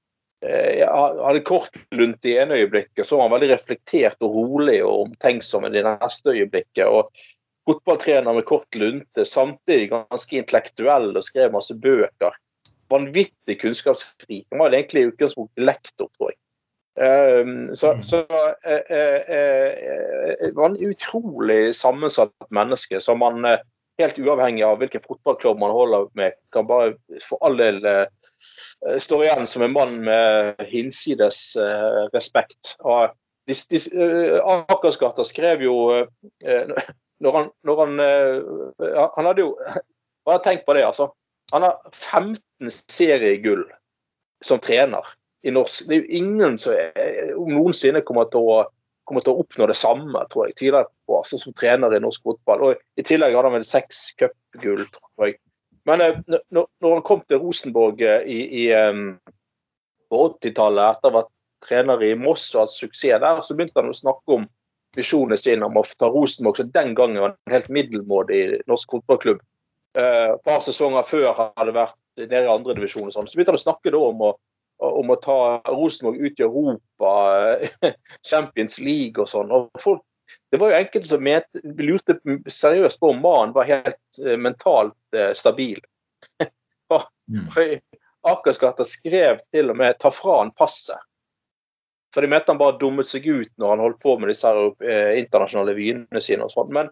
hadde 0.44 1.44
kort 1.48 1.78
lunt 1.94 2.26
i 2.26 2.38
ene 2.42 2.64
øyeblikket, 2.64 3.06
så 3.06 3.20
var 3.20 3.30
han 3.30 3.38
veldig 3.38 3.54
reflektert 3.54 4.26
og 4.26 4.38
rolig 4.40 4.80
og 4.86 5.08
omtenksom 5.10 5.70
i 5.70 5.74
det 5.76 5.86
neste 5.88 6.36
øyeblikket. 6.36 6.86
og 6.88 7.12
fotballtrener 7.64 8.36
med 8.36 8.46
kort 8.50 8.76
lunte, 8.76 9.24
samtidig 9.26 9.92
ganske 9.94 10.36
intellektuell 10.36 11.14
og 11.16 11.24
skrev 11.24 11.54
masse 11.54 11.76
bøker. 11.80 12.36
Vanvittig 12.92 13.56
kunnskapsfri. 13.62 14.42
Han 14.52 14.60
var 14.60 14.76
egentlig 14.76 15.06
i 15.06 15.12
utgangspunktet 15.14 15.64
lektor, 15.64 16.10
tror 16.18 16.34
jeg. 16.34 16.40
Um, 16.94 17.76
så, 17.76 17.94
mm. 17.94 18.02
så 18.02 18.18
uh, 18.18 18.84
uh, 18.92 19.22
uh, 19.36 20.54
var 20.54 20.66
en 20.66 20.90
utrolig 20.90 21.76
sammensatt 21.76 22.34
menneske 22.54 23.02
som 23.02 23.18
man 23.24 23.48
helt 24.02 24.20
uavhengig 24.20 24.62
av 24.66 24.78
hvilken 24.82 25.02
fotballklubb 25.02 25.58
man 25.62 25.74
holder 25.74 26.06
med, 26.18 26.38
kan 26.54 26.68
bare 26.70 26.94
for 27.22 27.42
all 27.46 27.58
del 27.58 27.82
stå 29.02 29.20
igjen 29.22 29.46
som 29.50 29.62
en 29.62 29.74
mann 29.74 30.00
med 30.06 30.62
hinsides 30.66 31.42
respekt. 32.14 32.74
Og 32.82 33.14
de, 33.46 33.58
de, 33.70 33.82
Akersgata 34.42 35.26
skrev 35.26 35.62
jo 35.62 35.76
når 37.24 37.38
han, 37.38 37.52
når 37.64 37.84
han, 37.84 38.02
uh, 38.02 39.10
han 39.18 39.30
hadde 39.30 39.46
jo 39.46 39.54
Bare 40.24 40.40
tenk 40.40 40.62
på 40.64 40.72
det, 40.78 40.86
altså. 40.88 41.10
Han 41.52 41.66
har 41.66 41.82
15 41.92 42.70
seriegull 42.88 43.66
som 44.40 44.62
trener 44.64 45.04
i 45.44 45.52
norsk. 45.52 45.86
Det 45.90 45.96
er 45.96 46.02
jo 46.02 46.22
ingen 46.22 46.58
som 46.62 46.76
er, 46.78 47.34
noensinne 47.38 48.04
kommer 48.08 48.30
til, 48.32 48.48
å, 48.48 48.58
kommer 49.08 49.26
til 49.26 49.34
å 49.34 49.44
oppnå 49.44 49.68
det 49.70 49.78
samme, 49.80 50.24
tror 50.32 50.48
jeg, 50.48 50.58
tidligere 50.60 50.90
på, 50.90 51.18
altså, 51.20 51.40
som 51.42 51.56
trener 51.58 51.96
i 51.96 52.02
norsk 52.04 52.24
fotball. 52.24 52.68
Og 52.70 53.00
I 53.00 53.06
tillegg 53.08 53.36
hadde 53.36 53.52
han 53.52 53.58
vel 53.60 53.68
seks 53.68 54.06
cupgull, 54.20 54.86
tror 54.96 55.28
jeg. 55.28 55.40
Men 55.90 56.02
uh, 56.02 56.42
når, 56.56 56.68
han 56.88 57.06
kom 57.06 57.24
til 57.28 57.42
Rosenborg 57.44 58.04
uh, 58.08 58.22
i, 58.24 58.40
i 58.64 58.68
på 60.14 60.26
80-tallet, 60.30 60.98
etter 60.98 61.10
å 61.10 61.12
ha 61.12 61.22
vært 61.22 61.34
trener 61.64 62.04
i 62.06 62.14
Moss 62.20 62.50
og 62.56 62.66
hatt 62.66 62.76
suksess 62.76 63.22
der, 63.24 63.42
så 63.44 63.56
begynte 63.56 63.82
han 63.82 63.92
å 63.92 63.98
snakke 63.98 64.38
om 64.38 64.46
visjonene 64.94 65.40
sine 65.40 65.66
om 65.66 65.80
å 65.80 65.84
ta 65.98 66.10
Rosenborg, 66.12 66.60
som 66.60 66.72
den 66.72 66.94
gangen 66.98 67.22
var 67.24 67.34
en 67.34 67.56
helt 67.56 67.70
middelmådig 67.74 68.44
norsk 68.70 68.96
fotballklubb. 68.98 69.42
Uh, 69.98 70.34
et 70.36 70.44
par 70.46 70.64
sesonger 70.66 71.06
før 71.06 71.30
hadde 71.38 71.76
vært 71.76 71.98
nede 72.22 72.46
i 72.46 72.52
andredivisjon. 72.52 73.12
Sånn. 73.14 73.28
Så 73.30 73.38
begynte 73.38 73.54
han 73.54 73.62
å 73.62 73.64
snakke 73.64 73.94
om 73.98 74.24
å, 74.30 74.34
om 74.84 75.14
å 75.14 75.20
ta 75.22 75.38
Rosenborg 75.70 76.20
ut 76.20 76.40
i 76.40 76.46
Europa, 76.46 77.14
Champions 78.30 78.80
League 78.80 79.22
og 79.22 79.30
sånn. 79.32 79.54
Og 79.54 79.70
folk, 79.82 80.04
det 80.52 80.60
var 80.62 80.74
jo 80.74 80.80
enkelte 80.82 81.12
som 81.12 81.24
met, 81.24 81.48
lurte 81.80 82.18
seriøst 82.52 83.00
på 83.02 83.14
om 83.14 83.24
mannen 83.24 83.56
var 83.56 83.70
helt 83.70 84.22
uh, 84.24 84.36
mentalt 84.40 84.98
uh, 85.16 85.32
stabil. 85.38 85.80
mm. 86.94 87.50
Akersgata 88.24 88.86
skrev 88.88 89.42
til 89.52 89.74
og 89.74 89.80
med 89.80 90.00
'ta 90.00 90.12
fra 90.12 90.40
han 90.40 90.54
passet'. 90.56 91.02
For 92.14 92.22
de 92.22 92.30
mente 92.30 92.52
han 92.52 92.62
bare 92.62 92.78
dummet 92.78 93.10
seg 93.10 93.26
ut 93.26 93.50
når 93.58 93.74
han 93.74 93.82
holdt 93.82 94.02
på 94.04 94.14
med 94.22 94.30
disse 94.30 94.50
eh, 94.86 95.16
internasjonale 95.18 95.74
vyene 95.78 96.22
sine 96.22 96.46
og 96.46 96.54
sånn. 96.54 96.70
Men 96.76 96.92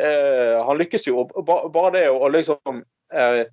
eh, 0.00 0.58
han 0.58 0.80
lykkes 0.80 1.06
jo. 1.06 1.28
Bare, 1.46 1.92
det 1.94 2.08
å 2.10 2.30
liksom 2.34 2.80
eh, 3.14 3.44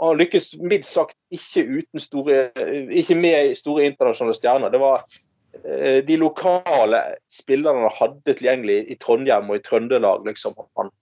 han 0.00 0.18
lykkes 0.18 0.52
mildt 0.58 0.86
sagt 0.88 1.16
ikke 1.34 1.82
store 2.02 2.48
Ikke 2.94 3.16
med 3.18 3.54
store 3.58 3.88
internasjonale 3.88 4.36
stjerner. 4.36 4.72
Det 4.72 4.80
var 4.82 5.04
eh, 5.64 6.00
de 6.06 6.18
lokale 6.20 7.02
spillerne 7.30 7.86
han 7.86 7.98
hadde 7.98 8.36
tilgjengelig 8.38 8.80
i 8.92 8.98
Trondheim 9.00 9.50
og 9.50 9.60
i 9.60 9.64
Trøndelag, 9.64 10.26
liksom. 10.26 10.56
Han, 10.80 10.92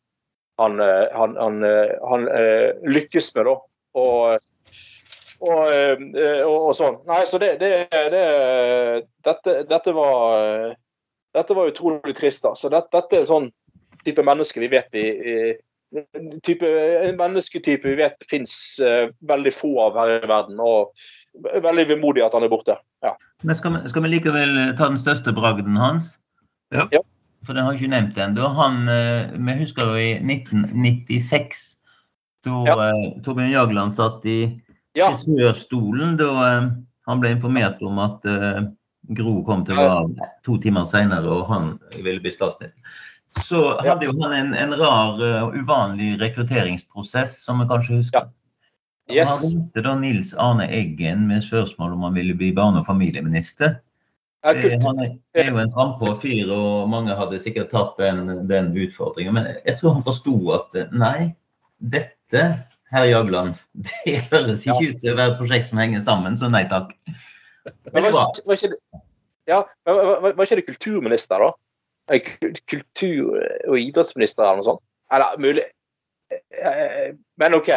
han, 0.60 0.80
eh, 0.80 1.06
han, 1.12 1.36
han, 1.40 2.28
eh, 2.28 2.70
lykkes 2.84 3.32
med, 3.36 3.50
da. 3.50 3.56
Og, 3.96 4.48
og, 5.46 5.62
og, 6.46 6.72
sånn. 6.76 6.98
Nei, 7.08 7.22
så 7.28 7.40
det, 7.40 7.54
det, 7.60 7.70
det 7.92 8.24
dette, 9.24 9.62
dette, 9.68 9.94
var 9.96 10.74
Dette 11.36 11.56
var 11.56 11.68
utrolig 11.72 12.16
trist. 12.16 12.44
da. 12.44 12.52
Så 12.56 12.72
dette, 12.72 12.92
dette 12.96 13.22
er 13.22 13.28
sånn 13.28 13.50
type 14.04 14.22
mennesker 14.24 14.62
vi 14.62 14.70
vet 14.70 14.92
vi 14.94 15.06
type, 16.42 16.66
en 17.08 17.16
mennesketype 17.16 17.88
vi 17.88 17.96
vet 18.00 18.16
det 18.20 18.28
fins 18.30 18.52
uh, 18.82 19.08
veldig 19.28 19.52
få 19.54 19.72
av 19.86 19.98
her 20.00 20.14
i 20.18 20.28
verden. 20.28 20.60
Og 20.60 20.92
veldig 21.62 21.88
vemodig 21.94 22.24
at 22.26 22.36
han 22.36 22.46
er 22.46 22.52
borte. 22.52 22.78
Ja. 23.04 23.14
Men 23.44 23.58
skal 23.58 23.76
vi, 23.76 23.82
skal 23.92 24.06
vi, 24.06 24.14
likevel 24.16 24.56
eh, 24.56 24.72
ta 24.78 24.88
den 24.90 25.00
største 25.00 25.34
bragden 25.36 25.76
hans? 25.80 26.16
Ja. 26.74 26.86
ja. 26.92 27.02
For 27.46 27.54
den 27.54 27.66
har 27.66 27.76
ikke 27.76 27.92
nevnt 27.92 28.18
ennå. 28.18 28.50
Uh, 28.50 29.34
vi 29.36 29.58
husker 29.60 29.92
jo 29.92 30.00
i 30.00 30.12
1996, 30.22 31.66
da 32.46 32.62
ja. 32.66 32.78
uh, 32.80 33.06
Torbjørn 33.26 33.52
Jagland 33.52 33.94
satt 33.94 34.26
i 34.28 34.40
ja. 34.96 35.12
frisørstolen, 35.12 36.16
da 36.18 36.32
han 37.06 37.22
ble 37.22 37.36
informert 37.36 37.82
om 37.86 38.00
at 38.02 38.24
Gro 39.14 39.36
kom 39.46 39.60
til 39.62 39.78
å 39.78 39.84
være 39.84 40.30
to 40.42 40.56
timer 40.58 40.86
senere, 40.88 41.28
og 41.30 41.44
han 41.52 41.68
ville 42.00 42.18
bli 42.24 42.32
statsminister 42.34 42.80
så 43.44 43.62
hadde 43.82 44.08
jo 44.08 44.14
han 44.22 44.34
en, 44.36 44.54
en 44.56 44.74
rar 44.78 45.20
uh, 45.20 45.54
uvanlig 45.56 46.16
rekrutteringsprosess, 46.20 47.38
som 47.44 47.60
vi 47.62 47.68
kanskje 47.70 48.00
husker. 48.00 48.26
Ja. 48.26 48.32
Yes. 49.06 49.28
Han 49.30 49.50
ringte 49.50 49.82
da 49.86 49.94
Nils 49.94 50.32
Arne 50.34 50.66
Eggen 50.74 51.28
med 51.28 51.44
spørsmål 51.46 51.92
om 51.94 52.06
han 52.08 52.16
ville 52.16 52.34
bli 52.34 52.50
barne- 52.54 52.80
og 52.82 52.88
familieminister. 52.88 53.76
Ja, 54.46 54.52
han 54.82 55.00
er 55.02 55.48
jo 55.50 55.58
en 55.58 55.70
frampå 55.74 56.12
fyr, 56.22 56.50
og 56.54 56.88
mange 56.90 57.14
hadde 57.18 57.38
sikkert 57.42 57.72
tatt 57.74 57.96
den, 57.98 58.28
den, 58.50 58.72
utfordringen. 58.78 59.34
Men 59.34 59.48
jeg 59.64 59.78
tror 59.80 59.96
han 59.96 60.06
forsto 60.06 60.34
at 60.54 60.76
eh, 60.78 60.92
nei, 60.94 61.32
dette, 61.78 62.44
herr 62.94 63.08
Jagland, 63.10 63.58
det 64.06 64.20
høres 64.30 64.66
ikke 64.66 64.82
ja. 64.84 64.90
ut 64.92 65.02
til 65.02 65.14
å 65.14 65.18
være 65.18 65.34
et 65.34 65.40
prosjekt 65.40 65.70
som 65.70 65.82
henger 65.82 66.04
sammen, 66.04 66.38
så 66.38 66.50
nei 66.52 66.62
takk. 66.70 66.94
Men 67.90 68.06
var, 68.14 68.36
var, 68.46 68.54
ikke, 68.54 69.00
ja, 69.50 69.62
var, 69.88 70.28
var, 70.28 70.44
ikke 70.44 70.60
det 70.60 70.68
kulturminister, 70.68 71.42
da? 71.42 71.50
Kultur- 72.70 73.36
og 73.68 73.78
idrettsminister 73.80 74.44
eller 74.44 74.60
noe 74.60 74.68
sånt. 74.68 74.82
Eller 75.14 75.38
mulig 75.42 75.62
eh, 76.32 77.14
Men 77.38 77.54
OK. 77.58 77.70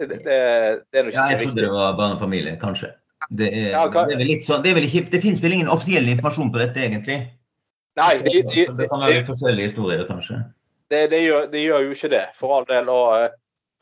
Det, 0.00 0.06
det, 0.08 0.24
det 0.24 0.96
er 0.96 1.04
nok 1.04 1.12
ikke 1.12 1.24
ja, 1.26 1.34
Jeg 1.34 1.48
trodde 1.50 1.64
det 1.66 1.72
var 1.74 2.14
familie, 2.20 2.56
kanskje. 2.60 2.94
Det, 3.28 3.50
er, 3.52 3.68
ja, 3.74 3.82
kan... 3.92 4.08
det, 4.08 4.16
er 4.16 4.22
vel 4.22 4.30
litt 4.32 4.46
sånn, 4.46 4.62
det, 4.64 4.70
er 4.72 4.78
vel 4.78 4.86
ikke, 4.88 5.02
det 5.12 5.20
finnes 5.20 5.42
vel 5.44 5.58
ingen 5.58 5.68
offisiell 5.68 6.08
informasjon 6.08 6.48
på 6.54 6.62
dette, 6.62 6.80
egentlig? 6.80 7.18
Nei, 8.00 8.14
det, 8.24 8.32
det, 8.48 8.64
det 8.78 8.88
kan 8.88 9.02
være 9.04 9.26
forskjellige 9.28 9.70
historier, 9.70 10.06
kanskje. 10.08 10.38
Det, 10.90 11.04
gjør, 11.20 11.46
det, 11.52 11.60
gjør, 11.62 11.84
jo 11.84 11.94
ikke 11.94 12.10
det, 12.14 12.24
for 12.38 12.56
all 12.56 12.66
del. 12.70 12.88
Og, 12.90 13.26
eh, 13.26 13.36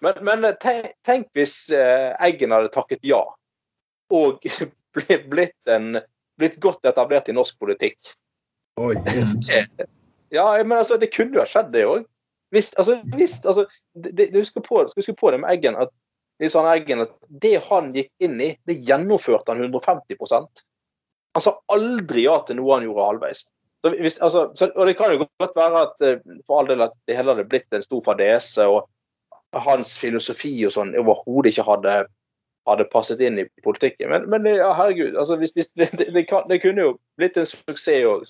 men, 0.04 0.18
men 0.26 0.48
tenk, 0.61 0.90
tenk, 1.06 1.28
hvis 1.38 1.54
eh, 1.74 2.11
Eggen 2.26 2.52
hadde 2.52 2.72
takket 2.74 3.06
ja, 3.06 3.22
og 4.12 4.42
blitt, 5.32 5.56
en, 5.70 6.00
blitt 6.40 6.58
godt 6.64 6.88
etablert 6.88 7.30
i 7.30 7.37
norsk 7.37 7.61
politikk. 7.62 8.12
Oi, 8.78 8.94
ja, 10.36 10.46
men 10.62 10.78
altså, 10.78 10.98
det 11.00 11.10
kunne 11.14 11.38
jo 11.38 11.42
ha 11.42 11.48
skjedd, 11.48 11.72
det 11.74 11.84
òg. 11.88 12.06
Hvis, 12.54 12.72
altså, 12.80 13.00
hvis, 13.16 13.40
altså, 13.44 13.66
det, 13.94 14.30
du 14.32 14.40
skal 14.44 14.64
på, 14.64 14.84
husker 14.96 15.16
på 15.18 15.32
det 15.34 15.42
med 15.42 15.50
Eggen 15.52 15.76
at, 15.76 15.92
liksom 16.40 16.66
Eggen 16.70 17.04
at 17.04 17.12
det 17.42 17.58
han 17.66 17.90
gikk 17.96 18.10
inn 18.24 18.40
i, 18.40 18.54
det 18.68 18.78
gjennomførte 18.88 19.52
han 19.52 19.66
150 19.66 20.16
Han 21.36 21.44
sa 21.44 21.58
aldri 21.74 22.24
ja 22.24 22.38
til 22.46 22.60
noe 22.60 22.78
han 22.78 22.86
gjorde 22.86 23.08
halvveis. 23.10 23.44
Så 23.84 23.92
hvis, 23.94 24.18
altså, 24.24 24.50
så, 24.54 24.70
og 24.74 24.86
Det 24.86 24.96
kan 24.98 25.12
jo 25.12 25.26
godt 25.38 25.56
være 25.56 25.82
at 25.86 26.06
eh, 26.06 26.22
for 26.46 26.60
all 26.60 26.70
del 26.70 26.82
at 26.82 26.94
det 27.06 27.16
hele 27.16 27.34
hadde 27.34 27.48
blitt 27.50 27.74
en 27.74 27.84
stor 27.84 28.00
fadese, 28.04 28.66
og 28.66 28.88
hans 29.54 29.94
filosofi 30.00 30.52
og 30.66 30.74
sånn 30.74 30.96
overhodet 30.98 31.52
ikke 31.52 31.66
hadde, 31.68 31.94
hadde, 32.68 32.88
passet 32.92 33.20
inn 33.24 33.38
i 33.40 33.46
politikken. 33.64 34.10
Men, 34.10 34.26
men 34.32 34.48
ja, 34.50 34.72
herregud, 34.76 35.14
altså, 35.16 35.38
hvis 35.40 35.54
det, 35.54 35.92
det, 36.00 36.24
kan, 36.28 36.48
det, 36.50 36.62
kunne 36.64 36.88
jo 36.88 36.96
blitt 37.20 37.38
en 37.38 37.48
suksess 37.48 38.08
òg. 38.08 38.26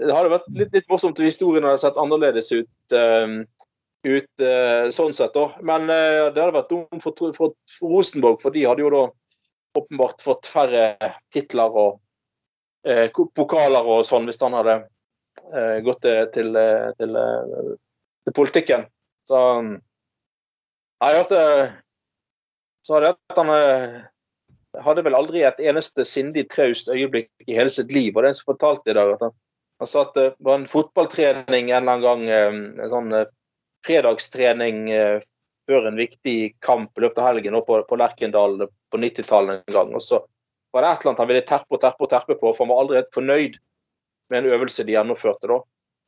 Det 0.00 0.14
hadde 0.14 0.32
vært 0.32 0.46
litt, 0.56 0.72
litt 0.72 0.88
morsomt 0.90 1.18
om 1.20 1.26
historien 1.26 1.66
hadde 1.66 1.82
sett 1.82 1.98
annerledes 2.00 2.48
ut, 2.54 2.94
uh, 2.96 3.42
ut 4.08 4.44
uh, 4.44 4.86
sånn 4.94 5.12
sett. 5.16 5.34
da. 5.36 5.48
Men 5.60 5.84
uh, 5.90 6.30
det 6.32 6.40
hadde 6.40 6.56
vært 6.56 6.72
dumt 6.72 7.04
for, 7.04 7.34
for, 7.36 7.56
for, 7.76 7.92
Rosenborg, 7.92 8.40
for 8.42 8.54
de 8.54 8.64
hadde 8.66 8.84
jo 8.84 8.92
da 8.94 9.02
åpenbart 9.82 10.24
fått 10.24 10.48
færre 10.48 10.94
titler 11.32 11.76
og 11.84 12.00
uh, 12.88 13.22
pokaler 13.36 13.88
og 13.88 14.04
sånn 14.08 14.28
hvis 14.28 14.40
han 14.42 14.56
hadde 14.58 14.82
gått 15.82 16.02
til, 16.04 16.26
til, 17.00 17.16
til, 18.28 18.34
politikken. 18.36 18.82
Så 19.24 19.38
jeg 21.00 21.16
hørte 21.16 21.38
så 22.84 22.98
hadde 22.98 23.14
han 23.32 23.52
hadde 24.80 25.04
vel 25.06 25.16
aldri 25.16 25.42
et 25.44 25.60
eneste 25.60 26.04
sindig 26.08 26.46
traust 26.52 26.90
øyeblikk 26.92 27.30
i 27.46 27.56
hele 27.56 27.72
sitt 27.72 27.92
liv. 27.92 28.12
Og 28.16 28.24
den 28.26 28.36
som 28.36 28.52
fortalte 28.52 28.92
i 28.92 28.96
dag 28.96 29.14
at 29.14 29.24
han 29.26 29.34
han 29.82 29.86
sa 29.90 30.04
at 30.06 30.14
det 30.14 30.28
var 30.38 30.60
en 30.60 30.68
fotballtrening 30.70 31.70
en 31.70 31.82
eller 31.82 31.92
annen 31.92 32.02
gang, 32.02 32.20
eh, 32.30 32.84
en 32.84 32.90
sånn 32.92 33.14
eh, 33.18 33.30
fredagstrening 33.82 34.84
eh, 34.94 35.24
før 35.66 35.88
en 35.88 35.96
viktig 35.98 36.36
kamp 36.62 36.98
i 36.98 37.02
løpet 37.02 37.18
av 37.18 37.32
helgen 37.32 37.56
på, 37.66 37.80
på 37.88 37.98
Lerkendal 37.98 38.60
på 38.62 39.00
90-tallet 39.02 39.64
en 39.66 39.74
gang. 39.74 39.90
Og 39.98 40.04
så 40.06 40.20
var 40.70 40.84
det 40.84 40.92
et 40.92 41.02
eller 41.02 41.10
annet 41.10 41.22
han 41.24 41.30
ville 41.32 41.46
terpe 41.48 41.74
og 41.74 41.82
terpe 41.82 42.06
og 42.06 42.10
terpe 42.12 42.36
på, 42.38 42.52
for 42.52 42.62
han 42.62 42.70
var 42.70 42.82
aldri 42.84 43.00
helt 43.00 43.16
fornøyd 43.16 43.58
med 44.30 44.38
en 44.38 44.54
øvelse 44.54 44.86
de 44.86 44.94
gjennomførte 44.94 45.50
da. 45.50 45.58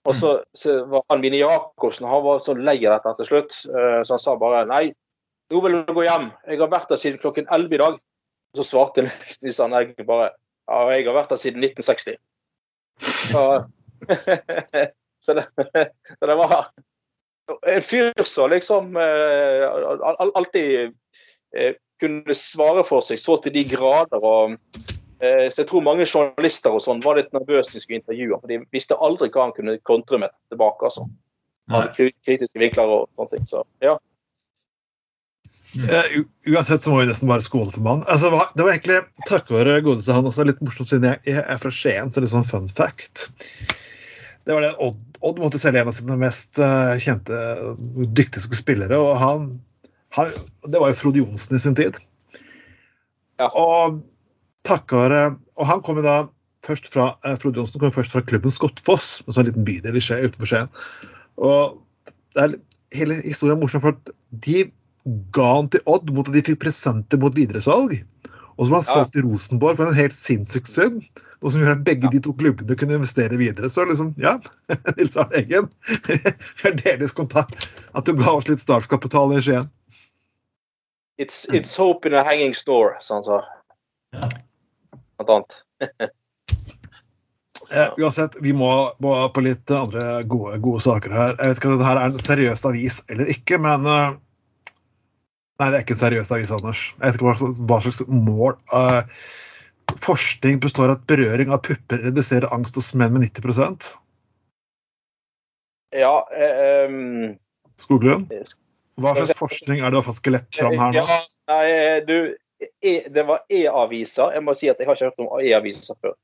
Og 0.04 0.14
så, 0.14 0.30
så 0.54 0.76
var 0.92 1.02
han 1.10 1.24
Vini 1.24 1.40
Jacobsen 1.40 2.06
han 2.06 2.22
var 2.22 2.38
så 2.44 2.54
lei 2.54 2.76
av 2.84 2.98
dette 2.98 3.16
til 3.18 3.30
slutt, 3.30 3.56
så 3.64 4.14
han 4.14 4.20
sa 4.20 4.34
bare 4.38 4.66
nei, 4.68 4.84
nå 5.50 5.62
vil 5.64 5.80
du 5.80 5.94
gå 5.96 6.04
hjem. 6.04 6.28
Jeg 6.46 6.60
har 6.60 6.70
vært 6.70 6.92
der 6.92 7.00
siden 7.00 7.22
klokken 7.22 7.48
11 7.48 7.74
i 7.74 7.80
dag. 7.82 7.98
Og 8.54 8.60
så 8.60 8.68
svarte 8.68 9.06
han, 9.06 9.76
Egg 9.80 9.96
bare 10.06 10.30
ja, 10.30 10.78
jeg 10.94 11.08
har 11.08 11.16
vært 11.16 11.34
der 11.34 11.40
siden 11.40 11.64
1960. 11.64 12.20
Så, 13.00 13.64
så, 15.24 15.35
det, 15.35 15.46
så 16.18 16.26
det 16.30 16.37
var 16.37 16.68
en 17.66 17.83
fyr 17.83 18.24
som 18.24 18.50
liksom 18.50 18.96
eh, 18.96 19.68
alltid 20.35 20.92
eh, 21.57 21.74
kunne 22.00 22.35
svare 22.35 22.85
for 22.87 23.04
seg 23.04 23.20
så 23.20 23.37
til 23.42 23.54
de 23.54 23.64
grader. 23.68 24.24
og 24.24 24.57
eh, 25.20 25.50
så 25.50 25.62
Jeg 25.62 25.68
tror 25.68 25.85
mange 25.85 26.07
journalister 26.07 26.74
og 26.74 26.83
sånn 26.85 27.02
var 27.04 27.18
litt 27.20 27.33
nervøse 27.33 27.70
når 27.70 27.76
de 27.76 27.85
skulle 27.85 28.00
intervjue 28.02 28.40
for 28.40 28.52
De 28.52 28.62
visste 28.74 28.98
aldri 28.98 29.30
hva 29.30 29.48
han 29.48 29.57
kunne 29.57 29.78
kontre 29.83 30.20
med 30.22 30.35
tilbake. 30.52 30.85
altså. 30.85 31.07
Hadde 31.72 32.11
kritiske 32.24 32.61
vinkler 32.61 32.90
og 32.90 33.09
sånne 33.16 33.37
ting. 33.37 33.46
Så 33.48 33.64
ja. 33.85 33.96
Uh, 35.74 36.22
uansett 36.46 36.84
så 36.84 36.92
må 36.92 37.00
vi 37.00 37.08
nesten 37.08 37.30
bare 37.30 37.42
skåle 37.42 37.72
for 37.74 37.82
mannen. 37.82 38.06
Altså, 38.10 38.30
det 38.54 38.62
var 38.62 38.74
egentlig 38.74 39.00
takket 39.28 39.56
være 39.56 39.80
godeste 39.87 40.14
han 40.14 40.28
også 40.28 40.46
litt 40.46 40.60
morsomt, 40.62 40.90
siden 40.90 41.08
jeg, 41.08 41.20
jeg, 41.26 41.42
er 41.42 41.60
fra 41.60 41.72
Skien, 41.74 42.12
så 42.12 42.22
litt 42.22 42.32
sånn 42.32 42.46
fun 42.46 42.68
fact. 42.70 43.26
Det 44.44 44.54
var 44.54 44.62
det 44.62 44.74
Odd, 44.84 45.00
Odd 45.24 45.40
måtte 45.42 45.58
selge 45.58 45.82
en 45.82 45.90
av 45.90 45.96
sine 45.96 46.18
mest 46.20 46.60
uh, 46.62 46.94
kjente, 47.00 47.38
dyktigste 48.14 48.58
spillere. 48.58 48.98
og 49.00 49.16
han, 49.18 49.48
han, 50.18 50.34
Det 50.68 50.82
var 50.82 50.92
jo 50.92 51.00
Frode 51.00 51.22
Johnsen 51.24 51.58
i 51.58 51.62
sin 51.64 51.78
tid. 51.78 51.98
Ja. 53.42 53.48
Og 53.50 53.98
takket 54.62 54.94
være 54.94 55.22
Og 55.58 55.66
han 55.66 55.80
kom 55.82 55.98
jo 55.98 56.04
da 56.06 56.18
først 56.64 56.87
fra 56.92 57.14
uh, 57.24 57.34
Frode 57.40 57.58
Johnsen 57.58 57.82
kom 57.82 57.92
først 57.94 58.14
fra 58.14 58.22
klubben 58.22 58.52
Skottfoss, 58.52 59.18
en 59.24 59.37
sånn 59.37 59.48
liten 59.50 59.66
bydel 59.66 59.98
i 59.98 60.04
Skien, 60.04 60.28
utenfor 60.28 60.52
Skien. 60.52 60.70
Og 61.42 61.80
det 62.37 62.46
er, 62.46 62.56
hele 62.94 63.18
historien 63.24 63.56
er 63.56 63.62
morsom, 63.64 63.82
for 63.82 63.98
de 64.44 64.68
ga 65.36 65.46
han 65.58 65.70
til 65.72 65.84
Odd 65.90 66.10
mot 66.16 66.28
at 66.28 66.36
de 66.36 66.42
fikk 66.44 66.62
presenter 66.64 67.20
mot 67.20 67.36
videresalg. 67.36 67.98
Og 68.55 68.66
som 68.66 68.76
han 68.76 68.84
ja. 68.84 68.88
solgt 68.88 69.14
til 69.16 69.26
Rosenborg 69.26 69.78
for 69.80 69.90
en 69.90 69.96
helt 69.98 70.14
sinnssyk 70.16 70.68
sum. 70.70 71.00
Og 71.42 71.52
som 71.52 71.61
gjør 71.61 71.74
at 71.74 71.84
begge 71.84 72.11
de 72.12 72.20
to 72.24 72.32
klubbene 72.38 72.76
kunne 72.78 72.96
investere 72.96 73.36
videre. 73.36 73.68
Så 73.70 73.84
liksom, 73.88 74.14
ja, 74.22 74.38
Nils 74.96 75.16
Arne 75.20 75.42
Eggen. 75.42 75.68
Fremdeles 76.61 77.12
kontakt. 77.12 77.68
At 77.92 78.07
du 78.07 78.14
ga 78.16 78.36
oss 78.38 78.48
litt 78.48 78.62
startkapital 78.62 79.34
i 79.36 79.42
Skien. 79.44 79.68
It's, 81.18 81.44
it's 81.55 81.76
hope 81.76 82.09
in 82.09 82.14
a 82.14 82.24
hanging 82.26 82.55
store, 82.55 82.96
som 83.00 83.20
han 83.20 83.24
sa. 83.24 83.42
Blant 85.20 85.30
annet. 85.30 85.52
eh, 87.74 87.92
uansett, 87.98 88.34
vi 88.42 88.52
må, 88.57 88.70
må, 88.98 89.14
på 89.34 89.44
litt 89.46 89.70
andre 89.70 90.24
gode, 90.30 90.59
gode 90.64 90.82
saker 90.82 91.14
her. 91.14 91.36
Jeg 91.38 91.52
vet 91.52 91.61
ikke 91.61 91.70
om 91.70 91.78
dette 91.78 91.92
er 91.92 92.02
en 92.02 92.18
seriøs 92.22 92.66
avis 92.66 92.98
eller 93.12 93.30
ikke, 93.30 93.61
men 93.62 93.86
uh, 93.86 94.16
Nei, 95.61 95.70
det 95.70 95.78
er 95.78 95.84
ikke 95.84 95.94
en 95.94 96.00
seriøs 96.00 96.30
avis, 96.34 96.52
Anders. 96.55 96.82
Jeg 96.96 97.05
vet 97.05 97.18
ikke 97.18 97.28
hva 97.28 97.34
slags, 97.38 97.61
hva 97.70 97.78
slags 97.84 98.00
mål. 98.11 98.57
Uh, 98.74 99.02
forskning 100.02 100.59
består 100.62 100.90
av 100.90 100.98
at 100.98 101.07
berøring 101.11 101.52
av 101.55 101.62
pupper 101.66 102.02
reduserer 102.09 102.50
angst 102.55 102.74
hos 102.78 102.94
menn 102.96 103.12
med 103.14 103.26
90% 103.28 103.90
Ja 105.94 106.14
um, 106.88 107.34
Skoglund? 107.78 108.32
Hva 108.98 109.12
slags 109.18 109.36
forskning 109.38 109.82
er 109.82 109.90
det 109.90 109.94
du 109.94 110.00
har 110.00 110.07
fått 110.07 110.22
skelett 110.22 110.48
fram 110.57 110.74
her 110.80 110.96
nå? 110.96 111.05
Ja, 111.05 111.18
nei, 111.50 111.68
du, 112.09 112.16
e, 112.80 112.94
det 113.12 113.24
var 113.28 113.44
e-aviser. 113.52 114.32
Jeg 114.34 114.46
må 114.46 114.55
si 114.59 114.70
at 114.72 114.80
jeg 114.80 114.88
har 114.88 114.96
ikke 114.96 115.11
hørt 115.11 115.22
om 115.22 115.32
e-aviser 115.42 115.98
før. 116.00 116.16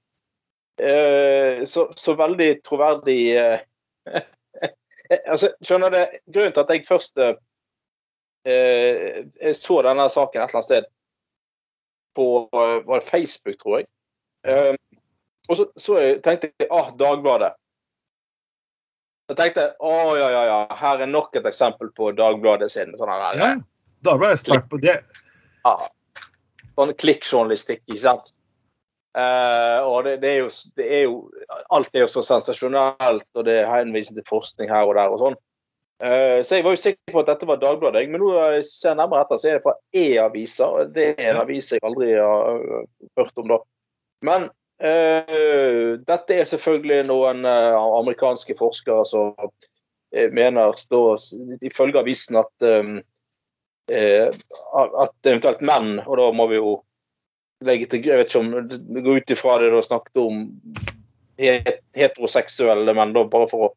Uh, 0.80 1.62
så, 1.68 1.90
så 1.98 2.16
veldig 2.16 2.50
troverdig 2.64 3.20
uh, 3.36 3.58
altså, 5.26 5.50
Skjønner 5.66 5.92
du, 5.92 6.00
grunnen 6.32 6.54
til 6.54 6.62
at 6.62 6.72
jeg 6.72 6.86
først 6.88 7.20
eh, 7.20 7.34
jeg 8.48 9.56
så 9.58 9.82
denne 9.84 10.06
saken 10.08 10.40
et 10.40 10.48
eller 10.48 10.58
annet 10.58 10.68
sted 10.68 10.88
på 12.16 12.48
var 12.52 13.00
det 13.00 13.06
Facebook, 13.06 13.58
tror 13.60 13.78
jeg. 13.78 13.88
Um, 14.48 14.76
og 15.48 15.56
så, 15.56 15.66
så 15.76 15.98
jeg 16.00 16.20
tenkte 16.24 16.50
jeg 16.58 16.70
ah, 16.72 16.90
Dagbladet. 16.96 17.52
Jeg 19.30 19.38
tenkte 19.38 19.66
jeg 19.66 19.74
oh, 19.78 20.16
ja, 20.18 20.28
ja, 20.32 20.42
ja, 20.48 20.58
her 20.80 21.04
er 21.04 21.10
nok 21.10 21.36
et 21.38 21.46
eksempel 21.46 21.92
på 21.94 22.10
Dagbladet 22.18 22.70
sin 22.72 22.94
sånn 22.98 23.12
her, 23.12 23.38
Ja, 23.38 23.50
Dagbladet 24.06 24.38
er 24.38 24.42
sterk 24.42 24.68
på 24.70 24.80
det. 24.82 24.96
ja, 25.64 25.74
sånn 26.78 26.94
klikkjournalistikk, 26.98 27.84
ikke 27.86 28.02
sant. 28.02 28.32
Uh, 29.10 29.82
og 29.90 30.04
det, 30.06 30.20
det, 30.22 30.32
er 30.36 30.44
jo, 30.44 30.50
det 30.78 30.84
er 30.86 31.00
jo 31.08 31.14
Alt 31.74 31.96
er 31.98 32.04
jo 32.04 32.10
så 32.12 32.22
sensasjonelt, 32.22 33.26
og 33.34 33.46
det 33.48 33.56
er 33.58 33.72
henvisning 33.72 34.20
til 34.20 34.28
forskning 34.28 34.70
her 34.70 34.86
og 34.86 34.94
der 34.98 35.14
og 35.14 35.22
sånn. 35.22 35.38
Eh, 36.00 36.42
så 36.42 36.56
jeg 36.56 36.64
var 36.64 36.72
jo 36.72 36.80
sikker 36.80 37.12
på 37.12 37.20
at 37.20 37.28
dette 37.28 37.48
var 37.48 37.58
Dagbladet, 37.60 38.06
men 38.08 38.22
nå 38.22 38.30
jeg 38.38 38.64
ser 38.64 38.96
nærmere 38.96 39.26
etter, 39.26 39.40
så 39.40 39.50
er 39.50 39.58
det 39.58 39.64
fra 39.66 39.74
E-avisa. 39.92 40.70
Det 40.88 41.10
er 41.12 41.34
en 41.34 41.42
avis 41.42 41.68
jeg 41.74 41.84
aldri 41.84 42.14
har 42.16 42.56
øh, 42.56 42.86
hørt 43.20 43.42
om, 43.42 43.50
da. 43.52 43.58
Men 44.24 44.46
uh, 44.80 45.90
dette 46.08 46.36
er 46.36 46.48
selvfølgelig 46.48 47.02
noen 47.08 47.44
eh, 47.48 47.76
amerikanske 47.76 48.56
forskere 48.58 49.04
som 49.08 49.32
eh, 50.12 50.28
mener, 50.32 50.76
står, 50.76 51.20
ifølge 51.64 52.00
avisen, 52.00 52.36
at 52.40 52.66
um, 52.68 52.98
eh, 53.92 54.28
at 54.28 55.28
eventuelt 55.28 55.64
menn, 55.64 55.98
og 56.06 56.16
da 56.20 56.30
må 56.36 56.48
vi 56.52 56.60
jo 56.60 56.78
legge 57.64 57.90
til 57.92 58.06
Jeg 58.08 58.16
vet 58.16 58.32
ikke 58.32 58.40
om 58.40 59.04
gå 59.04 59.18
ut 59.20 59.32
ifra 59.34 59.58
det 59.60 59.68
du 59.72 59.80
snakket 59.84 60.20
om 60.20 60.46
het- 61.40 61.82
heteroseksuelle 61.96 62.94
menn, 62.96 63.12
da, 63.16 63.24
bare 63.28 63.48
for 63.52 63.68
å 63.68 63.72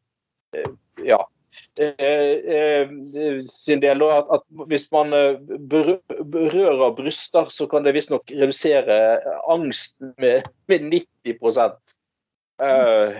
eh, 0.56 0.72
Ja. 1.04 1.20
Eh, 1.78 1.96
eh, 2.54 2.88
sin 3.38 3.80
del, 3.80 4.02
at, 4.02 4.28
at 4.30 4.42
hvis 4.70 4.86
man 4.94 5.12
eh, 5.12 5.38
berører 5.70 6.94
bryster, 6.94 7.50
så 7.50 7.66
kan 7.70 7.86
det 7.86 7.94
visstnok 7.96 8.30
redusere 8.30 9.18
angsten 9.50 10.14
med, 10.22 10.46
med 10.70 10.86
90 10.90 11.34
eh, 12.62 13.18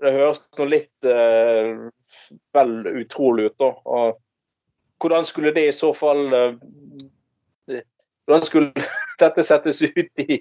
Det 0.00 0.12
høres 0.16 0.46
nå 0.56 0.64
litt 0.70 1.08
vel 2.56 2.72
utrolig 3.02 3.50
ut, 3.50 3.58
da. 3.60 3.70
Og 3.84 4.16
hvordan 5.00 5.28
skulle 5.28 5.52
det 5.52 5.66
i 5.68 5.76
så 5.76 5.92
fall 5.92 6.22
Hvordan 8.24 8.46
skulle 8.46 8.86
dette 9.20 9.44
settes 9.44 9.82
ut 9.84 10.24
i, 10.24 10.40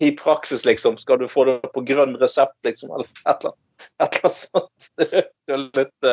i 0.00 0.10
praksis, 0.16 0.64
liksom? 0.64 0.96
Skal 0.96 1.20
du 1.20 1.28
få 1.28 1.44
det 1.44 1.60
på 1.76 1.84
grønn 1.84 2.16
resept, 2.20 2.56
liksom? 2.64 2.92
Eller 2.96 3.08
et 3.28 3.44
eller 3.44 3.52
annet, 3.52 3.88
et 4.00 4.16
eller 4.16 4.30
annet 4.30 4.40
sånt? 4.40 4.90
Det 5.44 5.56
er 5.56 5.66
litt, 5.76 6.10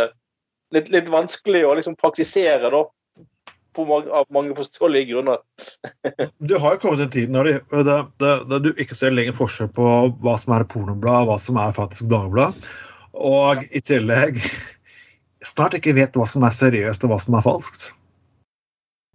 litt, 0.76 0.91
litt 0.93 1.09
vanskelig 1.11 1.65
å 1.68 1.74
liksom 1.78 1.97
praktisere, 1.99 2.72
da. 2.74 2.86
På 3.78 3.86
mange, 3.86 4.09
av 4.09 4.26
mange 4.34 4.55
forståelige 4.57 5.11
grunner. 5.11 5.43
Du 6.49 6.55
har 6.57 6.76
jo 6.76 6.82
kommet 6.82 7.03
en 7.05 7.11
tid 7.13 7.34
når 7.34 7.51
det, 7.86 7.97
det 8.49 8.59
du 8.65 8.72
ikke 8.74 8.97
ser 8.97 9.13
lenger 9.13 9.38
forskjell 9.38 9.70
på 9.78 9.91
hva 10.24 10.34
som 10.41 10.55
er 10.57 10.65
pornoblad, 10.72 11.28
og 11.28 11.32
hva 11.32 11.38
som 11.41 11.59
er 11.61 11.76
faktisk 11.76 12.09
Dagbladet. 12.09 12.72
Og 13.18 13.61
i 13.70 13.82
tillegg 13.82 14.41
snart 15.45 15.78
ikke 15.78 15.95
vet 15.97 16.18
hva 16.18 16.26
som 16.30 16.45
er 16.45 16.55
seriøst 16.57 17.05
og 17.05 17.13
hva 17.13 17.22
som 17.22 17.38
er 17.38 17.45
falskt. 17.45 17.91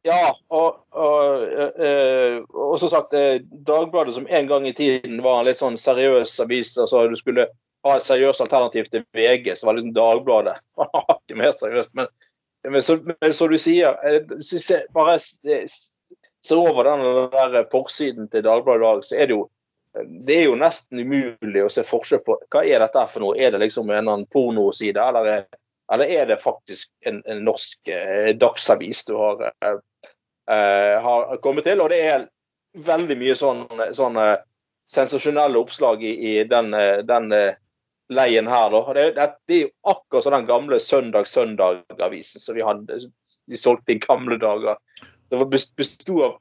Ja, 0.06 0.32
og, 0.50 0.80
og, 0.98 1.42
og, 1.54 2.48
og 2.50 2.78
som 2.82 2.90
sagt, 2.90 3.14
eh, 3.14 3.42
Dagbladet 3.66 4.16
som 4.16 4.26
en 4.26 4.48
gang 4.50 4.66
i 4.66 4.74
tiden 4.74 5.20
var 5.22 5.40
en 5.40 5.50
litt 5.50 5.60
sånn 5.62 5.78
seriøs 5.78 6.34
avis, 6.42 6.74
altså 6.78 7.04
du 7.10 7.14
skulle 7.18 7.46
ha 7.86 7.96
et 7.96 8.06
seriøst 8.06 8.44
alternativ 8.44 8.90
til 8.92 9.06
VG, 9.16 9.54
som 9.58 9.70
var 9.70 9.78
liksom 9.78 9.94
Dagbladet. 9.96 10.58
Ikke 11.16 11.38
mer 11.38 11.54
seriøst, 11.56 11.94
men, 11.98 12.10
men, 12.68 12.82
så, 12.82 12.98
men 13.06 13.34
som 13.34 13.50
du 13.50 13.58
sier, 13.60 13.96
jeg, 14.06 14.42
så 14.44 14.78
bare 14.94 15.18
se 15.18 16.58
over 16.58 16.86
den 16.86 17.04
der 17.32 17.66
forsiden 17.72 18.30
til 18.30 18.46
Dagbladet 18.46 18.82
i 18.82 18.86
dag, 18.86 19.04
så 19.08 19.18
er 19.18 19.30
det 19.30 19.38
jo 19.38 19.48
det 19.92 20.36
er 20.38 20.46
jo 20.46 20.56
nesten 20.56 21.02
umulig 21.04 21.64
å 21.66 21.70
se 21.72 21.84
forskjell 21.84 22.22
på 22.24 22.38
hva 22.52 22.62
er 22.64 22.80
dette 22.80 23.02
for 23.12 23.24
noe. 23.24 23.36
Er 23.36 23.52
det 23.52 23.60
liksom 23.60 23.90
en 23.90 24.06
annen 24.06 24.28
pornoside, 24.32 24.96
eller 24.96 25.28
er, 25.28 25.42
eller 25.92 26.08
er 26.08 26.30
det 26.30 26.38
faktisk 26.40 26.88
en, 27.08 27.20
en 27.28 27.42
norsk 27.44 27.90
eh, 27.92 28.30
dagsavis 28.40 29.04
du 29.10 29.12
har, 29.20 29.42
eh, 29.52 29.76
eh, 30.48 30.96
har 31.04 31.36
kommet 31.44 31.68
til? 31.68 31.84
Og 31.84 31.92
det 31.92 32.00
er 32.08 32.24
veldig 32.86 33.18
mye 33.20 33.36
sånn, 33.36 33.66
sånne 33.92 34.26
sensasjonelle 34.92 35.60
oppslag 35.60 36.04
i, 36.04 36.14
i 36.30 36.34
den, 36.48 36.72
eh, 36.74 37.04
den 37.04 37.28
eh, 37.36 37.60
leien 38.12 38.48
her. 38.50 38.70
Da. 38.70 38.82
Det, 38.96 39.04
det, 39.16 39.28
det 39.48 39.56
er 39.56 39.62
jo 39.66 39.72
akkurat 39.94 40.26
som 40.26 40.36
den 40.36 40.48
gamle 40.48 40.78
Søndag-Søndag-avisen 40.80 42.42
som 42.42 42.56
vi 42.56 42.64
hadde, 42.66 43.00
de 43.48 43.60
solgte 43.60 43.94
i 43.94 44.00
gamle 44.02 44.38
dager. 44.42 44.80
Det 45.30 45.40
var 45.40 45.50
besto 45.52 46.18
av 46.26 46.34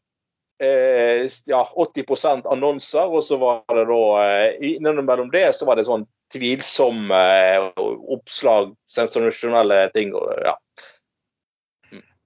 eh, 0.64 1.28
ja, 1.46 1.62
80% 1.76 2.50
annonser, 2.52 3.08
og 3.08 3.24
så 3.24 3.38
var 3.42 3.64
det 3.76 3.86
da 3.90 4.02
eh, 4.26 4.74
Innimellom 4.74 5.32
det 5.32 5.48
så 5.56 5.68
var 5.70 5.80
det 5.80 5.88
sånn 5.88 6.06
tvilsomme 6.34 7.22
eh, 7.22 7.70
oppslag, 8.12 8.76
sensasjonelle 8.90 9.86
ting. 9.96 10.14
Og, 10.18 10.32
ja. 10.46 10.58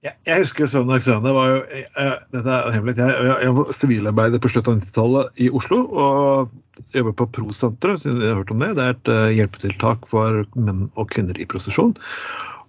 Jeg, 0.06 0.14
jeg 0.28 0.42
husker 0.44 0.68
Søndag 0.70 1.02
Søndag 1.02 1.34
var 1.34 1.48
jo 1.50 1.56
jeg, 1.72 1.86
jeg, 1.90 2.18
Dette 2.36 2.52
er 2.54 2.74
hemmelig. 2.74 2.94
Jeg, 3.00 3.30
jeg, 3.42 3.54
var 3.56 3.72
sivilarbeider 3.74 4.42
på 4.42 4.50
slutten 4.52 4.76
av 4.76 4.84
90-tallet 4.84 5.42
i 5.42 5.48
Oslo 5.58 5.80
og 5.90 6.52
jobber 6.94 7.16
på 7.18 7.26
Pro-senteret, 7.38 8.02
siden 8.02 8.20
dere 8.20 8.34
har 8.34 8.42
hørt 8.42 8.52
om 8.54 8.62
det. 8.62 8.72
Det 8.76 8.84
er 8.84 8.94
et 8.94 9.10
eh, 9.12 9.28
hjelpetiltak 9.40 10.06
for 10.10 10.44
menn 10.54 10.86
og 10.94 11.08
kvinner 11.14 11.38
i 11.40 11.48
prostitusjon. 11.48 11.96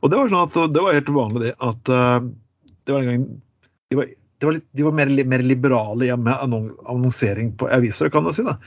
Og 0.02 0.14
det 0.14 0.20
var 0.20 0.32
sånn 0.32 0.48
at 0.48 0.74
det 0.74 0.86
var 0.86 0.98
helt 0.98 1.12
vanlig 1.14 1.44
det 1.44 1.54
at 1.68 1.92
eh, 1.94 2.30
det 2.88 2.96
var 2.96 3.04
en 3.04 3.12
gang 3.12 3.28
de 3.92 4.00
var, 4.00 4.10
de 4.10 4.50
var 4.50 4.58
litt, 4.58 4.68
de 4.76 4.86
var 4.88 4.96
mer, 4.98 5.12
mer 5.34 5.44
liberale 5.46 6.18
med 6.18 6.42
annonsering 6.42 7.54
på 7.60 7.70
aviser, 7.74 8.10
kan 8.14 8.26
man 8.26 8.36
si. 8.36 8.48
da. 8.48 8.58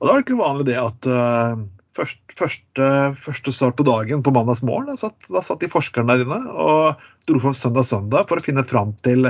Og 0.00 0.04
da 0.04 0.10
var 0.12 0.20
det 0.20 0.26
ikke 0.26 0.42
vanlig 0.42 0.68
det 0.68 0.76
at 0.82 1.08
eh, 1.10 1.64
først, 1.96 2.20
første, 2.38 2.88
første 3.22 3.54
start 3.54 3.76
på 3.78 3.86
dagen 3.86 4.22
på 4.24 4.32
mandagsmorgen, 4.34 4.90
da 4.90 4.98
satt, 4.98 5.28
da 5.30 5.42
satt 5.44 5.62
de 5.62 5.70
forskerne 5.72 6.10
der 6.10 6.24
inne 6.24 6.40
og 6.52 7.04
dro 7.28 7.40
fram 7.42 7.56
Søndag 7.56 7.86
Søndag 7.88 8.28
for 8.30 8.40
å 8.40 8.44
finne 8.44 8.64
fram 8.66 8.94
til 9.06 9.28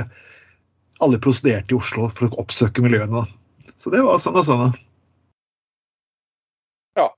alle 1.03 1.19
prostituerte 1.21 1.75
i 1.75 1.77
Oslo 1.77 2.09
for 2.09 2.29
å 2.29 2.41
oppsøke 2.43 2.83
miljøene. 2.85 3.25
Så 3.77 3.91
det 3.93 4.03
var 4.05 4.21
Søndag 4.23 4.47
Søndag. 4.47 4.79
Ja. 6.97 7.09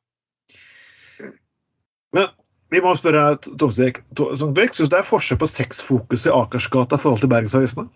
Men 2.16 2.32
vi 2.74 2.84
må 2.84 2.96
spørre 3.00 3.38
Tungsvik. 3.46 4.02
Tungsvik, 4.18 4.74
Syns 4.76 4.90
du 4.90 4.96
det 4.96 5.04
er 5.04 5.08
forskjell 5.08 5.40
på 5.40 5.52
sexfokuset 5.52 6.32
i 6.32 6.36
Akersgata 6.36 6.98
i 6.98 7.04
forhold 7.04 7.24
til 7.24 7.32
Bergensavisene? 7.32 7.88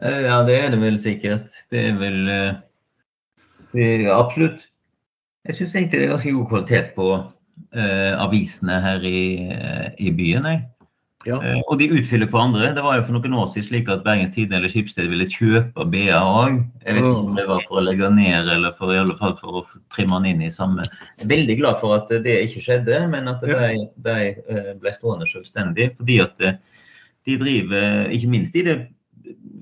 Eh, 0.00 0.18
Ja, 0.28 0.42
det 0.48 0.56
er 0.56 0.74
det 0.74 0.80
vel 0.82 0.98
sikkert. 1.00 1.48
Det 1.72 1.86
er 1.90 1.96
vel 2.00 2.28
eh, 2.32 2.58
Absolutt. 3.74 4.66
Jeg 5.48 5.56
syns 5.56 5.74
egentlig 5.76 6.00
det 6.00 6.08
er 6.08 6.16
ganske 6.16 6.34
god 6.36 6.48
kvalitet 6.50 6.90
på 6.96 7.06
eh, 7.72 8.12
avisene 8.20 8.80
her 8.84 9.06
i, 9.06 9.22
eh, 9.54 9.88
i 9.98 10.12
byen. 10.12 10.44
Jeg. 10.44 10.66
Ja. 11.28 11.36
Eh, 11.44 11.58
og 11.68 11.76
de 11.80 11.90
utfyller 11.92 12.28
hverandre. 12.32 12.70
Det 12.76 12.82
var 12.84 12.96
jo 12.96 13.04
for 13.04 13.16
noen 13.16 13.34
år 13.36 13.48
siden 13.52 13.66
slik 13.66 13.88
at 13.92 14.04
Bergens 14.06 14.32
Tidende 14.32 14.56
eller 14.60 14.72
Skipsted 14.72 15.10
ville 15.12 15.26
kjøpe 15.28 15.84
BA 15.92 16.16
òg. 16.16 16.60
Jeg 16.86 16.96
vet 16.96 17.02
ikke 17.04 17.24
om 17.24 17.34
det 17.36 17.46
var 17.50 17.64
for 17.68 17.80
å 17.80 17.84
legge 17.84 18.08
ned 18.14 18.48
eller 18.54 18.76
for, 18.78 18.94
i 18.94 19.00
alle 19.00 19.16
fall 19.18 19.36
for 19.40 19.60
å 19.60 19.64
trimme 19.92 20.20
den 20.22 20.30
inn 20.32 20.46
i 20.48 20.52
samme 20.54 20.86
Jeg 20.86 21.26
er 21.26 21.32
veldig 21.34 21.58
glad 21.60 21.80
for 21.82 21.96
at 21.98 22.14
det 22.24 22.38
ikke 22.46 22.64
skjedde, 22.64 23.02
men 23.12 23.28
at 23.32 23.44
Ja. 23.44 23.60
de, 23.68 23.88
de 24.06 24.16
eh, 24.32 24.72
ble 24.80 24.94
stående 24.96 25.28
selvstendig. 25.28 25.90
Fordi 26.00 26.20
at 26.24 26.40
eh, 26.40 26.56
de 27.28 27.36
driver, 27.36 28.08
ikke 28.16 28.32
minst 28.32 28.56
i 28.56 28.64
det 28.64 28.78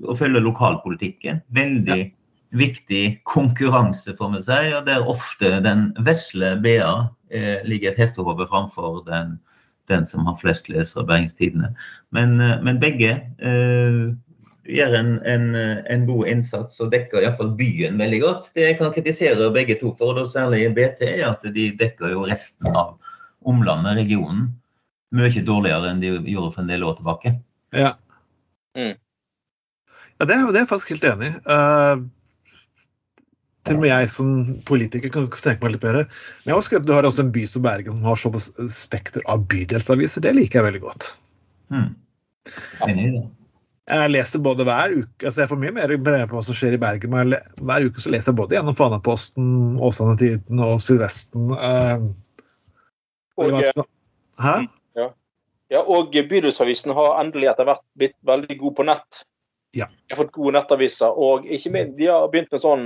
å 0.07 0.15
følge 0.15 0.39
lokalpolitikken, 0.39 1.43
veldig 1.51 2.13
viktig 2.55 3.21
konkurranse, 3.29 4.15
får 4.17 4.31
vi 4.35 4.41
si. 4.47 4.61
Og 4.77 4.85
der 4.87 5.05
ofte 5.09 5.59
den 5.65 5.89
vesle 6.05 6.55
BA 6.63 6.93
eh, 7.31 7.59
ligger 7.67 7.91
et 7.93 8.01
hestehode 8.01 8.47
framfor 8.49 9.03
den, 9.09 9.35
den 9.91 10.05
som 10.09 10.25
har 10.29 10.37
flest 10.41 10.69
lesere 10.69 11.03
av 11.03 11.11
Bergens 11.11 11.37
Tidende. 11.37 11.73
Men, 12.15 12.39
eh, 12.41 12.57
men 12.65 12.79
begge 12.81 13.11
eh, 13.37 13.99
gjør 14.69 14.95
en, 14.99 15.11
en, 15.25 15.45
en 15.89 16.03
god 16.09 16.27
innsats 16.29 16.81
og 16.83 16.91
dekker 16.93 17.23
iallfall 17.25 17.53
byen 17.57 17.97
veldig 18.01 18.21
godt. 18.25 18.51
Det 18.57 18.67
jeg 18.67 18.79
kan 18.81 18.93
kritisere 18.93 19.51
begge 19.55 19.77
to 19.81 19.93
for, 19.97 20.17
og 20.21 20.29
særlig 20.29 20.67
BT, 20.77 21.05
er 21.09 21.27
at 21.31 21.45
de 21.55 21.69
dekker 21.79 22.13
jo 22.13 22.25
resten 22.29 22.69
av 22.73 22.95
omlandet, 23.49 23.95
regionen, 24.03 24.49
mye 25.15 25.41
dårligere 25.41 25.89
enn 25.89 26.01
de 26.03 26.11
gjorde 26.29 26.51
for 26.53 26.61
en 26.61 26.69
del 26.69 26.83
år 26.85 26.97
tilbake. 26.99 27.31
Ja. 27.73 27.95
Mm. 28.77 28.93
Ja, 30.19 30.25
det, 30.27 30.35
er- 30.35 30.49
det 30.51 30.59
er 30.59 30.63
jeg 30.65 30.69
faktisk 30.69 30.91
helt 30.93 31.07
enig 31.13 31.29
i. 31.31 31.37
Eh, 31.49 32.01
til 33.67 33.77
og 33.77 33.83
med 33.83 33.91
jeg 33.91 34.11
som 34.11 34.29
politiker 34.69 35.11
kan 35.13 35.27
tenke 35.31 35.65
meg 35.65 35.75
litt 35.75 35.83
bedre. 35.83 36.05
Men 36.43 36.51
jeg 36.51 36.57
har 36.57 36.67
skrevet, 36.67 36.87
du 36.87 36.93
har 36.95 37.07
også 37.07 37.25
en 37.25 37.33
by 37.35 37.43
som 37.49 37.65
Bergen 37.65 37.97
som 37.97 38.07
har 38.07 38.21
såpass 38.21 38.47
spekter 38.73 39.25
av 39.31 39.43
bydelsaviser. 39.51 40.23
Det 40.25 40.35
liker 40.37 40.61
jeg 40.61 40.67
veldig 40.69 40.81
godt. 40.85 41.09
Mm. 41.73 41.91
Jeg 43.89 44.11
leser 44.13 44.41
både 44.45 44.65
hver 44.67 44.93
uke, 44.93 45.25
altså 45.25 45.43
jeg 45.43 45.49
får 45.49 45.61
mye 45.63 45.75
mer 45.75 45.93
brev 46.05 46.25
på 46.29 46.37
hva 46.37 46.41
som 46.45 46.57
skjer 46.57 46.75
i 46.77 46.81
Bergen, 46.81 47.13
men 47.13 47.33
hver 47.65 47.85
uke 47.89 48.01
så 48.03 48.11
leser 48.13 48.31
jeg 48.31 48.39
både 48.39 48.57
gjennom 48.57 48.77
Fanaposten, 48.77 49.47
Åsane 49.81 50.17
Tiden 50.19 50.61
og 50.61 50.75
Sydvesten. 50.85 51.55
Uh, 51.57 52.05
og, 53.41 53.57
Hæ? 54.39 54.55
Ja. 54.99 55.07
ja, 55.73 55.81
og 55.81 56.13
Bydelsavisen 56.13 56.93
har 56.95 57.17
endelig 57.23 57.49
etter 57.51 57.67
hvert 57.67 57.83
blitt 57.97 58.17
veldig 58.29 58.59
god 58.61 58.77
på 58.77 58.85
nett. 58.91 59.23
Ja. 59.77 59.89
De 59.89 60.13
har 60.13 60.21
fått 60.21 60.35
gode 60.37 60.55
nettaviser, 60.57 61.17
og 61.17 61.49
ikke 61.49 61.73
minst, 61.73 61.97
de 61.97 62.11
har 62.13 62.29
begynt 62.29 62.53
med 62.53 62.63
sånn 62.63 62.85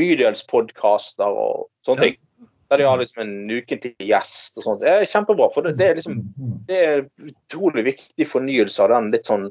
bydelspodkaster 0.00 1.40
og 1.44 1.68
sånne 1.86 2.08
ting. 2.08 2.18
Der 2.70 2.78
de 2.78 2.86
har 2.86 3.00
liksom 3.00 3.24
en 3.24 3.50
ukentlig 3.50 3.96
gjest 4.06 4.58
og 4.60 4.66
sånt. 4.66 4.82
Det 4.84 4.90
er 4.90 5.08
kjempebra. 5.10 5.48
For 5.54 5.66
det, 5.66 5.74
det, 5.80 5.86
er 5.88 5.96
liksom 5.98 6.20
det 6.68 6.82
er 6.86 7.00
utrolig 7.26 7.88
viktig 7.88 8.28
fornyelse 8.30 8.84
av 8.84 8.92
den 8.94 9.08
litt 9.14 9.26
sånn, 9.26 9.48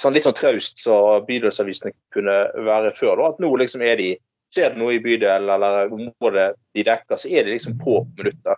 sånn 0.00 0.16
litt 0.16 0.26
sånn 0.26 0.36
traust 0.36 0.82
som 0.84 1.24
bydelsavisene 1.28 1.94
kunne 2.14 2.36
være 2.68 2.92
før. 2.98 3.14
Da. 3.16 3.30
At 3.32 3.40
nå 3.44 3.54
liksom 3.60 3.86
er 3.86 3.96
de 4.00 4.10
Skjer 4.50 4.72
det 4.72 4.80
noe 4.80 4.96
i 4.96 4.98
bydelen 4.98 5.46
eller 5.46 5.92
området 5.94 6.48
de 6.74 6.82
dekker, 6.82 7.20
så 7.22 7.28
er 7.30 7.44
de 7.46 7.52
liksom 7.54 7.76
på 7.78 8.00
minutter. 8.18 8.56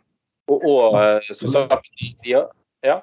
Og, 0.49 0.62
og 0.64 0.97
eh, 0.97 1.35
som 1.37 1.51
sagt 1.53 1.91
de, 2.01 2.33
ja. 2.33 2.95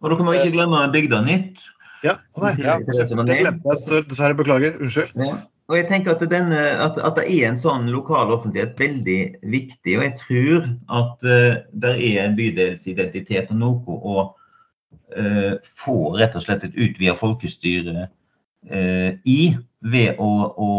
Og 0.00 0.08
dere 0.08 0.24
må 0.24 0.32
ikke 0.38 0.54
glemme 0.54 0.80
Bygdanytt. 0.94 1.60
Ja, 2.06 2.14
nei, 2.38 2.54
ja. 2.62 2.78
det 2.78 3.36
glemte 3.40 3.74
jeg. 3.74 4.04
Dessverre. 4.08 4.36
Beklager. 4.38 4.78
Unnskyld. 4.80 5.12
Ja. 5.18 5.40
Og 5.68 5.76
jeg 5.76 5.84
tenker 5.90 6.14
at, 6.14 6.22
denne, 6.32 6.58
at, 6.80 6.96
at, 6.96 7.18
det 7.18 7.26
er 7.28 7.50
en 7.50 7.58
sånn 7.60 7.90
lokal 7.92 8.30
offentlighet 8.32 8.78
veldig 8.80 9.18
viktig. 9.52 9.98
Og 9.98 10.04
jeg 10.06 10.14
tror 10.16 10.68
at 10.96 11.26
uh, 11.28 11.58
det 11.84 11.94
er 12.08 12.22
en 12.22 12.36
bydelsidentitet 12.38 13.50
og 13.52 13.58
noe 13.60 13.96
å 13.98 14.22
uh, 14.24 15.54
få 15.82 15.98
rett 16.16 16.38
og 16.38 16.46
slett 16.46 16.64
et 16.64 16.78
utvida 16.78 17.12
folkestyre 17.18 18.06
uh, 18.08 19.10
i 19.28 19.40
ved 19.84 20.16
å, 20.16 20.32
å, 20.56 20.70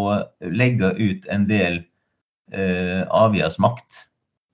legge 0.57 0.89
ut 0.97 1.27
en 1.29 1.45
del 1.51 1.83
uh, 2.55 3.05
avgjørelsesmakt 3.05 4.07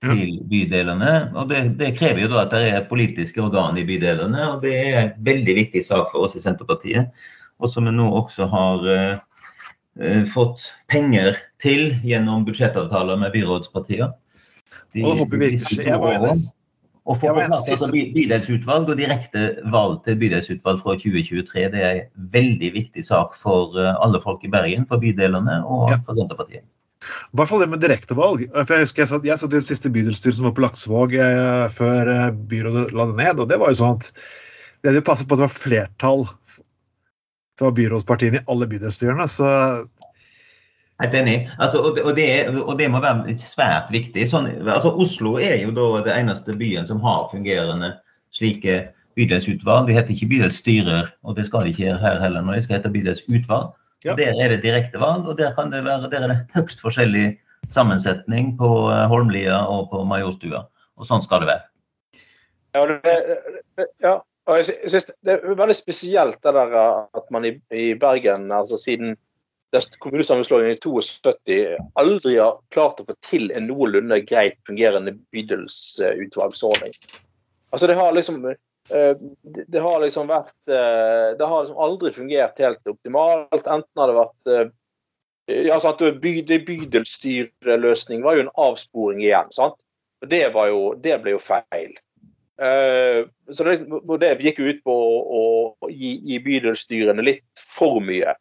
til 0.04 0.36
bydelene. 0.50 1.14
Og 1.32 1.48
det, 1.48 1.62
det, 1.80 1.94
krever 1.96 2.26
jo 2.26 2.34
da 2.34 2.42
at 2.44 2.52
det 2.52 2.74
er 2.74 2.90
politiske 2.90 3.40
organ 3.40 3.80
i 3.80 3.86
bydelene, 3.88 4.50
og 4.52 4.68
det 4.68 4.76
er 4.82 5.00
en 5.00 5.16
veldig 5.24 5.56
viktig 5.62 5.80
sak 5.88 6.12
for 6.12 6.28
oss 6.28 6.36
i 6.36 6.44
Senterpartiet. 6.44 7.08
Og 7.56 7.72
som 7.72 7.88
vi 7.88 7.96
nå 7.96 8.10
også 8.12 8.50
har 8.52 8.84
Eh, 8.84 9.16
fått 10.28 10.66
penger 10.92 11.38
til 11.62 11.94
gjennom 12.04 12.44
budsjettavtaler 12.44 13.16
med 13.20 13.32
byrådspartier. 13.32 14.10
De, 14.92 15.04
og 15.04 15.22
håper 15.22 15.40
vi 15.40 15.50
var 15.88 16.20
det. 16.20 16.36
Og 17.06 17.20
få 17.20 17.30
på 17.30 17.42
plass 17.46 17.68
altså, 17.70 17.88
bydelsutvalg 17.92 18.88
og 18.90 18.98
direkte 18.98 19.42
valg 19.70 20.00
til 20.06 20.16
bydelsutvalg 20.18 20.80
fra 20.82 20.96
2023. 20.98 21.68
Det 21.74 21.82
er 21.82 22.00
en 22.00 22.30
veldig 22.32 22.70
viktig 22.74 23.04
sak 23.06 23.36
for 23.38 23.78
eh, 23.78 23.92
alle 24.02 24.18
folk 24.24 24.42
i 24.42 24.50
Bergen, 24.50 24.88
for 24.90 25.02
bydelene 25.02 25.60
og 25.62 25.92
ja. 25.92 26.00
for 26.06 26.18
Senterpartiet. 26.18 26.66
I 27.06 27.38
hvert 27.38 27.52
fall 27.52 27.62
det 27.62 27.68
med 27.70 27.84
direktevalg. 27.84 28.42
For 28.56 28.74
Jeg 28.74 28.88
husker 28.88 29.04
jeg 29.04 29.12
satt, 29.12 29.28
jeg 29.28 29.38
satt 29.38 29.54
i 29.54 29.60
det 29.60 29.68
siste 29.68 29.92
bydelsstyret 29.94 30.38
som 30.40 30.48
var 30.48 30.56
på 30.56 30.64
Laksevåg 30.66 31.14
eh, 31.14 31.68
før 31.76 32.10
byrådet 32.50 32.88
la 32.96 33.06
det 33.12 33.18
ned. 33.22 33.44
og 33.44 33.52
Det 33.52 33.60
var 33.62 33.70
jo 33.70 33.80
sånn 33.84 34.00
at 34.00 34.10
det 34.82 34.90
hadde 34.90 35.06
passet 35.06 35.30
på 35.30 35.36
at 35.36 35.44
det 35.44 35.46
var 35.46 35.60
flertall 35.60 36.26
fra 37.58 37.70
byrådspartiene 37.74 38.42
i 38.42 38.46
alle 38.52 38.68
bydelsstyrene. 38.70 39.28
Så 39.30 39.48
Helt 41.02 41.14
enig. 41.14 41.50
Altså, 41.60 41.82
og, 41.84 41.96
det, 41.96 42.02
og, 42.08 42.16
det, 42.16 42.26
og, 42.62 42.78
det, 42.78 42.86
må 42.88 43.02
være 43.04 43.34
svært 43.40 43.90
viktig. 43.92 44.24
Sånn, 44.30 44.48
altså, 44.64 44.94
Oslo 44.96 45.34
er 45.36 45.58
jo 45.60 45.74
da 45.76 45.88
det 46.06 46.14
eneste 46.16 46.56
byen 46.56 46.88
som 46.88 47.02
har 47.04 47.26
fungerende 47.32 47.92
slike 48.32 48.78
bydelsutvalg. 49.16 49.90
De 49.90 49.96
heter 49.96 50.14
ikke 50.14 50.30
bydelsstyrer, 50.30 51.10
og 51.24 51.36
det 51.36 51.44
skal 51.48 51.66
de 51.66 51.74
ikke 51.74 51.84
gjøre 51.84 52.00
her 52.00 52.22
heller. 52.22 52.44
nå. 52.44 52.56
De 52.56 52.64
skal 52.64 52.78
hete 52.78 52.92
bydelsutvalg. 52.94 53.74
Ja. 54.04 54.14
Der 54.16 54.40
er 54.40 54.54
det 54.54 54.62
direktevalg, 54.64 55.28
og 55.28 55.36
der, 55.36 55.52
kan 55.56 55.72
det 55.72 55.82
være, 55.84 56.08
der 56.12 56.24
er 56.24 56.32
det 56.32 56.38
høyst 56.56 56.80
forskjellig 56.84 57.26
sammensetning 57.72 58.54
på 58.58 58.70
eh, 58.92 59.04
Holmlia 59.10 59.58
og 59.68 59.90
på 59.92 60.04
Majorstua. 60.08 60.64
Og 60.96 61.08
sånn 61.08 61.24
skal 61.24 61.44
det 61.44 61.50
være. 61.50 61.64
Ja, 62.76 62.86
det, 62.88 63.88
ja. 64.04 64.16
Og 64.46 64.58
jeg 64.60 64.90
synes 64.90 65.10
Det 65.24 65.32
er 65.32 65.54
veldig 65.58 65.74
spesielt 65.74 66.42
det 66.42 66.52
der 66.54 66.74
at 66.78 67.30
man 67.34 67.44
i, 67.48 67.56
i 67.74 67.94
Bergen, 67.98 68.52
altså 68.52 68.78
siden 68.78 69.16
kommunesammenslåingen 69.98 70.76
i 70.76 70.80
72, 70.80 71.56
aldri 72.00 72.36
har 72.38 72.60
klart 72.72 73.00
å 73.02 73.06
få 73.08 73.16
til 73.26 73.50
en 73.52 73.66
noenlunde 73.68 74.22
greit 74.24 74.56
fungerende 74.68 75.16
bydelsutvalgsordning. 75.34 76.94
Altså 77.74 77.90
det 77.90 77.98
har 77.98 78.14
liksom 78.14 78.46
eh, 78.46 79.14
det 79.42 79.82
har 79.82 80.00
liksom 80.00 80.30
vært 80.30 80.54
eh, 80.70 81.34
Det 81.36 81.46
har 81.50 81.64
liksom 81.64 81.82
aldri 81.82 82.12
fungert 82.14 82.62
helt 82.62 82.88
optimalt. 82.88 83.66
Enten 83.66 84.00
har 84.00 84.08
det 84.12 84.20
vært 84.20 84.52
eh, 84.54 84.70
ja, 85.66 85.80
sant, 85.82 86.02
by, 86.22 86.32
Bydelsstyreløsning 86.66 88.24
var 88.24 88.38
jo 88.38 88.46
en 88.46 88.54
avsporing 88.54 89.20
igjen. 89.22 89.52
sant? 89.54 89.82
Og 90.22 90.30
det, 90.30 90.46
jo, 90.54 90.80
det 91.02 91.20
ble 91.22 91.36
jo 91.36 91.42
feil. 91.42 91.92
Uh, 92.56 93.28
så 93.52 93.64
det, 93.64 93.74
det, 94.20 94.30
gikk 94.40 94.62
ut 94.64 94.78
på 94.86 94.92
å, 94.96 95.42
å 95.76 95.90
gi, 95.92 96.14
gi, 96.24 96.38
bydelsstyrene 96.40 97.24
litt 97.24 97.44
for 97.60 98.00
mye 98.00 98.32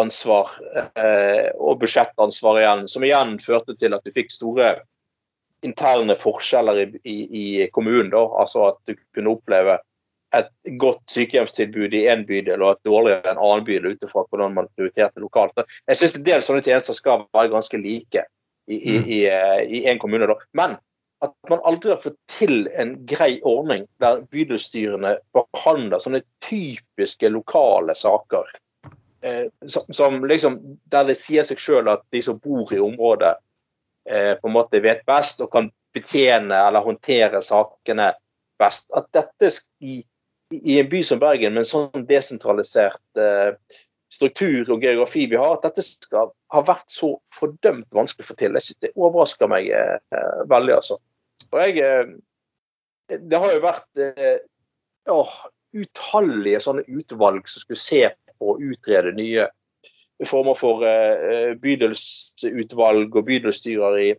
ansvar 0.00 0.54
uh, 0.96 1.50
og 1.58 1.82
budsjettansvar 1.82 2.60
igjen, 2.62 2.86
som 2.88 3.04
igjen 3.04 3.36
førte 3.42 3.76
til 3.76 3.96
at 3.96 4.06
du 4.06 4.14
fikk 4.14 4.32
store 4.32 4.78
interne 5.66 6.16
forskjeller 6.16 6.80
i, 6.86 6.88
i, 7.04 7.14
i 7.42 7.68
kommunen. 7.74 8.12
Da. 8.14 8.24
Altså 8.40 8.70
at 8.70 8.80
du 8.88 8.96
kunne 9.14 9.36
oppleve 9.36 9.76
et 10.36 10.50
godt 10.78 11.02
sykehjemstilbud 11.10 11.94
i 11.98 12.04
én 12.10 12.22
bydel 12.26 12.62
og 12.62 12.76
et 12.76 12.86
dårligere 12.86 13.26
i 13.26 13.32
en 13.32 13.40
annen 13.42 13.64
bydel 13.66 13.96
ut 13.96 14.04
ifra 14.06 14.22
hvordan 14.28 14.54
man 14.56 14.68
prioriterte 14.76 15.22
lokalt. 15.22 15.64
Jeg 15.90 15.98
syns 15.98 16.14
en 16.16 16.26
del 16.28 16.44
sånne 16.46 16.62
tjenester 16.64 16.96
skal 16.96 17.26
være 17.34 17.50
ganske 17.52 17.80
like 17.82 18.24
i, 18.70 18.76
i, 18.76 18.94
mm. 19.00 19.10
eh, 19.82 19.98
kommune. 19.98 20.28
Da. 20.30 20.38
Men 20.56 20.78
at 21.20 21.34
man 21.50 21.60
aldri 21.68 21.92
har 21.92 22.00
fått 22.00 22.16
til 22.32 22.68
en 22.80 22.94
grei 23.08 23.40
ordning 23.46 23.84
der 24.00 24.22
bydelsstyrene 24.32 25.16
behandler 25.36 26.00
sånne 26.00 26.22
typiske 26.44 27.28
lokale 27.28 27.94
saker. 27.96 28.48
Eh, 29.22 29.46
som, 29.66 29.84
som, 29.92 30.24
liksom, 30.24 30.56
Der 30.88 31.04
det 31.04 31.18
sier 31.20 31.44
seg 31.44 31.60
sjøl 31.60 31.90
at 31.92 32.06
de 32.14 32.22
som 32.24 32.40
bor 32.40 32.72
i 32.72 32.80
området, 32.80 33.34
eh, 34.08 34.32
på 34.40 34.48
en 34.48 34.56
måte 34.56 34.80
vet 34.80 35.04
best 35.08 35.42
og 35.44 35.52
kan 35.52 35.68
betjene 35.94 36.56
eller 36.56 36.86
håndtere 36.86 37.42
sakene 37.44 38.14
best. 38.60 38.88
At 38.96 39.10
dette 39.12 39.52
i, 39.84 40.00
i 40.56 40.80
en 40.80 40.88
by 40.88 41.02
som 41.04 41.20
Bergen 41.20 41.54
med 41.54 41.66
en 41.66 41.72
sånn 41.72 42.08
desentralisert 42.08 43.20
eh, 43.20 43.52
struktur 44.10 44.72
og 44.72 44.82
geografi 44.82 45.26
vi 45.30 45.38
har, 45.38 45.56
at 45.56 45.68
dette 45.68 45.84
skal 45.84 46.32
ha 46.54 46.64
vært 46.66 46.88
så 46.90 47.12
fordømt 47.34 47.86
vanskelig 47.94 48.26
å 48.26 48.30
få 48.32 48.36
til. 48.40 48.56
Jeg 48.56 48.66
synes 48.66 48.82
Det 48.86 48.92
overrasker 48.96 49.50
meg 49.50 49.70
eh, 49.74 49.98
veldig. 50.50 50.80
altså. 50.80 50.98
Og 51.50 51.62
jeg 51.64 51.82
eh, 51.84 52.12
Det 53.30 53.38
har 53.42 53.54
jo 53.54 53.62
vært 53.64 54.00
ja, 54.00 55.16
utallige 55.74 56.60
sånne 56.62 56.84
utvalg 56.86 57.48
som 57.50 57.64
skulle 57.64 57.80
se 57.82 58.04
på 58.38 58.52
og 58.54 58.62
utrede 58.62 59.12
nye 59.16 59.48
former 60.28 60.56
for 60.58 60.84
eh, 60.86 61.54
bydelsutvalg 61.60 63.16
og 63.16 63.26
bydelsstyrer 63.26 63.98
i 64.00 64.10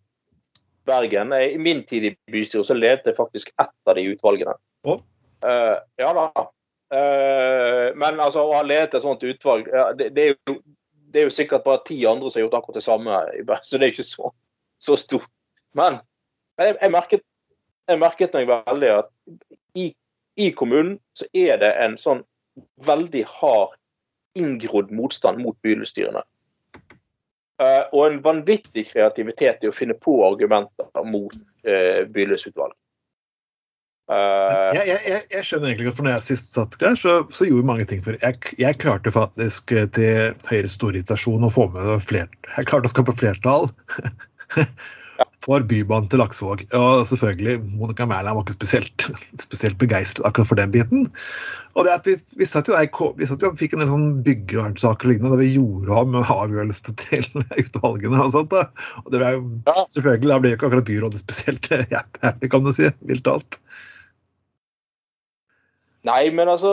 Bergen. 0.86 1.34
I 1.34 1.58
min 1.62 1.84
tid 1.86 2.08
i 2.10 2.16
bystyret 2.32 2.66
så 2.66 2.78
ledet 2.78 3.12
jeg 3.12 3.18
faktisk 3.18 3.54
ett 3.62 3.74
av 3.86 3.98
de 3.98 4.08
utvalgene. 4.14 4.56
Oh. 4.84 5.02
Uh, 5.46 5.78
ja 6.02 6.10
da. 6.18 6.46
Uh, 6.92 7.88
men 7.98 8.20
altså, 8.20 8.44
å 8.44 8.56
ha 8.58 8.64
ledet 8.66 8.98
et 8.98 9.06
sånt 9.06 9.22
utvalg 9.24 9.70
ja, 9.72 9.88
det, 9.96 10.10
det, 10.18 10.24
er 10.24 10.34
jo, 10.34 10.58
det, 11.14 11.22
er 11.22 11.28
jo, 11.30 11.34
sikkert 11.34 11.64
bare 11.64 11.86
ti 11.88 12.02
andre 12.10 12.30
som 12.30 12.42
har 12.42 12.48
gjort 12.48 12.58
akkurat 12.60 12.80
det 12.82 12.84
samme, 12.84 13.20
så 13.64 13.78
det 13.78 13.88
er 13.88 13.94
ikke 13.94 14.08
så, 14.10 14.32
så 14.82 14.98
stort. 15.00 15.30
Men 15.78 16.02
jeg, 16.66 16.78
jeg, 16.82 16.94
merket, 16.94 17.24
jeg 17.90 18.02
merket 18.02 18.36
meg 18.38 18.50
veldig 18.52 18.92
at 18.98 19.12
i, 19.78 19.92
i, 20.40 20.52
kommunen 20.58 20.98
så 21.18 21.28
er 21.38 21.62
det 21.62 21.72
en 21.84 21.98
sånn 22.00 22.24
veldig 22.86 23.24
hard, 23.30 23.78
inngrodd 24.40 24.92
motstand 24.96 25.42
mot 25.44 25.58
bydelsstyrene. 25.66 26.24
Uh, 27.62 27.84
og 27.94 28.06
en 28.08 28.22
vanvittig 28.26 28.88
kreativitet 28.90 29.66
i 29.66 29.70
å 29.70 29.76
finne 29.76 29.94
på 29.94 30.16
argumenter 30.26 30.88
mot 31.06 31.36
uh, 31.68 32.08
bydelsutvalg. 32.10 32.74
Uh, 34.12 34.72
jeg, 34.76 34.88
jeg, 34.90 35.20
jeg, 35.32 35.44
skjønner 35.46 35.70
egentlig 35.70 35.86
ikke, 35.86 35.98
for 36.00 36.08
når 36.08 36.16
jeg 36.18 36.26
sist 36.32 36.56
satt 36.56 36.74
der, 36.82 36.98
så, 37.00 37.20
så 37.32 37.46
gjorde 37.48 37.68
mange 37.70 37.86
ting 37.88 38.02
for 38.04 38.18
jeg, 38.20 38.40
jeg 38.60 38.80
klarte 38.82 39.14
faktisk 39.14 39.72
til 39.96 40.34
Høyres 40.50 40.74
store 40.76 40.98
irritasjon 40.98 41.46
å 41.48 41.52
få 41.54 41.70
med 41.72 42.02
flertall 42.04 42.58
Jeg 42.58 42.68
klarte 42.68 42.90
å 42.90 42.92
skape 42.92 43.16
flertall 43.16 43.70
for 45.42 45.64
Bybanen 45.66 46.06
til 46.12 46.22
Laksevåg. 46.22 46.64
Og 46.78 47.08
selvfølgelig, 47.10 47.56
Monica 47.80 48.06
Mæland 48.06 48.38
var 48.38 48.44
ikke 48.46 48.58
spesielt, 48.60 49.06
spesielt 49.46 49.78
begeistret 49.82 50.26
akkurat 50.28 50.50
for 50.52 50.60
den 50.60 50.72
biten. 50.74 51.08
Og 51.74 51.88
det 51.88 51.94
at 51.96 52.08
vi, 52.10 52.16
vi 52.38 52.46
satt 52.46 52.68
jo 52.70 52.76
der, 52.76 52.90
vi 53.18 53.26
satt 53.30 53.42
jo, 53.42 53.54
fikk 53.58 53.74
en 53.74 53.82
del 53.84 53.90
sånn 53.90 54.10
byggevernssaker 54.28 55.10
lignende 55.10 55.34
da 55.34 55.42
vi 55.42 55.54
gjorde 55.56 55.98
om 56.04 56.18
avgjørelsene 56.22 56.98
til 57.02 57.26
utvalgene 57.64 58.22
og 58.22 58.34
sånt. 58.36 58.54
da. 58.54 58.68
Og 59.06 59.10
det 59.14 59.24
ble 59.24 59.34
jo, 59.38 59.46
Ja. 59.72 59.86
selvfølgelig, 59.98 60.30
Da 60.32 60.40
ble 60.44 60.52
jo 60.54 60.60
ikke 60.60 60.70
akkurat 60.70 60.90
byrådet 60.92 61.24
spesielt 61.24 61.72
happy, 62.26 62.52
kan 62.52 62.68
du 62.68 62.74
si, 62.76 62.92
vilt 63.10 63.26
talt. 63.26 63.58
Nei, 66.08 66.32
men 66.34 66.50
altså 66.50 66.72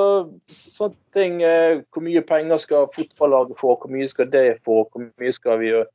sånne 0.49 0.97
ting 1.13 1.43
eh, 1.45 1.83
Hvor 1.93 2.01
mye 2.01 2.23
penger 2.25 2.61
skal 2.63 2.87
fotballaget 2.95 3.59
få? 3.61 3.75
Hvor 3.77 3.93
mye 3.93 4.09
skal 4.09 4.31
det 4.33 4.47
få? 4.65 4.87
Hvor 4.89 5.05
mye 5.05 5.35
skal 5.37 5.61
vi 5.61 5.69
gjøre? 5.73 5.89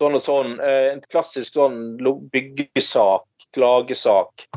Sånn 0.00 0.18
og 0.18 0.22
sånn. 0.22 0.56
Eh, 0.60 0.90
en 0.92 1.02
klassisk 1.08 1.56
sånn 1.56 1.78
byggesak, 2.32 3.26
klagesak. 3.56 4.48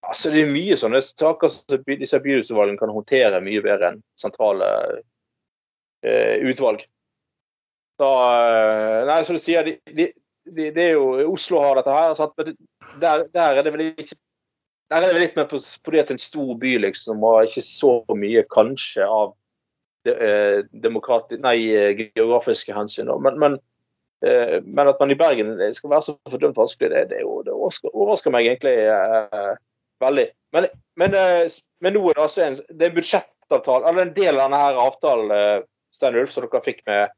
Altså, 0.00 0.30
Det 0.32 0.44
er 0.44 0.54
mye 0.54 0.78
sånne 0.80 1.02
saker 1.04 1.52
som 1.52 1.84
disse 1.86 2.22
bydelsutvalgene 2.24 2.80
kan 2.80 2.94
håndtere 2.94 3.42
mye 3.44 3.60
bedre 3.64 3.92
enn 3.92 4.00
sentrale 4.16 4.70
eh, 6.02 6.40
utvalg. 6.48 6.86
Da, 8.00 8.10
eh, 8.48 9.04
nei, 9.10 9.20
som 9.28 9.36
du 9.36 9.42
sier, 9.42 9.68
de, 9.68 9.76
de, 9.92 10.08
de, 10.48 10.70
det 10.72 10.86
er 10.86 10.96
jo 10.96 11.28
Oslo 11.34 11.60
har 11.60 11.76
dette 11.76 11.92
her. 11.92 12.16
Sant? 12.16 12.40
Der, 13.00 13.26
der 13.28 13.60
er 13.60 13.62
det 13.66 13.74
vel 13.76 13.90
ikke 13.90 14.16
der 14.90 15.04
er 15.04 15.06
det 15.06 15.14
vel 15.14 15.22
litt 15.22 15.36
mer 15.38 15.46
på, 15.46 15.58
fordi 15.84 16.00
at 16.00 16.08
det 16.08 16.16
er 16.16 16.18
en 16.18 16.24
stor 16.24 16.54
by, 16.58 16.70
liksom, 16.82 17.20
og 17.22 17.44
ikke 17.46 17.62
så 17.62 17.92
mye 18.18 18.42
kanskje 18.50 19.04
av 19.06 19.36
de, 20.08 20.14
eh, 20.16 21.36
nei, 21.38 21.56
eh, 21.70 22.00
geografiske 22.16 22.74
hensyn. 22.74 23.12
Men, 23.22 23.38
men, 23.38 23.58
men 24.20 24.88
at 24.90 24.98
man 25.00 25.10
i 25.10 25.16
Bergen 25.16 25.54
skal 25.72 25.90
være 25.94 26.04
så 26.04 26.14
fordømt 26.28 26.58
vanskelig, 26.58 26.90
det, 26.92 27.04
det, 27.12 27.20
det 27.46 27.54
overrasker, 27.54 28.34
meg 28.34 28.50
egentlig 28.50 28.74
eh, 28.84 29.54
veldig. 30.04 30.26
Men, 30.52 30.66
men, 31.00 31.14
eh, 31.14 31.60
men 31.80 31.96
nå 31.96 32.02
er 32.08 32.18
det 32.18 32.24
altså 32.26 32.44
en, 32.44 32.58
det 32.68 32.86
er 32.86 32.90
en 32.90 32.98
budsjettavtale, 32.98 33.88
eller 33.88 34.06
en 34.06 34.16
del 34.16 34.34
av 34.34 34.42
denne 34.44 34.60
her 34.64 34.82
avtalen, 34.84 35.32
eh, 35.36 35.62
Stein 35.94 36.18
Ulf, 36.20 36.32
som 36.34 36.46
dere 36.46 36.64
fikk 36.64 36.84
med 36.90 37.14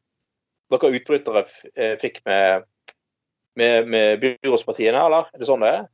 dere 0.73 0.93
utbrytere 0.97 1.43
eh, 1.75 1.97
fikk 2.01 2.23
med, 2.29 2.69
med, 3.61 3.91
med 3.93 4.23
byrådspartiene, 4.23 5.01
eller? 5.01 5.29
Er 5.33 5.43
det 5.43 5.51
sånn 5.51 5.65
det 5.65 5.75
er? 5.79 5.91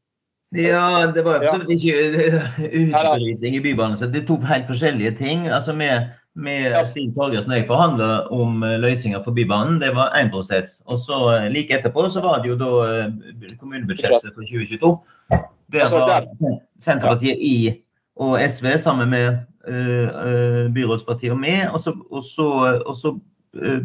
Ja, 0.56 1.04
det 1.12 1.26
var 1.26 1.42
absolutt 1.44 1.74
ikke 1.74 1.96
utbryting 2.82 3.58
i 3.58 3.64
Bybanen. 3.64 3.98
så 3.98 4.08
Det 4.08 4.22
er 4.22 4.28
to 4.30 4.38
helt 4.48 4.70
forskjellige 4.70 5.12
ting. 5.18 5.48
Altså 5.52 5.74
med, 5.76 6.08
med 6.38 6.70
Ja. 6.70 6.84
Stig 6.84 7.14
Torgersen 7.14 7.50
og 7.50 7.58
jeg 7.58 7.66
forhandla 7.66 8.08
om 8.34 8.62
eh, 8.62 8.78
løsninger 8.80 9.22
for 9.24 9.34
Bybanen. 9.34 9.80
Det 9.80 9.90
var 9.96 10.14
én 10.16 10.30
prosess. 10.30 10.82
Og 10.86 10.96
så 10.96 11.18
eh, 11.34 11.50
like 11.52 11.74
etterpå 11.74 12.08
så 12.10 12.22
var 12.22 12.42
det 12.42 12.52
jo 12.52 12.58
da 12.58 12.70
eh, 12.86 13.56
kommunebudsjettet 13.58 14.34
for 14.34 14.42
2022. 14.46 14.92
Der 15.72 15.80
Altså, 15.82 15.98
var 15.98 16.26
Senterpartiet 16.80 17.36
i 17.40 17.82
og 18.16 18.38
SV 18.40 18.78
sammen 18.78 19.10
med 19.10 19.36
uh, 19.68 20.72
byrådspartiet 20.74 21.32
og 21.32 21.38
med. 21.38 21.68
Og 21.72 21.80
så, 21.80 21.92
og 22.10 22.24
så, 22.24 22.46
og 22.86 22.96
så 22.96 23.12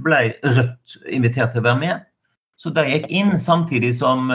ble 0.04 0.34
Rødt 0.44 0.96
invitert 1.10 1.52
til 1.52 1.62
å 1.62 1.68
være 1.68 1.80
med. 1.80 2.08
Så 2.58 2.72
de 2.74 2.86
gikk 2.88 3.10
inn 3.10 3.36
samtidig 3.40 3.96
som 3.96 4.32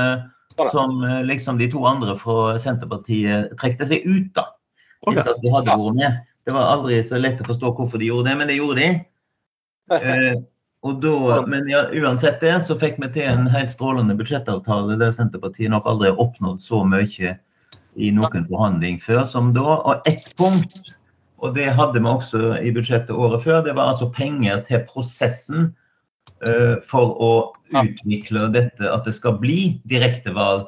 som 0.73 1.05
liksom 1.23 1.59
de 1.59 1.69
to 1.71 1.85
andre 1.87 2.17
fra 2.19 2.59
Senterpartiet 2.59 3.53
trekte 3.61 3.87
seg 3.87 4.03
ut, 4.07 4.33
da. 4.35 4.49
Okay. 5.07 5.21
Etter 5.21 5.37
at 5.37 5.43
de 5.43 5.53
hadde 5.55 5.77
vært 5.79 5.99
med. 5.99 6.17
Det 6.49 6.55
var 6.57 6.71
aldri 6.73 7.03
så 7.05 7.19
lett 7.21 7.43
å 7.45 7.47
forstå 7.51 7.75
hvorfor 7.77 8.01
de 8.01 8.07
gjorde 8.09 8.31
det, 8.31 8.37
men 8.41 8.49
det 8.49 8.55
gjorde 8.57 8.81
de. 8.81 8.93
Eh, 9.93 10.39
og 10.89 11.03
da, 11.03 11.43
men 11.45 11.67
ja, 11.69 11.83
uansett 11.93 12.39
det, 12.41 12.55
så 12.65 12.77
fikk 12.81 12.97
vi 13.03 13.11
til 13.19 13.27
en 13.29 13.51
helt 13.53 13.69
strålende 13.69 14.17
budsjettavtale 14.17 14.97
der 14.97 15.13
Senterpartiet 15.13 15.69
nok 15.75 15.85
aldri 15.91 16.09
har 16.09 16.23
oppnådd 16.25 16.63
så 16.65 16.81
mye 16.89 17.35
i 18.01 18.09
noen 18.17 18.47
forhandling 18.49 18.97
før 19.05 19.27
som 19.29 19.51
da. 19.53 19.77
Og 19.77 20.09
ett 20.09 20.31
punkt, 20.41 20.95
og 21.45 21.53
det 21.59 21.69
hadde 21.77 22.01
vi 22.01 22.13
også 22.15 22.55
i 22.65 22.73
budsjettet 22.73 23.13
året 23.13 23.45
før, 23.45 23.61
det 23.67 23.77
var 23.77 23.93
altså 23.93 24.09
penger 24.17 24.65
til 24.71 24.87
prosessen 24.89 25.69
uh, 26.49 26.81
for 26.81 27.13
å 27.21 27.33
utvikle 27.77 28.49
dette 28.57 28.89
at 28.89 29.05
det 29.05 29.19
skal 29.19 29.37
bli 29.43 29.83
direktevalg 29.93 30.65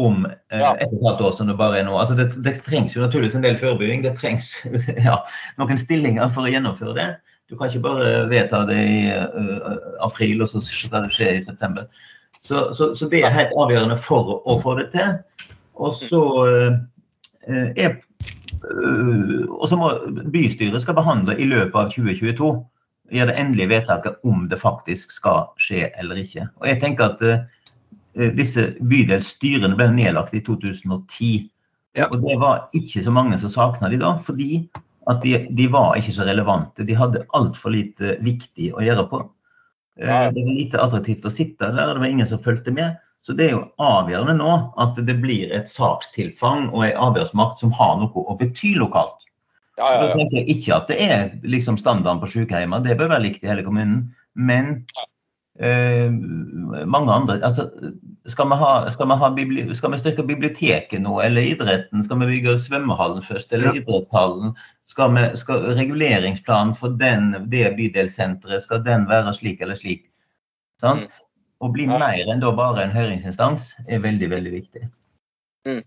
om 0.00 0.26
eh, 0.26 0.60
Ja. 0.60 0.72
et 0.74 0.92
og 0.92 0.98
et 0.98 1.06
halvt 1.08 1.24
år 1.28 1.32
som 1.36 1.50
det 1.50 1.56
bare 1.58 1.80
er 1.80 1.86
nå. 1.88 1.96
Altså 1.98 2.16
det, 2.18 2.30
det 2.44 2.60
trengs 2.66 2.96
jo 2.96 3.02
naturligvis 3.02 3.36
en 3.38 3.44
del 3.44 3.58
forberedelse. 3.60 4.08
Det 4.08 4.18
trengs 4.18 4.50
ja, 5.08 5.18
noen 5.60 5.80
stillinger 5.80 6.32
for 6.34 6.46
å 6.46 6.52
gjennomføre 6.52 6.96
det. 6.98 7.08
Du 7.50 7.56
kan 7.58 7.70
ikke 7.70 7.82
bare 7.82 8.28
vedta 8.30 8.62
det 8.68 8.78
i 8.78 8.98
uh, 9.10 9.78
april, 10.06 10.42
og 10.44 10.48
så 10.52 10.60
skal 10.62 11.08
det 11.08 11.16
skje 11.16 11.30
i 11.34 11.42
september. 11.42 11.88
Så, 12.40 12.70
så, 12.78 12.92
så 12.94 13.08
det 13.10 13.24
er 13.26 13.34
helt 13.34 13.56
avgjørende 13.58 13.96
for 13.98 14.36
å, 14.36 14.36
å 14.46 14.60
få 14.62 14.76
det 14.78 14.92
til. 14.94 15.16
Og 15.74 15.96
så 15.98 16.22
uh, 16.46 16.78
er 17.74 17.96
uh, 17.96 19.48
og 19.50 19.66
så 19.66 19.78
må 19.80 19.90
bystyret 20.30 20.82
skal 20.84 20.98
behandle 20.98 21.34
i 21.42 21.48
løpet 21.50 21.74
av 21.74 21.90
2022 21.90 22.52
gjøre 23.10 23.32
det 23.32 23.40
endelige 23.40 23.70
vedtaket 23.70 24.26
om 24.26 24.46
det 24.50 24.60
faktisk 24.60 25.12
skal 25.14 25.50
skje 25.60 25.88
eller 25.98 26.20
ikke. 26.20 26.46
Og 26.60 26.68
jeg 26.70 26.80
tenker 26.82 27.10
at 27.10 27.24
eh, 27.26 27.42
disse 28.14 28.72
bydelsstyrene 28.80 29.76
ble 29.78 29.90
nedlagt 29.94 30.34
i 30.34 30.42
2010. 30.46 31.48
Ja. 31.98 32.06
Og 32.10 32.20
det 32.22 32.36
var 32.40 32.68
ikke 32.76 33.02
så 33.02 33.12
mange 33.14 33.38
som 33.38 33.50
savna 33.52 33.90
de 33.90 33.98
da, 34.00 34.16
fordi 34.26 34.68
at 35.10 35.22
de, 35.24 35.46
de 35.56 35.66
var 35.72 35.96
ikke 35.98 36.14
så 36.14 36.26
relevante. 36.28 36.84
De 36.86 36.94
hadde 36.94 37.24
altfor 37.34 37.72
lite 37.74 38.16
viktig 38.22 38.72
å 38.76 38.82
gjøre 38.84 39.06
på. 39.10 39.22
Eh, 40.00 40.08
Ja. 40.08 40.30
Det 40.32 40.42
var 40.46 40.54
lite 40.56 40.80
attraktivt 40.80 41.26
å 41.26 41.32
sitte 41.34 41.70
der, 41.74 41.94
det 41.94 42.00
var 42.00 42.06
ingen 42.08 42.26
som 42.28 42.42
fulgte 42.42 42.72
med. 42.72 42.98
Så 43.26 43.34
det 43.36 43.50
er 43.50 43.50
jo 43.52 43.64
avgjørende 43.84 44.38
nå 44.38 44.52
at 44.80 44.96
det 44.96 45.16
blir 45.20 45.50
et 45.52 45.68
sakstilfang 45.68 46.70
og 46.70 46.86
en 46.86 47.02
avgjørelsesmakt 47.08 47.60
som 47.60 47.72
har 47.76 47.98
noe 48.00 48.22
å 48.24 48.36
bety 48.40 48.72
lokalt. 48.80 49.26
Ja, 49.76 49.84
Da 49.84 49.90
ja, 49.92 50.06
ja. 50.08 50.14
tenker 50.16 50.38
jeg 50.38 50.48
ikke 50.56 50.76
at 50.76 50.88
det 50.88 50.96
er 51.04 51.28
liksom 51.44 51.76
standarden 51.80 52.20
på 52.22 52.30
sykehjemmet, 52.32 52.84
det 52.84 52.96
bør 53.00 53.12
være 53.12 53.26
likt 53.26 53.44
i 53.44 53.50
hele 53.50 53.64
kommunen. 53.66 54.06
Men 54.34 54.70
eh, 54.96 55.09
mange 55.60 57.12
andre 57.12 57.34
altså, 57.44 57.66
skal, 58.26 58.48
vi 58.48 58.56
ha, 58.56 58.90
skal, 58.90 59.08
vi 59.10 59.16
ha 59.20 59.30
bibli, 59.36 59.64
skal 59.76 59.92
vi 59.92 59.98
styrke 60.00 60.24
biblioteket 60.24 61.02
nå, 61.04 61.18
eller 61.20 61.44
idretten? 61.50 62.04
Skal 62.04 62.22
vi 62.22 62.28
bygge 62.30 62.56
svømmehallen 62.58 63.22
først, 63.22 63.52
eller 63.52 63.74
Ja. 63.74 63.80
idrettshallen? 63.82 64.54
Skal 64.88 65.14
vi, 65.14 65.24
skal 65.36 65.66
Reguleringsplanen 65.76 66.74
for 66.76 66.96
den, 66.96 67.32
det 67.52 67.76
bydelssenteret, 67.76 68.62
skal 68.62 68.84
den 68.84 69.08
være 69.08 69.34
slik 69.36 69.60
eller 69.60 69.76
slik? 69.76 70.06
Sånn? 70.80 71.04
Mm. 71.04 71.08
Å 71.60 71.72
bli 71.72 71.84
Ja. 71.84 71.98
mer 71.98 72.32
enn 72.32 72.40
da 72.40 72.52
bare 72.56 72.82
en 72.82 72.96
høringsinstans 72.96 73.74
er 73.88 74.00
veldig, 74.00 74.30
veldig 74.30 74.52
viktig. 74.52 74.88
Mm. 75.68 75.82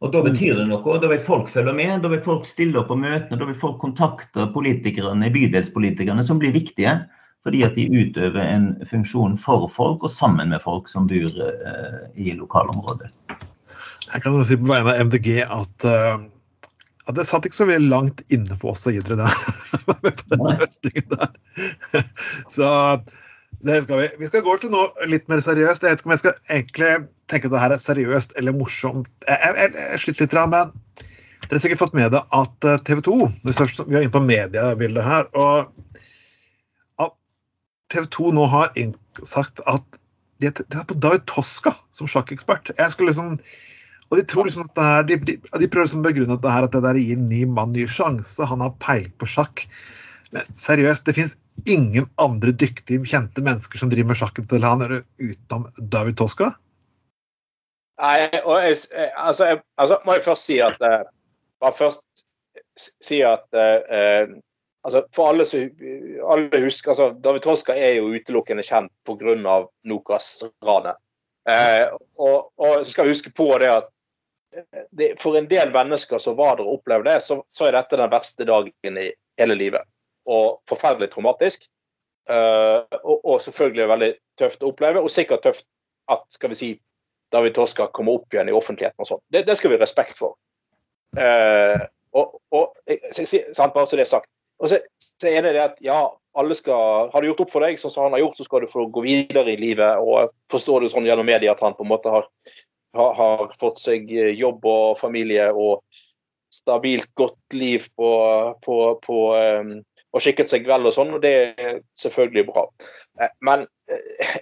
Og 0.00 0.12
Da 0.12 0.22
betyr 0.22 0.56
det 0.56 0.68
noe, 0.68 0.98
da 1.00 1.08
vil 1.08 1.20
folk 1.20 1.48
følge 1.48 1.74
med, 1.74 2.02
da 2.02 2.08
vil 2.08 2.20
folk 2.20 2.44
stille 2.44 2.76
opp 2.80 2.88
på 2.88 2.96
møtene, 2.96 3.38
da 3.38 3.44
vil 3.44 3.54
folk 3.54 3.78
kontakte 3.80 4.52
politikerne, 4.52 5.32
bydelspolitikerne, 5.32 6.24
som 6.24 6.38
blir 6.38 6.52
viktige. 6.52 7.08
Fordi 7.44 7.64
at 7.66 7.74
de 7.76 7.88
utøver 7.92 8.40
en 8.40 8.70
funksjon 8.88 9.34
for 9.40 9.66
folk 9.72 10.06
og 10.06 10.12
sammen 10.12 10.52
med 10.54 10.62
folk 10.64 10.88
som 10.88 11.08
bor 11.10 11.42
eh, 11.48 11.98
i 12.16 12.32
lokalområdet. 12.38 13.10
Jeg 14.12 14.22
kan 14.22 14.38
si 14.46 14.56
på 14.56 14.70
vegne 14.70 14.94
av 14.94 15.08
MDG 15.08 15.42
at, 15.44 15.88
uh 15.88 16.30
at 17.04 17.18
det 17.18 17.26
satt 17.28 17.44
ikke 17.44 17.58
så 17.58 17.68
veldig 17.68 17.90
langt 17.90 18.22
inne 18.32 18.56
for 18.60 18.72
oss 18.72 18.86
å 18.88 18.94
gi 18.94 19.02
dere 19.04 19.24
det. 19.24 19.32
Med 19.90 20.16
på 20.20 20.28
den 20.30 20.46
løsningen 20.54 21.10
der. 21.12 21.34
Så 22.54 22.68
det 23.64 23.82
skal 23.84 24.00
vi. 24.00 24.06
Vi 24.22 24.30
skal 24.30 24.44
gå 24.46 24.56
til 24.60 24.72
noe 24.72 25.08
litt 25.10 25.28
mer 25.28 25.42
seriøst. 25.44 25.84
Jeg 25.84 25.94
vet 25.94 26.02
ikke 26.02 26.08
om 26.08 26.14
jeg 26.14 26.22
skal 26.22 26.38
egentlig 26.48 26.92
tenke 27.32 27.50
at 27.50 27.54
det 27.54 27.62
her 27.64 27.76
er 27.76 27.82
seriøst 27.82 28.34
eller 28.40 28.56
morsomt. 28.56 29.10
Jeg, 29.28 29.52
jeg, 29.60 29.74
jeg, 29.76 30.02
sliter 30.04 30.26
litt 30.26 30.54
men 30.54 30.74
Dere 31.44 31.58
har 31.58 31.60
sikkert 31.60 31.82
fått 31.82 31.96
med 31.98 32.14
det 32.14 32.22
at 32.32 32.66
TV 32.88 33.02
2 33.04 33.16
Vi 33.44 33.52
er 33.52 33.98
inne 34.00 34.12
på 34.12 34.22
mediebildet 34.24 35.04
her. 35.04 35.28
og 35.36 35.74
TV 37.92 38.08
2 38.16 38.32
nå 38.36 38.46
har 38.52 38.72
sagt 39.28 39.62
at 39.70 40.00
de 40.42 40.50
de 40.50 40.78
er 40.80 40.88
på 40.88 40.96
David 40.98 41.26
Toska 41.30 41.74
som 41.94 42.08
sjakkekspert. 42.10 42.72
Jeg 42.78 42.92
skulle 42.92 43.12
liksom 43.12 43.38
og 44.12 44.18
de 44.20 44.24
tror 44.28 44.46
liksom 44.46 44.62
at 44.66 44.74
det 44.76 44.84
her, 44.84 45.06
de, 45.08 45.16
de, 45.26 45.34
de 45.40 45.68
prøver 45.70 45.88
liksom 45.88 46.02
å 46.02 46.06
begrunne 46.06 46.36
at 46.36 46.42
det 46.44 46.52
her 46.52 46.66
at 46.66 46.74
det 46.76 46.82
der 46.84 46.98
gir 47.00 47.16
en 47.16 47.28
ny 47.30 47.40
mann 47.50 47.72
ny 47.74 47.86
sjanse. 47.90 48.46
Han 48.46 48.62
har 48.62 48.74
peiling 48.82 49.14
på 49.18 49.26
sjakk. 49.26 49.64
Men 50.34 50.46
seriøst, 50.58 51.06
det 51.08 51.16
fins 51.16 51.36
ingen 51.70 52.06
andre 52.22 52.52
dyktige, 52.52 53.02
kjente 53.08 53.42
mennesker 53.42 53.80
som 53.80 53.90
driver 53.90 54.12
med 54.12 54.20
sjakken 54.20 54.46
til 54.50 54.66
han 54.66 54.84
utenom 54.84 55.66
David 55.90 56.18
Toska. 56.20 56.52
Nei, 58.02 58.26
og 58.42 58.58
jeg, 58.58 58.78
altså, 59.16 59.50
jeg, 59.52 59.60
altså, 59.78 60.00
må 60.04 60.16
jeg 60.16 60.24
først 60.26 60.48
si 60.48 60.56
at 60.62 60.80
eh, 60.82 61.04
Bare 61.62 61.76
først 61.78 62.24
si 62.74 63.20
at 63.22 63.54
eh, 63.54 63.94
eh, 63.96 64.32
altså, 64.84 65.04
For 65.14 65.32
alle 65.32 65.46
som 65.48 65.64
alle 66.34 66.60
husker 66.64 66.94
altså, 66.94 67.10
David 67.24 67.44
Toska 67.46 67.76
er 67.76 67.98
jo 67.98 68.12
utelukkende 68.14 68.64
kjent 68.66 68.92
pga. 69.06 69.56
Nokas-ranet. 69.88 71.00
Eh, 71.48 71.90
og, 72.16 72.52
og 72.56 72.86
så 72.86 72.90
skal 72.92 73.04
vi 73.04 73.12
huske 73.12 73.32
på 73.36 73.50
det 73.60 73.68
at 73.68 73.90
eh, 74.56 74.86
det, 74.96 75.10
for 75.20 75.36
en 75.36 75.48
del 75.50 75.72
mennesker 75.74 76.22
som 76.22 76.38
var 76.38 76.56
der 76.56 76.64
og 76.64 76.78
opplevde 76.78 77.10
det, 77.10 77.20
så, 77.26 77.42
så 77.52 77.68
er 77.68 77.76
dette 77.76 78.00
den 78.00 78.12
verste 78.12 78.46
dagen 78.48 79.00
i 79.00 79.10
hele 79.40 79.58
livet. 79.60 79.84
Og 80.24 80.62
forferdelig 80.70 81.10
traumatisk. 81.12 81.68
Eh, 82.28 82.98
og, 83.02 83.18
og 83.20 83.42
selvfølgelig 83.44 83.90
veldig 83.90 84.10
tøft 84.40 84.64
å 84.64 84.72
oppleve, 84.72 85.02
og 85.04 85.12
sikkert 85.12 85.44
tøft 85.44 85.66
at 86.12 86.24
skal 86.32 86.52
vi 86.52 86.60
si, 86.60 86.70
David 87.32 87.56
Toska 87.56 87.88
kommer 87.92 88.20
opp 88.20 88.34
igjen 88.34 88.48
i 88.48 88.54
offentligheten 88.56 89.02
og 89.02 89.08
sånn. 89.08 89.20
Det, 89.32 89.44
det, 89.48 89.56
skal 89.58 89.72
vi 89.72 89.78
ha 89.78 89.82
respekt 89.82 90.16
for. 90.16 90.36
Eh, 91.18 91.84
og, 92.14 92.38
og 92.54 92.96
sant, 93.10 93.74
bare 93.74 93.88
så 93.90 93.98
det 93.98 94.06
er 94.06 94.12
sagt. 94.12 94.30
Og 94.62 94.70
så, 94.70 94.78
så 95.20 95.30
er 95.30 95.44
det 95.44 95.54
det 95.56 95.64
at 95.64 95.80
ja, 95.84 95.98
alle 96.34 96.54
skal 96.58 97.10
Har 97.12 97.22
du 97.22 97.28
gjort 97.28 97.44
opp 97.44 97.52
for 97.52 97.64
deg, 97.64 97.78
sånn 97.78 97.92
som 97.92 98.06
han 98.08 98.16
har 98.16 98.24
gjort, 98.24 98.38
så 98.38 98.46
skal 98.46 98.64
du 98.64 98.70
få 98.70 98.86
gå 98.92 99.04
videre 99.06 99.54
i 99.54 99.60
livet. 99.60 100.02
Og 100.02 100.32
forstår 100.52 100.84
det 100.84 100.92
sånn 100.94 101.06
gjennom 101.06 101.28
media 101.28 101.54
at 101.54 101.62
han 101.64 101.76
på 101.78 101.86
en 101.86 101.92
måte 101.92 102.12
har, 102.12 102.26
har, 102.98 103.14
har 103.18 103.46
fått 103.60 103.82
seg 103.82 104.10
jobb 104.10 104.66
og 104.66 104.98
familie 105.00 105.50
og 105.52 105.84
stabilt, 106.54 107.10
godt 107.18 107.56
liv 107.58 107.86
på, 107.98 108.10
på, 108.62 108.76
på 109.02 109.18
um, 109.34 109.72
og 110.14 110.22
skikket 110.22 110.50
seg 110.50 110.68
vel 110.68 110.86
og 110.86 110.94
sånn, 110.94 111.10
og 111.16 111.22
det 111.24 111.32
er 111.58 111.80
selvfølgelig 111.98 112.44
bra. 112.46 112.68
Eh, 113.18 113.32
men 113.46 113.66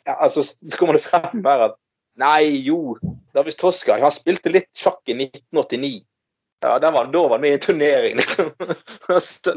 altså, 0.04 0.44
så 0.44 0.76
kommer 0.76 0.98
det 0.98 1.06
frem 1.06 1.40
her 1.46 1.70
at 1.70 1.78
Nei, 2.20 2.60
jo, 2.60 2.98
David 3.32 3.56
Toska 3.56 3.94
Han 3.96 4.12
spilte 4.12 4.50
litt 4.52 4.68
sjakk 4.76 5.00
i 5.08 5.14
1989. 5.16 6.02
Ja, 6.62 6.78
var, 6.78 7.10
Da 7.12 7.28
var 7.28 7.38
vi 7.42 7.50
i 7.50 7.56
en 7.56 7.60
turnering, 7.60 8.16
liksom. 8.20 8.52
og, 9.08 9.22
så, 9.22 9.54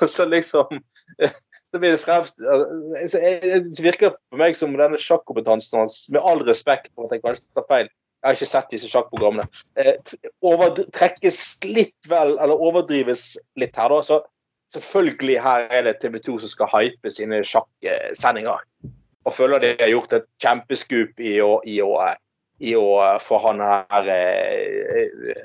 og 0.00 0.08
så 0.10 0.26
liksom 0.26 0.80
så 1.70 1.78
blir 1.78 1.94
det 1.94 2.02
fremst 2.02 2.38
Det 2.38 3.84
virker 3.84 4.16
på 4.16 4.40
meg 4.40 4.58
som 4.58 4.74
denne 4.74 4.98
sjakkompetansen 4.98 5.84
hans, 5.84 6.02
med 6.10 6.22
all 6.26 6.42
respekt 6.48 6.90
for 6.94 7.06
at 7.06 7.14
jeg 7.14 7.24
kanskje 7.26 7.46
tar 7.54 7.68
feil, 7.70 7.90
jeg 8.20 8.28
har 8.28 8.36
ikke 8.36 8.50
sett 8.50 8.74
disse 8.74 8.90
sjakkprogrammene, 8.90 9.46
eh, 9.80 9.94
trekkes 10.92 11.38
litt 11.64 12.10
vel, 12.10 12.34
eller 12.36 12.66
overdrives 12.68 13.32
litt 13.56 13.78
her, 13.78 13.94
da. 13.94 14.02
Så 14.04 14.18
selvfølgelig 14.74 15.38
her 15.40 15.70
er 15.70 15.86
det 15.86 16.00
TV 16.02 16.18
2 16.26 16.40
som 16.42 16.52
skal 16.52 16.72
hype 16.74 17.14
sine 17.14 17.40
sjakksendinger 17.46 18.66
og 19.24 19.34
føler 19.36 19.62
de 19.62 19.70
har 19.80 19.92
gjort 19.92 20.14
et 20.16 20.28
kjempeskup 20.42 21.20
i 21.20 21.36
å, 21.44 21.58
i 21.68 21.78
å, 21.84 21.94
i 22.64 22.74
å 22.78 22.86
få 23.22 23.40
han 23.44 23.60
her 23.64 24.12
eh, 24.14 25.42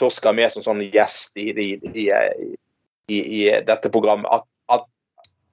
Torska 0.00 0.32
med 0.34 0.52
som 0.52 0.64
sånn 0.64 0.82
gjest 0.86 1.36
i, 1.38 1.50
i, 1.54 3.18
i 3.18 3.40
dette 3.66 3.90
programmet. 3.94 4.30
At, 4.32 4.46
at, 4.72 4.86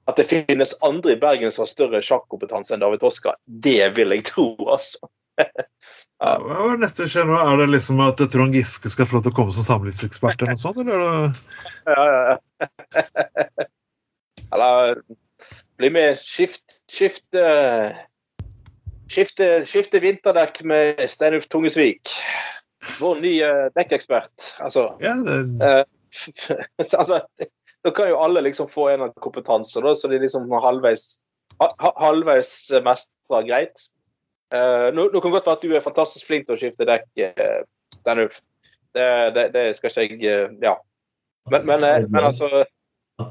at, 0.09 0.19
det 0.19 0.27
finnes 0.29 0.75
andre 0.85 1.15
i 1.15 1.21
Bergen 1.21 1.53
som 1.53 1.65
har 1.65 1.71
større 1.71 2.03
sjakkompetanse 2.05 2.75
enn 2.75 2.83
David 2.83 3.03
Torska, 3.03 3.35
det 3.45 3.91
vil 3.97 4.15
jeg 4.17 4.27
tro, 4.31 4.53
altså. 4.65 5.11
ja. 5.41 6.35
Hva 6.41 6.69
er 6.73 6.81
neste 6.81 7.07
skjer 7.09 7.27
nå? 7.29 7.37
Er 7.39 7.63
det 7.63 7.71
liksom 7.71 8.01
at 8.03 8.21
Trond 8.33 8.55
Giske 8.57 8.91
skal 8.93 9.09
få 9.09 9.19
lov 9.19 9.27
til 9.27 9.33
å 9.33 9.39
komme 9.41 9.55
som 9.55 9.67
samlivsekspert 9.67 10.43
eller 10.43 10.57
noe 10.57 10.63
sånt, 10.63 10.81
eller? 10.83 11.35
Ja, 11.87 12.07
ja, 12.13 12.21
ja. 12.31 13.67
Eller 14.51 14.97
bli 15.79 15.89
med, 15.95 16.17
skift, 16.19 16.81
skifte 16.91 17.43
Skifte, 19.11 19.65
skifte 19.67 19.99
vinterdekk 19.99 20.61
med 20.63 21.01
Steinulf 21.11 21.49
Tungesvik. 21.51 22.07
Vår 22.99 23.15
nye 23.21 23.49
dekkekspert. 23.77 24.55
Altså, 24.59 24.97
ja, 25.03 25.13
det... 25.25 25.37
uh, 25.65 25.83
altså 26.97 27.21
Da 27.81 27.89
kan 27.95 28.09
jo 28.11 28.21
alle 28.21 28.41
liksom 28.45 28.67
få 28.69 28.89
en 28.91 29.11
kompetanse, 29.23 29.81
da, 29.81 29.95
så 29.95 30.07
de 30.11 30.19
liksom 30.21 30.51
halvveis, 30.51 31.03
halvveis 31.79 32.51
mestrer 32.85 33.47
greit. 33.47 33.77
Uh, 34.53 34.93
nå, 34.93 35.07
nå, 35.13 35.19
kan 35.23 35.31
godt 35.31 35.47
være 35.47 35.57
at 35.57 35.65
du 35.65 35.73
er 35.73 35.83
fantastisk 35.83 36.27
flink 36.27 36.45
til 36.45 36.55
å 36.57 36.61
skifte 36.61 36.89
dekk, 36.89 37.05
uh, 37.39 37.61
Steinulf. 38.01 38.35
Det, 38.91 39.07
det, 39.37 39.45
det, 39.55 39.63
skal 39.77 39.89
ikke 40.03 40.19
jeg 40.19 40.49
uh, 40.51 40.55
Ja. 40.61 40.75
Men, 41.49 41.65
men, 41.65 41.79
men 42.11 42.23
altså 42.23 42.47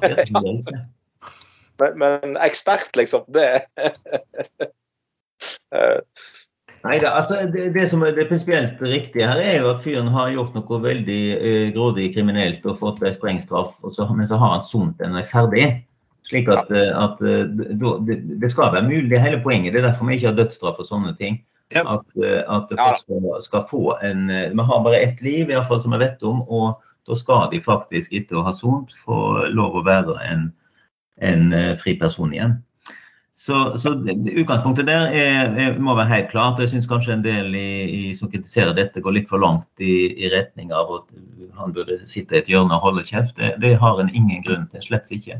men, 1.81 1.99
men 2.01 2.37
ekspert, 2.43 2.97
liksom, 2.99 3.23
det 3.31 3.63
Nei, 6.81 6.97
det, 7.03 7.11
altså, 7.13 7.43
det, 7.53 7.67
det, 7.75 7.85
som 7.91 8.03
er 8.07 8.15
det 8.17 8.29
prinsipielt 8.31 8.81
riktige 8.81 9.29
her, 9.29 9.41
er 9.43 9.61
jo 9.61 9.71
at 9.75 9.83
fyren 9.85 10.09
har 10.15 10.33
gjort 10.33 10.57
noe 10.57 10.81
veldig 10.81 11.21
uh, 11.37 11.67
grådig 11.77 12.09
kriminelt 12.15 12.65
og 12.65 12.79
fått 12.81 13.03
en 13.05 13.17
streng 13.17 13.41
straff, 13.43 13.77
og 13.85 13.95
så, 13.97 14.07
men 14.17 14.29
så 14.31 14.41
har 14.41 14.55
han 14.57 14.67
sonet 14.67 15.05
og 15.05 15.21
er 15.21 15.29
ferdig. 15.29 15.67
Slik 16.29 16.49
at, 16.53 16.71
uh, 16.73 16.93
at 17.05 17.21
uh, 17.21 17.45
det, 18.07 18.21
det, 18.41 18.51
skal 18.53 18.73
være 18.73 18.89
mulig. 18.89 19.11
Det 19.11 19.19
er 19.19 19.27
hele 19.29 19.43
poenget. 19.45 19.75
Det 19.75 19.83
er 19.83 19.91
derfor 19.91 20.09
vi 20.09 20.17
ikke 20.17 20.31
har 20.31 20.39
dødsstraff 20.41 20.81
og 20.81 20.89
sånne 20.89 21.13
ting. 21.21 21.43
Ja. 21.71 21.85
At, 21.87 22.07
at 22.51 22.73
folk 22.75 22.97
skal, 22.99 23.27
skal, 23.45 23.67
få 23.71 23.83
en 24.03 24.25
Vi 24.27 24.65
har 24.67 24.81
bare 24.83 24.99
ett 25.05 25.21
liv, 25.23 25.45
i 25.45 25.55
hvert 25.55 25.69
fall 25.69 25.83
som 25.85 25.93
jeg 25.95 26.03
vet 26.03 26.25
om, 26.27 26.41
og 26.51 26.81
da 27.07 27.15
skal 27.15 27.45
de 27.53 27.61
faktisk 27.63 28.17
etter 28.17 28.41
å 28.41 28.43
ha 28.43 28.51
sont 28.57 28.91
få 29.05 29.21
lov 29.55 29.79
å 29.79 29.85
være 29.87 30.17
en 30.27 30.49
en 31.21 31.53
eh, 31.53 31.77
fri 31.79 31.97
person 32.01 32.33
igjen. 32.35 32.59
Så, 33.41 33.77
så 33.81 33.95
Utgangspunktet 34.37 34.85
der 34.85 35.15
er, 35.17 35.55
er, 35.57 35.79
må 35.81 35.95
være 35.97 36.11
helt 36.11 36.27
klart. 36.29 36.59
og 36.59 36.61
Jeg 36.61 36.75
syns 36.75 36.89
kanskje 36.91 37.15
en 37.17 37.23
del 37.25 37.55
i, 37.57 37.71
i, 37.89 38.01
som 38.17 38.29
kritiserer 38.29 38.75
dette, 38.77 39.01
går 39.01 39.15
litt 39.17 39.31
for 39.31 39.41
langt 39.41 39.81
i, 39.81 39.95
i, 40.13 40.29
retning 40.29 40.75
av 40.77 40.91
at 40.99 41.15
han 41.57 41.73
burde 41.73 41.97
sitte 42.11 42.37
i 42.37 42.43
et 42.43 42.51
hjørne 42.53 42.77
og 42.77 42.85
holde 42.85 43.07
kjeft. 43.09 43.39
Det, 43.39 43.55
det 43.63 43.79
har 43.81 44.03
en 44.03 44.13
ingen 44.13 44.45
grunn 44.45 44.67
til. 44.75 44.85
Slett 44.85 45.09
ikke. 45.17 45.39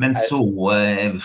Men 0.00 0.12
så 0.28 0.42
eh, 0.74 1.16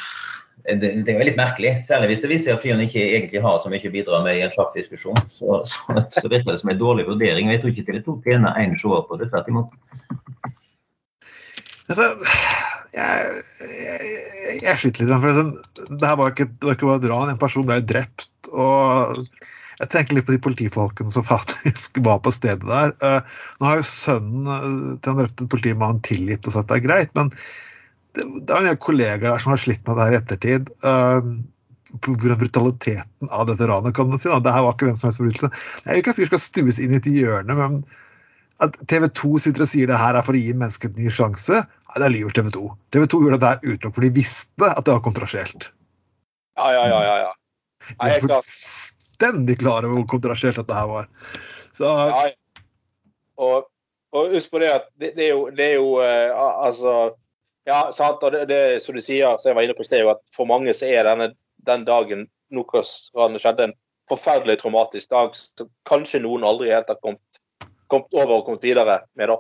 det, 0.70 0.94
det, 1.04 1.12
er 1.12 1.20
jo 1.20 1.28
litt 1.28 1.42
merkelig, 1.42 1.74
særlig 1.84 2.14
hvis 2.14 2.24
det 2.24 2.32
viser 2.32 2.56
at 2.56 2.64
fyren 2.64 2.86
ikke 2.86 3.04
egentlig 3.04 3.44
har 3.44 3.60
så 3.60 3.74
mye 3.74 3.92
å 3.92 3.96
bidra 3.98 4.22
med 4.24 4.40
i 4.40 4.46
en 4.46 4.56
sjakkdiskusjon. 4.56 5.20
Så, 5.28 5.60
så, 5.68 6.00
så, 6.16 6.26
virker 6.32 6.54
det 6.54 6.62
som 6.64 6.72
en 6.72 6.80
dårlig 6.80 7.10
vurdering. 7.10 7.52
og 7.52 7.58
Jeg 7.58 7.66
tror 7.66 7.76
ikke 7.76 7.88
TV 7.92 8.00
2 8.08 8.16
tjener 8.30 8.64
én 8.64 8.80
seer 8.80 9.04
på 9.10 9.20
det, 9.20 9.28
tvert 9.36 9.52
imot 9.52 9.76
jeg, 12.96 13.42
jeg, 13.62 14.62
jeg 14.64 14.80
sliter 14.82 15.06
litt. 15.06 15.20
for 15.24 15.40
det, 15.40 15.90
det 15.92 16.08
her 16.08 16.20
var 16.20 16.32
ikke, 16.32 16.48
det 16.48 16.70
var 16.70 16.78
ikke 16.78 16.90
bare 16.90 17.02
et 17.04 17.10
ran. 17.12 17.34
En 17.34 17.42
person 17.42 17.68
ble 17.68 17.82
drept. 17.84 18.30
og 18.52 19.26
jeg 19.76 19.92
tenker 19.92 20.16
litt 20.16 20.28
på 20.28 20.36
de 20.36 20.44
politifolkene 20.44 21.12
som 21.12 21.26
faktisk 21.34 22.00
var 22.06 22.22
på 22.24 22.34
stedet 22.36 22.64
der. 22.68 22.94
Uh, 23.04 23.42
nå 23.60 23.70
har 23.70 23.82
jo 23.82 23.90
sønnen 23.90 24.48
uh, 24.48 24.94
til 24.96 25.10
den 25.10 25.20
drepte 25.24 25.50
politimannen 25.52 26.00
tilgitt 26.06 26.48
og 26.48 26.56
sagt 26.56 26.72
det 26.72 26.80
er 26.80 26.88
greit, 26.88 27.12
men 27.18 27.34
det, 28.16 28.24
det 28.24 28.48
er 28.48 28.62
en 28.62 28.70
del 28.70 28.80
kollegaer 28.80 29.28
der 29.28 29.44
som 29.44 29.52
har 29.52 29.60
slitt 29.60 29.84
med 29.84 30.00
det 30.00 30.08
her 30.08 30.16
i 30.16 30.22
ettertid. 30.22 30.72
Uh, 30.86 31.36
Pga. 32.04 32.36
brutaliteten 32.36 33.30
av 33.32 33.46
dette 33.48 33.68
ranet. 33.70 33.94
kan 33.96 34.10
du 34.10 34.18
si. 34.20 34.28
Det 34.28 34.52
her 34.52 34.64
var 34.66 34.74
ikke 34.76 34.90
hvem 34.90 34.98
som 35.00 35.08
helst 35.08 35.22
forbrytelse. 35.22 35.52
Jeg 35.86 35.92
vil 35.92 36.02
ikke 36.02 36.16
at 36.16 36.18
fyr 36.20 36.32
skal 36.32 36.42
stues 36.44 36.80
inn 36.84 36.96
i 36.96 37.00
et 37.00 37.08
hjørne, 37.08 37.56
men 37.56 37.78
at 38.64 38.76
TV 38.90 39.08
2 39.12 39.32
sitter 39.44 39.64
og 39.66 39.70
sier 39.72 39.88
det 39.92 40.00
her 40.00 40.18
er 40.18 40.26
for 40.26 40.36
å 40.36 40.42
gi 40.42 40.56
mennesket 40.56 40.96
en 40.96 41.04
ny 41.04 41.12
sjanse, 41.12 41.62
Nei, 41.96 42.04
det 42.04 42.12
lyver 42.12 42.36
TV 42.36 42.50
2. 42.52 42.62
TV 42.92 43.06
2 43.08 43.22
gjorde 43.24 43.40
dette 43.40 43.64
utelukkende 43.64 43.96
for 43.96 44.04
de 44.04 44.12
visste 44.16 44.68
at 44.68 44.84
det 44.84 44.96
var 44.98 45.04
kontrasielt. 45.06 45.70
Ja, 46.60 46.72
ja, 46.74 46.88
ja. 46.92 47.04
ja, 47.06 47.16
ja. 47.24 47.32
Jeg 47.94 48.18
er 48.18 48.26
fullstendig 48.26 49.60
klar 49.62 49.86
over 49.86 50.02
hvor 50.02 50.10
kontrasielt 50.18 50.60
dette 50.60 50.76
her 50.76 50.90
var. 50.92 51.08
Så 51.76 51.88
ja, 51.88 52.26
og, 53.40 53.70
og, 54.16 54.34
husk 54.34 54.52
på 54.52 54.60
det 54.64 54.74
at 54.74 54.90
det, 55.00 55.14
det 55.16 55.30
er 55.30 55.34
jo, 55.34 55.48
det 55.52 55.66
er 55.66 55.74
jo 55.76 55.88
uh, 56.00 56.64
Altså 56.66 56.92
Ja, 57.68 57.90
sant, 57.92 58.22
og 58.24 58.32
det, 58.32 58.46
det, 58.52 58.60
som 58.84 58.96
du 58.96 59.02
sier, 59.02 59.40
som 59.40 59.50
jeg 59.50 59.58
var 59.58 59.66
inne 59.66 59.76
på 59.76 59.82
i 59.82 59.88
sted, 59.88 60.06
at 60.08 60.22
for 60.36 60.46
mange 60.46 60.76
så 60.78 60.86
er 60.86 61.08
denne, 61.08 61.32
den 61.66 61.88
dagen 61.88 62.28
noe 62.54 62.84
skjedde, 62.86 63.72
en 63.72 63.74
forferdelig 64.12 64.60
traumatisk 64.62 65.10
dag 65.10 65.32
som 65.34 65.72
kanskje 65.90 66.22
noen 66.22 66.46
aldri 66.46 66.70
helt 66.70 66.92
har 66.92 67.00
kommet, 67.02 67.40
kommet 67.90 68.14
over 68.14 68.36
og 68.38 68.46
kommet 68.46 68.68
videre 68.68 69.00
med. 69.18 69.32
da. 69.32 69.40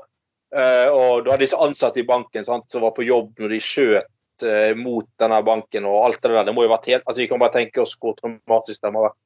Uh, 0.55 0.87
og 0.87 1.25
du 1.25 1.31
hadde 1.33 1.43
disse 1.43 1.57
ansatte 1.59 1.99
i 1.99 2.07
banken 2.07 2.45
sant, 2.47 2.69
som 2.71 2.85
var 2.85 2.93
på 2.95 3.03
jobb 3.03 3.41
når 3.41 3.51
de 3.51 3.57
skjøt 3.59 4.45
uh, 4.45 4.71
mot 4.79 5.07
denne 5.19 5.41
banken 5.43 5.87
og 5.89 6.05
alt 6.05 6.21
det 6.23 6.31
der. 6.31 6.47
Det 6.47 6.53
må 6.55 6.63
jo 6.63 6.71
vært 6.71 6.87
helt, 6.93 7.03
altså 7.03 7.23
Vi 7.23 7.27
kan 7.31 7.41
bare 7.43 7.57
tenke 7.57 7.83
oss 7.83 7.97
hvor 7.99 8.15
traumatisk 8.19 8.85
det 8.85 8.91
må 8.95 9.03
være. 9.03 9.17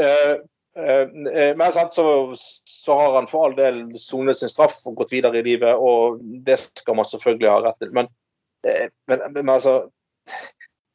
Uh, 0.00 0.36
men 0.74 1.68
sant, 1.70 1.94
så, 1.94 2.04
så, 2.34 2.96
har 2.98 3.12
han 3.14 3.28
for 3.30 3.46
all 3.46 3.52
del 3.54 3.76
sonet 4.00 4.40
sin 4.40 4.50
straff 4.50 4.80
og 4.90 4.96
gått 4.98 5.12
videre 5.12 5.38
i 5.38 5.44
livet, 5.46 5.76
og 5.78 6.16
det 6.48 6.56
skal 6.80 6.98
man 6.98 7.06
selvfølgelig 7.06 7.50
ha 7.52 7.60
rett 7.62 7.78
til. 7.84 7.92
Men, 7.94 8.08
men, 8.66 9.22
men 9.36 9.52
altså 9.54 9.76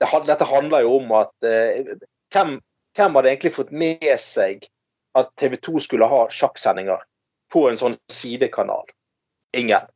det, 0.01 0.09
Dette 0.27 0.49
handler 0.49 0.83
jo 0.83 0.97
om 0.97 1.13
at 1.21 1.31
hvem, 1.47 2.57
hvem 2.91 3.15
hadde 3.15 3.31
egentlig 3.31 3.53
fått 3.55 3.71
med 3.71 4.03
seg 4.19 4.67
at 5.15 5.31
TV 5.39 5.55
2 5.63 5.85
skulle 5.87 6.11
ha 6.11 6.25
sjakksendinger 6.27 7.07
på 7.55 7.69
en 7.69 7.79
sånn 7.79 7.95
sidekanal? 8.11 8.83
Ingen. 9.57 9.89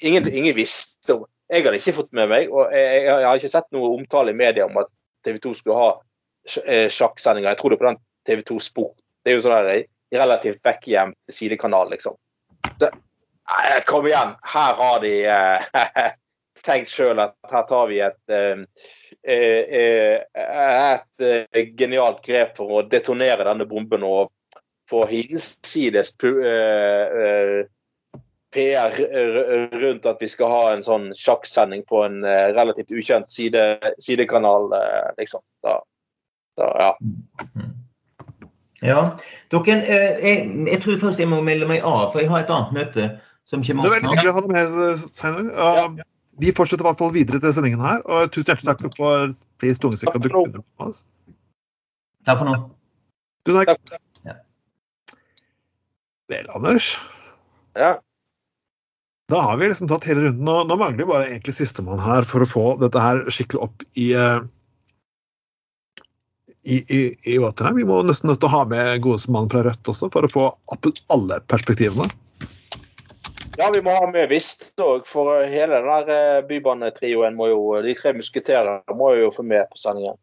Ingen, 0.00 0.28
ingen 0.28 0.54
visste 0.56 1.14
om 1.14 1.24
Jeg 1.48 1.62
hadde 1.62 1.78
ikke 1.78 1.94
fått 1.94 2.14
med 2.16 2.26
meg, 2.26 2.48
og 2.50 2.72
jeg, 2.74 3.02
jeg, 3.04 3.22
har 3.22 3.38
ikke 3.38 3.50
sett 3.52 3.68
noe 3.74 3.92
omtale 3.94 4.32
i 4.32 4.38
media 4.38 4.64
om 4.66 4.80
at 4.80 4.88
TV 5.22 5.36
2 5.44 5.52
skulle 5.54 5.76
ha 5.78 5.90
eh, 6.64 6.88
sjakksendinger. 6.90 7.52
Jeg 7.52 7.60
tror 7.60 7.70
det 7.70 7.78
på 7.78 7.86
den 7.86 8.00
TV 8.26 8.42
2 8.48 8.56
Sport. 8.64 8.96
Det 9.22 9.30
er 9.30 9.38
jo 9.38 9.44
sånn 9.44 9.68
der, 9.68 9.84
relativt 10.16 10.66
vekkgjemt 10.66 11.14
sidekanal, 11.30 11.92
liksom. 11.94 12.18
Det, 12.82 12.90
kom 13.86 14.08
igjen! 14.10 14.34
Her 14.42 14.74
har 14.80 14.98
de 15.04 15.12
eh, 15.30 16.10
tenkt 16.66 16.90
sjøl 16.90 17.22
at 17.22 17.36
her 17.52 17.66
tar 17.70 17.86
vi 17.90 18.00
et, 18.02 18.18
eh, 18.26 18.66
eh, 19.22 19.62
eh 19.70 20.16
et 20.96 21.26
eh, 21.30 21.70
genialt 21.78 22.24
grep 22.26 22.56
for 22.58 22.80
å 22.80 22.84
detonere 22.90 23.46
denne 23.46 23.66
bomben 23.70 24.02
og 24.06 24.32
få 24.90 25.06
hinsides 25.10 26.14
PR 28.56 28.96
rundt 29.76 30.08
at 30.08 30.22
vi 30.24 30.28
skal 30.32 30.50
ha 30.50 30.62
en 30.72 30.84
sånn 30.86 31.10
sjakksending 31.16 31.84
på 31.88 32.02
en 32.06 32.22
uh, 32.24 32.48
relativt 32.56 32.94
ukjent 32.96 33.28
side, 33.30 33.62
sidekanal, 34.02 34.72
uh, 34.72 35.12
liksom. 35.20 35.44
Da, 35.66 35.78
da, 36.56 36.72
ja. 36.80 36.92
Ja. 38.84 39.00
Dere, 39.50 39.78
eh, 39.86 40.18
jeg, 40.20 40.42
jeg 40.66 40.82
tror 40.82 40.98
først 41.00 41.22
jeg 41.22 41.30
må 41.30 41.40
melde 41.44 41.68
meg 41.70 41.84
av, 41.86 42.10
for 42.12 42.20
jeg 42.22 42.30
har 42.32 42.44
et 42.44 42.52
annet 42.52 42.74
møte 42.76 43.08
som 43.46 43.62
Det 43.62 43.70
er 43.70 43.78
veldig 43.78 44.10
hyggelig 44.10 44.30
å 44.32 44.36
ha 44.36 44.42
deg 44.42 44.52
med, 44.52 45.02
Steinar. 45.06 45.50
Ja, 45.54 46.06
Vi 46.42 46.52
fortsetter 46.52 46.82
i 46.82 46.88
hvert 46.88 46.98
fall 46.98 47.12
videre 47.14 47.38
til 47.40 47.52
sendingen 47.54 47.80
her. 47.80 48.02
Og 48.10 48.32
tusen 48.34 48.50
hjertelig 48.50 48.72
takk 48.72 48.96
for 48.98 49.30
de 49.62 49.70
Tungestikk 49.80 50.18
at 50.18 50.24
du 50.24 50.28
kunne 50.32 50.58
med 50.58 50.88
oss. 50.88 51.04
Takk 52.26 52.42
for 52.42 52.50
nå. 52.50 52.56
Tusen 53.46 53.70
takk. 53.70 53.94
Ja. 54.26 54.34
Vel, 56.32 56.50
Anders. 56.58 56.90
Ja. 57.78 57.94
Da 59.28 59.40
har 59.42 59.56
vi 59.58 59.68
liksom 59.68 59.88
tatt 59.90 60.04
hele 60.06 60.28
runden. 60.28 60.48
og 60.48 60.68
Nå 60.70 60.76
mangler 60.78 61.02
vi 61.02 61.10
bare 61.10 61.30
egentlig 61.30 61.56
sistemann 61.56 62.02
her 62.02 62.26
for 62.26 62.44
å 62.44 62.50
få 62.50 62.66
dette 62.82 63.00
her 63.02 63.24
skikkelig 63.26 63.64
opp 63.66 63.82
i 63.98 64.12
eh, 64.14 64.44
i, 66.66 66.76
i, 66.76 67.00
i. 67.34 67.38
Vi 67.74 67.86
må 67.86 68.00
nesten 68.02 68.30
nødt 68.30 68.40
til 68.42 68.48
å 68.48 68.54
ha 68.56 68.62
med 68.66 69.02
godeste 69.02 69.30
mannen 69.30 69.50
fra 69.52 69.62
Rødt 69.66 69.90
også, 69.90 70.08
for 70.10 70.26
å 70.26 70.30
få 70.30 70.46
opp 70.74 70.88
alle 71.14 71.38
perspektivene. 71.50 72.08
Ja, 73.56 73.70
vi 73.72 73.80
må 73.80 73.94
ha 73.94 74.08
med 74.10 74.28
Vist 74.28 74.74
òg, 74.82 75.06
for 75.08 75.30
hele 75.48 75.78
den 75.78 75.86
der 75.88 76.10
eh, 76.12 76.42
bybanetrioen 76.48 77.38
må 77.38 77.48
jo 77.48 77.60
De 77.86 77.94
tre 77.96 78.12
musketerer 78.16 78.82
må 78.98 79.14
jo 79.16 79.30
få 79.32 79.46
med 79.46 79.70
på 79.70 79.80
sendingen. 79.80 80.18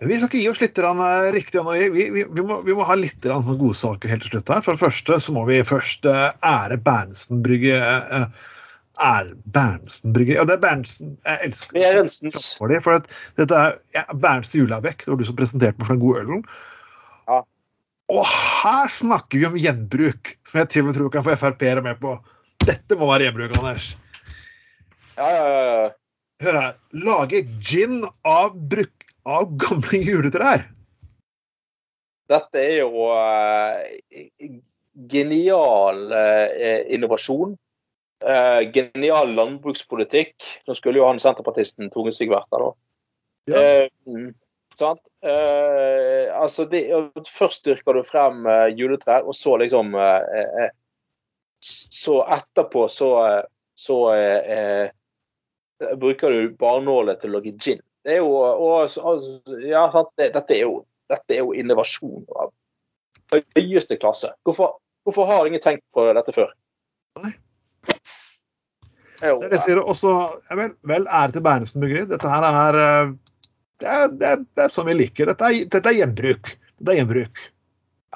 Vi 0.00 0.16
skal 0.16 0.30
ikke 0.30 0.40
gi 0.40 0.48
oss 0.50 0.60
litt 0.62 0.78
eh, 0.80 1.26
riktig. 1.34 1.64
Vi, 1.66 1.88
vi, 1.92 2.24
vi, 2.24 2.44
må, 2.46 2.60
vi 2.64 2.76
må 2.76 2.86
ha 2.88 2.96
litt 2.98 3.26
sånne 3.26 3.58
godsaker 3.60 4.12
helt 4.12 4.24
til 4.24 4.36
slutt 4.36 4.54
her. 4.54 4.62
For 4.64 4.76
det 4.76 4.84
første 4.84 5.18
så 5.20 5.34
må 5.36 5.44
vi 5.50 5.60
først 5.66 6.08
eh, 6.08 6.30
ære 6.46 6.80
Berntsen-brygge. 6.86 7.76
eh, 7.76 8.48
Ære 9.00 9.36
Berntsen-brygge 9.54 10.34
Ja, 10.36 10.42
det 10.44 10.58
er 10.58 10.62
Berntsen 10.64 11.14
Jeg 11.24 11.46
elsker 11.46 11.76
Berentsens. 11.78 12.50
for 12.58 12.68
det, 12.72 12.82
for 12.84 12.98
dette 13.38 13.56
er 13.56 13.78
ja, 13.96 14.02
Berntsen 14.12 14.64
juleavvekk. 14.64 15.04
Det 15.04 15.12
var 15.12 15.20
du 15.20 15.28
som 15.28 15.38
presenterte 15.38 15.78
meg 15.78 15.86
for 15.88 15.96
den 15.96 16.02
gode 16.02 16.24
ølen. 16.24 16.42
Ja. 17.30 17.38
Og 18.10 18.26
her 18.26 18.92
snakker 18.92 19.38
vi 19.40 19.48
om 19.48 19.56
gjenbruk, 19.60 20.34
som 20.48 20.60
jeg 20.60 20.72
til 20.72 20.84
og 20.84 20.90
med 20.90 20.98
tror 20.98 21.14
kan 21.14 21.26
få 21.26 21.38
Frp-ere 21.38 21.84
med 21.86 22.00
på. 22.02 22.16
Dette 22.66 22.98
må 22.98 23.08
være 23.08 23.28
gjenbruk, 23.28 23.56
Anders. 23.60 23.92
Ja, 25.16 25.30
ja, 25.30 25.46
ja, 25.46 25.64
ja. 25.84 25.88
Hør 26.40 26.56
her. 26.56 26.76
Lage 27.04 27.42
gin 27.60 28.00
av, 28.24 28.54
bruk, 28.72 28.99
av 29.28 29.50
gamle 29.60 30.00
juletrær. 30.04 30.66
Dette 32.30 32.62
er 32.62 32.76
jo 32.84 33.08
uh, 33.10 33.80
genial 35.10 36.04
uh, 36.12 36.84
innovasjon. 36.92 37.56
Uh, 38.20 38.60
genial 38.74 39.32
landbrukspolitikk. 39.34 40.36
Nå 40.68 40.76
skulle 40.78 41.00
jo 41.00 41.08
han 41.08 41.20
senterpartisten 41.22 41.90
Tungesvik 41.90 42.30
vært 42.32 42.50
der, 42.52 42.68
da. 42.68 42.72
Ja. 43.50 43.62
Sant? 44.78 45.00
Altså 45.20 46.64
det, 46.70 46.84
først 47.26 47.64
dyrker 47.66 47.96
du 47.96 48.04
frem 48.06 48.44
juletrær, 48.78 49.26
og 49.26 49.34
så 49.34 49.56
liksom 49.60 49.96
Så 51.60 52.14
etterpå 52.36 52.86
så, 52.88 53.10
så 53.74 53.98
bruker 56.00 56.32
du 56.32 56.54
barnålet 56.60 57.20
til 57.20 57.34
å 57.34 57.40
lage 57.40 57.56
gin. 57.58 57.82
Det 58.04 58.16
er 58.16 58.22
jo 58.22 58.32
og, 58.32 58.88
Ja, 59.66 59.84
dette, 60.16 60.54
er 60.56 60.62
jo, 60.64 60.80
dette 61.10 61.36
er 61.36 61.42
jo 61.42 61.52
innovasjon 61.56 62.24
av 62.40 62.52
høyeste 63.56 63.98
klasse. 64.00 64.32
Hvorfor, 64.46 64.78
hvorfor 65.06 65.28
har 65.28 65.46
ingen 65.46 65.62
tenkt 65.62 65.84
på 65.94 66.06
dette 66.16 66.34
før? 66.34 66.52
Nei. 67.20 67.34
Det 69.20 69.28
er 69.28 69.36
Det 69.42 69.58
er 69.58 69.62
sier 69.62 69.82
også. 69.82 70.14
Ja, 70.48 70.56
vel, 70.56 70.72
vel, 70.88 71.06
ære 71.06 71.36
til 71.36 71.44
Berntsen 71.44 71.84
bryggeri. 71.84 72.08
Dette 72.08 72.30
her 72.30 72.46
er 72.48 72.80
eh, 72.80 73.12
det 73.80 73.88
er, 73.88 74.08
det, 74.08 74.26
er, 74.32 74.42
det 74.56 74.64
er 74.64 74.72
sånn 74.72 74.88
vi 74.88 74.96
liker. 74.96 75.28
Dette 75.28 75.48
er, 75.48 75.68
dette 75.72 75.92
er 75.92 75.98
gjenbruk. 76.00 76.54
Dette 76.80 76.94
er 76.94 77.00
gjenbruk. 77.02 77.46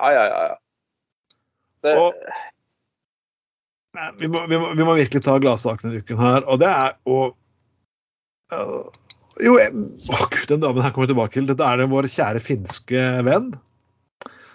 ja, 0.00 0.10
ja, 0.16 0.24
ja. 0.32 0.42
ja. 0.48 0.58
Det, 1.84 1.94
Og 2.00 2.12
Nei, 3.94 4.08
vi, 4.18 4.26
må, 4.26 4.40
vi, 4.50 4.58
må, 4.58 4.72
vi 4.74 4.84
må 4.86 4.96
virkelig 4.98 5.22
ta 5.22 5.36
gladsakene 5.38 5.92
denne 5.92 6.02
uken 6.02 6.18
her, 6.18 6.46
og 6.50 6.58
det 6.58 6.66
er 6.66 6.96
å 7.06 7.18
Jo, 9.42 9.56
jeg, 9.58 9.72
å 9.74 10.26
gud, 10.30 10.46
den 10.52 10.62
damen 10.62 10.84
her 10.84 10.94
kommer 10.94 11.10
tilbake 11.10 11.34
til. 11.34 11.48
Dette 11.48 11.66
er 11.66 11.80
den 11.80 11.90
vår 11.90 12.06
kjære 12.12 12.42
finske 12.42 13.04
venn. 13.26 13.52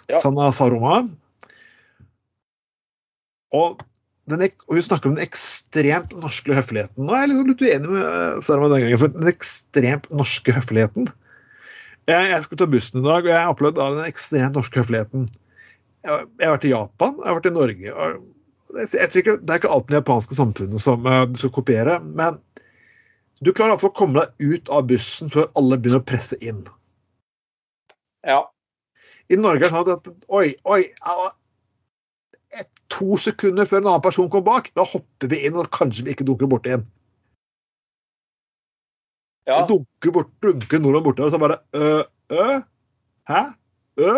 Ja. 0.08 0.20
Sanna 0.22 0.48
Saroma. 0.56 1.02
Og, 3.56 3.82
den, 4.30 4.46
og 4.68 4.78
hun 4.78 4.86
snakker 4.86 5.10
om 5.10 5.18
den 5.18 5.26
ekstremt 5.26 6.14
norske 6.22 6.54
høfligheten. 6.56 7.04
Nå 7.04 7.16
er 7.16 7.24
jeg 7.24 7.32
liksom 7.32 7.50
litt 7.50 7.64
uenig 7.66 7.92
med 7.92 8.04
øh, 8.06 8.40
Saroma 8.46 8.70
den 8.72 8.86
gangen, 8.86 9.02
for 9.02 9.12
den 9.16 9.32
ekstremt 9.32 10.08
norske 10.14 10.54
høfligheten 10.54 11.10
jeg, 12.10 12.26
jeg 12.32 12.42
skulle 12.44 12.62
ta 12.62 12.68
bussen 12.70 13.00
i 13.00 13.06
dag, 13.06 13.22
og 13.22 13.30
jeg 13.30 13.38
har 13.38 13.54
opplevd 13.54 13.80
den 13.80 14.02
ekstremt 14.08 14.58
norske 14.58 14.82
høfligheten. 14.82 15.26
Jeg, 16.06 16.28
jeg 16.40 16.46
har 16.48 16.54
vært 16.56 16.68
i 16.68 16.74
Japan, 16.74 17.16
jeg 17.18 17.28
har 17.28 17.38
vært 17.38 17.50
i 17.50 17.56
Norge. 17.56 17.94
og 17.94 18.78
jeg, 18.80 18.92
jeg 18.94 19.10
tror 19.10 19.22
ikke, 19.22 19.36
Det 19.40 19.52
er 19.52 19.60
ikke 19.60 19.74
alt 19.74 19.86
med 19.86 19.94
det 19.94 20.00
japanske 20.00 20.38
samfunnet 20.38 20.82
som 20.82 21.06
uh, 21.06 21.24
du 21.28 21.40
skal 21.42 21.54
kopiere, 21.54 21.98
men 22.06 22.38
du 23.40 23.52
klarer 23.52 23.74
iallfall 23.74 23.92
å 23.92 23.96
komme 23.96 24.20
deg 24.20 24.54
ut 24.54 24.70
av 24.72 24.88
bussen 24.90 25.30
før 25.32 25.48
alle 25.58 25.78
begynner 25.80 26.02
å 26.02 26.08
presse 26.12 26.38
inn. 26.44 26.64
ja. 28.26 28.42
I 29.30 29.36
Norge 29.38 29.62
er 29.62 29.70
det 29.70 29.76
sånn 29.76 29.92
at 29.94 30.24
oi, 30.34 30.46
oi, 30.66 30.80
et, 32.58 32.66
to 32.90 33.14
sekunder 33.20 33.68
før 33.68 33.78
en 33.78 33.90
annen 33.92 34.02
person 34.02 34.26
kommer 34.32 34.48
bak, 34.48 34.72
da 34.74 34.82
hopper 34.82 35.30
vi 35.30 35.38
inn, 35.46 35.54
og 35.54 35.70
kanskje 35.70 36.02
vi 36.08 36.16
ikke 36.16 36.26
dunker 36.26 36.50
borti 36.50 36.74
en. 36.74 36.82
ja. 39.46 39.60
Dunker 39.68 40.14
bort, 40.16 40.32
dunker 40.42 40.82
nordmenn 40.82 41.06
borti, 41.06 41.22
og 41.22 41.30
så 41.30 41.38
bare 41.42 41.60
ø, 41.78 42.02
ø, 42.34 42.58
hæ, 43.30 43.44
ø? 44.02 44.16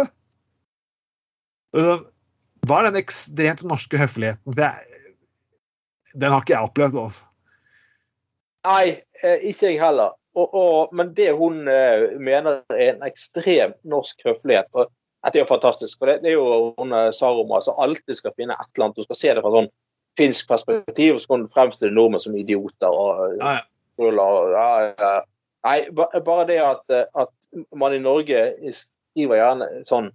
Hva 2.62 2.78
er 2.78 2.88
den 2.88 3.00
ekstremt 3.00 3.62
norske 3.68 4.00
høfligheten? 4.00 4.48
For 4.48 4.64
jeg, 4.64 5.04
den 6.14 6.32
har 6.32 6.40
ikke 6.44 6.54
jeg 6.56 6.68
opplevd. 6.68 6.98
altså. 7.04 7.28
Nei, 8.68 9.02
ikke 9.22 9.72
jeg 9.72 9.80
heller. 9.82 10.16
Og, 10.34 10.54
og, 10.54 10.94
men 10.96 11.12
det 11.16 11.32
hun 11.36 11.68
eh, 11.68 12.14
mener 12.16 12.62
er 12.72 12.94
en 12.94 13.06
ekstrem 13.06 13.74
norsk 13.84 14.24
høflighet 14.26 14.70
og 14.72 14.90
Dette 15.22 15.38
er 15.38 15.44
jo 15.44 15.52
fantastisk. 15.52 16.00
for 16.00 16.10
Det, 16.10 16.16
det 16.24 16.32
er 16.32 16.34
jo 16.34 16.72
hun 16.78 16.92
eh, 16.98 17.12
Saroma 17.14 17.60
som 17.62 17.76
alltid 17.78 18.16
skal 18.18 18.32
finne 18.34 18.56
et 18.58 18.70
eller 18.74 18.88
annet. 18.88 18.96
Hun 18.98 19.06
skal 19.06 19.18
se 19.20 19.34
det 19.36 19.44
fra 19.44 19.52
sånn 19.54 19.68
finsk 20.18 20.48
perspektiv, 20.50 21.14
og 21.14 21.22
så 21.22 21.30
kan 21.30 21.44
hun 21.44 21.52
fremstille 21.52 21.94
nordmenn 21.94 22.24
som 22.24 22.34
idioter. 22.36 22.90
og 22.90 23.36
Ja, 24.50 24.72
ja. 24.98 25.12
Nei, 25.62 25.76
bare 25.94 26.46
det 26.48 26.58
at, 26.58 26.82
eh, 26.90 27.06
at 27.14 27.62
man 27.78 27.94
i 27.94 28.02
Norge 28.02 28.40
skriver 28.74 29.38
gjerne 29.38 29.68
sånn 29.86 30.10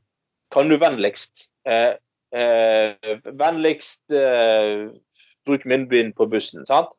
Kan 0.51 0.67
du 0.71 0.77
vennligst 0.79 1.47
eh, 1.67 1.95
eh, 2.35 3.15
Vennligst 3.23 4.11
eh, 4.11 4.89
bruk 5.47 5.63
munnbind 5.63 6.17
på 6.19 6.27
bussen, 6.27 6.67
sant? 6.67 6.91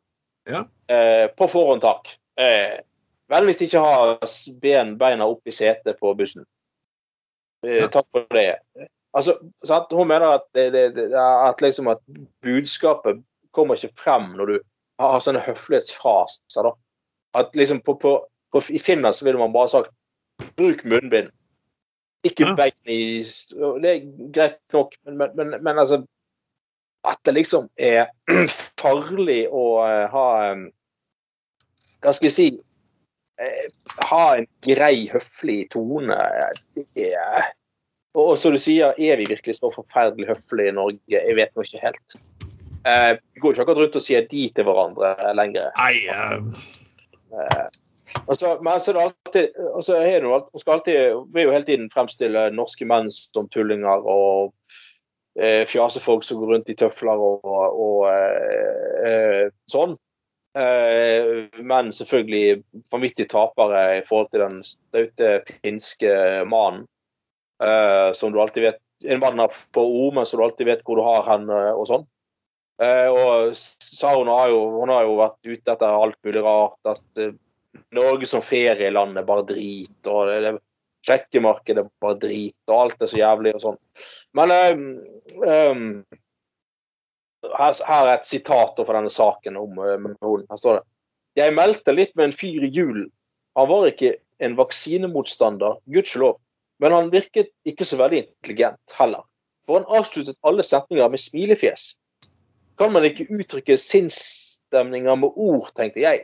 Ja. 0.48 0.64
Eh, 0.94 1.26
på 1.36 1.48
forhånd, 1.50 1.82
takk. 1.84 2.08
Eh, 2.40 2.78
vennligst 3.28 3.62
ikke 3.66 3.82
ha 3.84 4.16
ben, 4.62 4.94
beina 5.00 5.26
opp 5.28 5.44
i 5.48 5.52
setet 5.54 5.98
på 6.00 6.14
bussen. 6.16 6.46
Eh, 7.66 7.82
Ja. 7.82 7.88
Takk 7.92 8.06
for 8.14 8.26
det. 8.34 8.56
Altså, 9.16 9.34
sant? 9.66 9.92
Hun 9.92 10.08
mener 10.08 10.38
at, 10.38 10.46
det, 10.54 10.70
det, 10.72 10.84
det, 10.96 11.06
at, 11.18 11.60
liksom 11.64 11.88
at 11.88 12.00
budskapet 12.44 13.22
kommer 13.56 13.74
ikke 13.78 13.96
frem 13.98 14.32
når 14.36 14.46
du 14.52 14.58
har 15.00 15.20
sånne 15.24 15.42
høflighetsfraser. 15.42 16.62
da. 16.68 16.72
At 17.34 17.56
liksom 17.56 17.80
på, 17.80 17.94
på, 18.00 18.12
på, 18.52 18.62
I 18.70 18.78
Finland 18.78 19.16
så 19.16 19.24
ville 19.26 19.38
man 19.40 19.52
bare 19.52 19.68
sagt 19.68 19.90
'bruk 20.56 20.84
munnbind'. 20.84 21.32
Ikke 22.24 22.48
Ja. 22.48 22.54
bein 22.54 22.72
i 22.86 23.22
Det 23.22 23.90
er 23.90 24.30
greit 24.32 24.58
nok, 24.72 24.94
men, 25.04 25.18
men, 25.18 25.30
men, 25.36 25.62
men 25.62 25.78
altså 25.78 26.04
At 27.06 27.20
det 27.26 27.36
liksom 27.36 27.68
er 27.78 28.08
farlig 28.80 29.44
å 29.54 29.66
eh, 29.86 30.06
ha 30.10 30.26
Hva 32.02 32.14
skal 32.14 32.28
jeg 32.28 32.34
si 32.34 32.48
eh, 33.38 33.68
Ha 34.10 34.24
en 34.40 34.48
grei, 34.66 35.06
høflig 35.12 35.68
tone. 35.74 36.18
Det 36.74 37.12
er 37.14 37.52
og, 38.18 38.34
som 38.40 38.54
du 38.54 38.58
sier, 38.58 38.96
er 38.98 39.20
vi 39.20 39.28
virkelig 39.28 39.58
så 39.58 39.70
forferdelig 39.70 40.30
høflige 40.30 40.72
i 40.72 40.74
Norge? 40.74 40.98
Jeg 41.12 41.36
vet 41.38 41.52
nå 41.54 41.62
ikke 41.62 41.82
helt. 41.84 42.16
Eh, 42.88 43.12
vi 43.34 43.42
går 43.42 43.54
ikke 43.54 43.66
akkurat 43.66 43.82
rundt 43.82 43.98
og 44.00 44.04
sier 44.04 44.24
de 44.30 44.46
til 44.54 44.66
hverandre 44.66 45.12
lenger. 45.36 45.68
Nei, 45.76 46.08
eh, 46.08 47.66
altså, 48.24 48.56
men 48.64 48.80
så 48.80 48.92
er 48.92 48.96
det 48.96 49.04
alltid, 49.04 49.60
altså, 49.74 49.98
er 50.00 50.24
det 50.24 50.32
alltid, 50.74 51.20
vil 51.34 51.46
jo 51.46 51.54
hele 51.54 51.68
tiden 51.68 51.90
fremstille 51.94 52.48
norske 52.56 52.88
menn 52.88 53.12
som 53.12 53.50
tullinger 53.54 54.06
og 54.08 54.54
eh, 55.38 55.64
fjasefolk 55.66 56.24
som 56.24 56.40
går 56.40 56.52
rundt 56.54 56.70
i 56.72 56.76
tøfler 56.78 57.22
og, 57.22 57.46
og 57.46 58.04
eh, 58.10 59.08
eh, 59.08 59.44
sånn. 59.70 59.96
Eh, 60.58 61.46
men 61.62 61.92
selvfølgelig 61.94 62.62
vanvittige 62.90 63.30
tapere 63.30 63.82
i 63.98 64.04
forhold 64.06 64.30
til 64.32 64.44
den 64.46 64.60
staute 64.66 65.32
finske 65.50 66.12
mannen. 66.48 66.86
Eh, 67.62 68.12
som 68.14 68.32
du 68.32 68.38
alltid 68.40 68.62
vet 68.68 68.84
En 69.10 69.18
mann 69.18 69.38
har 69.38 69.50
få 69.50 69.82
ord, 69.82 70.14
men 70.14 70.26
som 70.26 70.40
du 70.40 70.44
alltid 70.44 70.66
vet 70.66 70.80
hvor 70.86 70.98
du 70.98 71.04
har 71.06 71.26
hen 71.28 71.44
eh, 71.54 71.70
og 71.70 71.84
sånn. 71.86 72.06
Og 72.78 73.54
Saron 73.58 74.30
har 74.30 74.50
har 74.50 75.04
jo 75.06 75.14
vært 75.18 75.46
ute 75.46 75.72
etter 75.72 75.94
alt 75.98 76.18
mulig 76.22 76.42
rart. 76.42 76.78
At 76.86 77.22
Norge 77.94 78.26
som 78.30 78.42
ferieland 78.42 79.18
er 79.18 79.26
bare 79.26 79.46
drit. 79.46 80.06
og 80.06 80.30
det, 80.30 80.36
det, 80.44 80.52
sjekkemarkedet 81.08 81.84
er 81.84 81.90
bare 82.02 82.20
drit, 82.22 82.56
og 82.68 82.76
alt 82.76 83.02
er 83.02 83.10
så 83.10 83.20
jævlig 83.20 83.54
og 83.56 83.64
sånn. 83.64 83.78
Men 84.36 84.54
um, 84.54 85.84
her, 87.44 87.74
her, 87.88 88.04
er 88.04 88.14
et 88.14 88.28
sitat 88.28 88.78
for 88.78 88.94
denne 88.94 89.12
saken 89.12 89.58
om 89.60 89.78
uh, 89.80 90.42
Her 90.50 90.60
står 90.60 90.80
det 90.80 90.86
Jeg 91.38 91.54
meldte 91.56 91.94
litt 91.94 92.14
med 92.18 92.28
en 92.28 92.36
fyr 92.36 92.66
i 92.66 92.72
julen. 92.74 93.08
Han 93.58 93.70
var 93.70 93.88
ikke 93.90 94.16
en 94.44 94.54
vaksinemotstander, 94.58 95.78
gudskjelov, 95.90 96.36
men 96.82 96.94
han 96.94 97.10
virket 97.10 97.50
ikke 97.66 97.86
så 97.86 97.98
veldig 97.98 98.22
intelligent 98.24 98.98
heller. 98.98 99.24
For 99.66 99.80
han 99.80 99.98
avsluttet 99.98 100.38
alle 100.46 100.64
setninger 100.66 101.10
med 101.10 101.20
smilefjes. 101.20 101.92
Kan 102.78 102.94
man 102.94 103.06
ikke 103.06 103.26
uttrykke 103.34 103.76
sinnsstemninger 103.82 105.18
med 105.18 105.34
ord, 105.34 105.72
tenkte 105.76 106.04
jeg. 106.04 106.22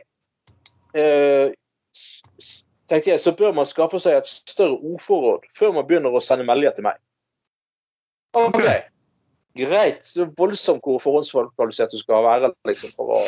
Uh, 0.95 1.51
tenkte 2.89 3.11
jeg, 3.11 3.21
så 3.23 3.33
bør 3.37 3.55
man 3.57 3.67
skaffe 3.69 3.99
seg 4.01 4.19
et 4.19 4.29
større 4.29 4.77
ordforråd 4.77 5.47
før 5.57 5.73
man 5.77 5.87
begynner 5.87 6.13
å 6.15 6.23
sende 6.23 6.47
meldinger 6.47 6.75
til 6.77 6.87
meg. 6.87 6.99
OK. 8.35 8.61
Greit. 9.55 10.03
Så 10.03 10.27
voldsomt 10.37 10.83
hvor 10.83 10.99
forhåndskvalifisert 10.99 11.93
du 11.95 11.99
skal 12.01 12.25
være. 12.25 12.51
liksom, 12.67 12.91
for 12.97 13.15
å... 13.15 13.21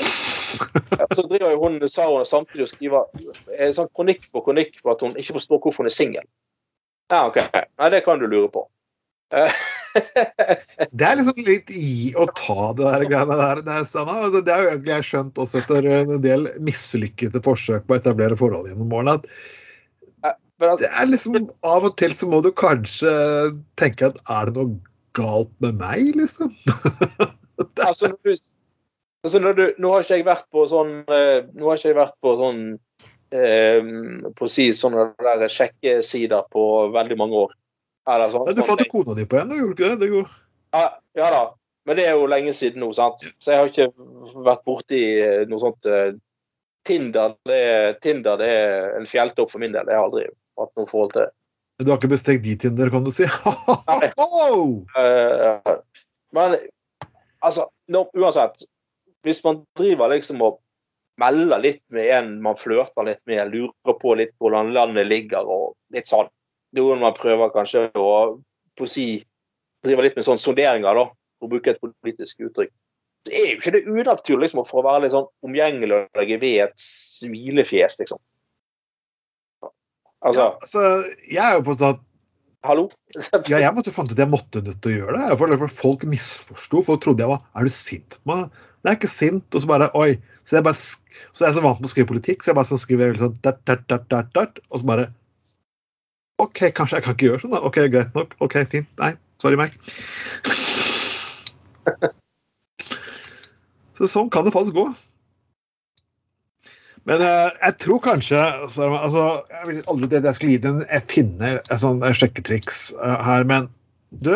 Så 1.15 1.23
driver 1.27 1.53
jo 1.53 1.61
hun 1.63 1.79
Saron 1.91 2.25
samtidig 2.27 2.65
og 2.65 2.71
skriver 2.71 3.57
en 3.57 3.73
sånn 3.75 3.89
kronikk 3.95 4.27
på 4.31 4.43
kronikk 4.43 4.79
for 4.81 4.95
at 4.95 5.03
hun 5.05 5.15
ikke 5.15 5.37
forstår 5.37 5.61
hvorfor 5.63 5.83
hun 5.85 5.91
er 5.91 5.95
singel. 5.95 6.27
Ja, 7.11 7.27
OK. 7.29 7.39
Nei, 7.53 7.89
det 7.93 8.03
kan 8.03 8.19
du 8.19 8.27
lure 8.27 8.51
på. 8.51 8.65
Det 9.97 11.05
er 11.07 11.19
liksom 11.19 11.43
litt 11.47 11.71
i 11.73 12.13
å 12.17 12.27
ta 12.37 12.71
det 12.77 12.85
der 12.85 13.05
greiene 13.09 13.37
der. 13.39 13.61
Det 13.65 13.77
er, 13.77 14.39
det 14.39 14.53
er 14.53 14.63
jo 14.63 14.71
egentlig 14.71 14.93
jeg 14.95 15.07
skjønt 15.11 15.41
også 15.43 15.61
etter 15.61 15.87
en 15.99 16.17
del 16.23 16.49
mislykkede 16.63 17.41
forsøk 17.45 17.87
på 17.87 17.95
å 17.95 18.01
etablere 18.01 18.39
forhold 18.39 18.69
gjennom 18.71 18.93
årene. 18.99 19.17
at 19.17 20.37
det 20.57 20.89
er 20.89 21.05
liksom 21.05 21.37
Av 21.67 21.85
og 21.85 21.97
til 22.01 22.13
så 22.17 22.29
må 22.29 22.41
du 22.41 22.49
kanskje 22.57 23.11
tenke 23.79 24.09
at 24.09 24.17
er 24.33 24.49
det 24.49 24.57
noe 24.57 24.77
galt 25.17 25.51
med 25.63 25.77
meg, 25.81 26.15
liksom? 26.17 26.53
altså, 27.87 28.11
altså 29.25 29.41
du, 29.41 29.63
nå 29.77 29.93
har 29.93 30.05
ikke 30.05 30.19
jeg 30.19 30.27
vært 30.27 30.49
på 30.53 30.65
sånn 30.69 30.99
eh, 31.05 31.45
Nå 31.57 31.69
har 31.69 31.79
ikke 31.79 31.91
jeg 31.91 31.99
vært 31.99 32.17
på 32.25 32.33
sånn 32.41 32.61
eh, 33.33 33.93
på 34.37 34.47
å 34.47 34.51
si 34.51 34.69
sånne 34.77 35.09
der 35.21 35.47
sjekkesider 35.53 36.49
på 36.53 36.67
veldig 36.95 37.17
mange 37.19 37.47
år. 37.47 37.55
Sånn, 38.07 38.45
Nei, 38.47 38.53
du 38.55 38.63
fant 38.63 38.79
jo 38.79 38.87
kona 38.87 39.17
di 39.17 39.25
på 39.27 39.35
en, 39.41 39.49
gjorde 39.51 39.75
ikke 39.75 39.89
det? 39.99 40.07
det 40.07 40.21
ja, 40.77 40.83
ja, 41.17 41.27
da, 41.33 41.41
men 41.87 41.97
det 41.99 42.05
er 42.07 42.15
jo 42.15 42.29
lenge 42.29 42.53
siden 42.55 42.83
nå, 42.83 42.91
sant. 42.95 43.23
Så 43.43 43.51
jeg 43.53 43.59
har 43.59 43.71
ikke 43.71 43.89
vært 44.45 44.63
borti 44.67 45.01
eh, 45.19 45.43
noe 45.49 45.59
sånt 45.59 45.87
uh, 45.91 46.11
Tinder, 46.87 47.35
det, 47.47 47.59
Tinder 48.03 48.39
det 48.39 48.47
er 48.53 48.95
en 48.97 49.07
fjelltopp 49.07 49.51
for 49.51 49.63
min 49.63 49.75
del. 49.75 49.87
Jeg 49.91 49.99
har 49.99 50.07
aldri 50.07 50.25
hatt 50.59 50.71
noe 50.79 50.87
forhold 50.87 51.13
til 51.15 51.25
det. 51.25 51.33
Du 51.83 51.91
har 51.91 51.99
ikke 51.99 52.11
bestekt 52.11 52.45
de 52.45 52.55
Tinder, 52.59 52.91
kan 52.91 53.03
du 53.05 53.11
si? 53.13 53.27
Nei. 53.91 54.09
uh, 54.15 55.75
men 56.35 56.57
altså, 57.45 57.67
nå, 57.91 58.07
uansett 58.17 58.65
Hvis 59.25 59.43
man 59.45 59.61
driver 59.77 60.11
liksom 60.11 60.41
og 60.43 60.59
melder 61.21 61.61
litt 61.61 61.83
med 61.93 62.11
en 62.13 62.33
man 62.45 62.57
flørter 62.59 63.07
litt 63.07 63.21
med, 63.29 63.51
lurer 63.51 63.95
på 63.99 64.15
litt 64.19 64.35
hvordan 64.41 64.73
landet 64.75 65.07
ligger 65.09 65.47
og 65.49 65.71
litt 65.95 66.09
sånn 66.09 66.29
noen 66.75 67.01
man 67.03 67.15
prøver 67.17 67.53
kanskje 67.53 67.87
å 67.95 68.09
på 68.77 68.87
si, 68.89 69.07
drive 69.85 70.05
litt 70.05 70.17
med 70.17 70.27
sånn 70.27 70.41
sonderinger, 70.41 70.97
da, 70.97 71.07
for 71.39 71.47
å 71.47 71.53
bruke 71.53 71.73
et 71.73 71.81
politisk 71.81 72.43
uttrykk. 72.49 72.73
Så 73.27 73.35
er 73.35 73.47
jo 73.49 73.59
ikke 73.59 73.73
det 73.75 73.85
unaturlig 73.89 74.47
liksom, 74.47 74.63
for 74.67 74.81
å 74.81 74.87
være 74.87 75.03
litt 75.05 75.15
sånn 75.15 75.27
omgjengelig 75.43 75.97
og 75.97 76.19
legge 76.19 76.39
ved 76.41 76.67
et 76.67 76.75
smilefjes, 76.79 77.97
liksom. 78.03 78.21
Altså, 80.25 80.41
ja, 80.41 80.53
altså 80.65 80.83
Jeg 81.29 81.43
er 81.43 81.57
jo 81.59 81.65
på 81.67 81.75
at 81.85 81.99
Hallo? 82.65 82.87
ja, 83.51 83.59
jeg 83.61 83.73
måtte 83.75 83.93
fant 83.93 84.09
ut 84.09 84.15
at 84.15 84.23
jeg 84.23 84.31
måtte 84.31 84.63
nødt 84.65 84.79
til 84.81 84.91
å 84.91 84.95
gjøre 84.95 85.19
det. 85.19 85.35
For 85.39 85.69
folk 85.71 86.01
misforsto. 86.09 86.81
Folk 86.83 87.03
trodde 87.03 87.23
jeg 87.23 87.29
var 87.29 87.43
Er 87.53 87.67
du 87.67 87.71
sint 87.71 88.17
på 88.17 88.31
meg? 88.31 88.57
Det 88.81 88.89
er 88.89 88.97
ikke 88.97 89.11
sint. 89.13 89.45
Og 89.53 89.63
så 89.63 89.69
bare 89.69 89.91
Oi. 89.99 90.17
Så 90.47 90.57
jeg, 90.57 90.65
bare, 90.65 90.79
så 90.79 91.43
jeg 91.43 91.51
er 91.51 91.55
så 91.57 91.63
vant 91.63 91.79
med 91.79 91.89
å 91.89 91.91
skrive 91.91 92.09
politikk, 92.09 92.43
så 92.43 92.53
jeg 92.53 92.57
bare 92.57 92.69
så 92.69 92.79
skriver 92.79 93.17
sånn 93.19 93.35
Og 93.37 94.81
så 94.81 94.87
bare 94.87 95.09
OK, 96.43 96.59
kanskje 96.77 96.99
jeg 96.99 97.05
kan 97.05 97.15
ikke 97.17 97.29
gjøre 97.31 97.41
sånn, 97.43 97.55
da. 97.55 97.63
OK, 97.65 97.79
greit 97.93 98.13
nok. 98.17 98.35
OK, 98.45 98.59
fint. 98.69 98.89
Nei, 99.01 99.13
sorry 99.41 99.57
meg. 99.59 99.73
Så 103.97 104.09
sånn 104.11 104.29
kan 104.33 104.45
det 104.45 104.53
faktisk 104.53 104.77
gå. 104.77 104.85
Men 107.07 107.23
uh, 107.23 107.49
jeg 107.63 107.77
tror 107.81 108.01
kanskje 108.03 108.37
altså, 108.37 108.89
altså, 108.91 109.23
Jeg 109.53 109.67
vil 109.69 109.77
aldri 109.93 110.17
at 110.17 110.25
jeg 110.27 110.35
skal 110.35 110.49
gi 110.51 110.57
den 110.65 110.81
Jeg 110.81 111.05
finner 111.07 111.61
et 111.61 111.79
sånn 111.79 112.01
sjekketriks 112.03 112.89
uh, 112.99 113.15
her, 113.23 113.47
men 113.47 113.69
du 114.11 114.33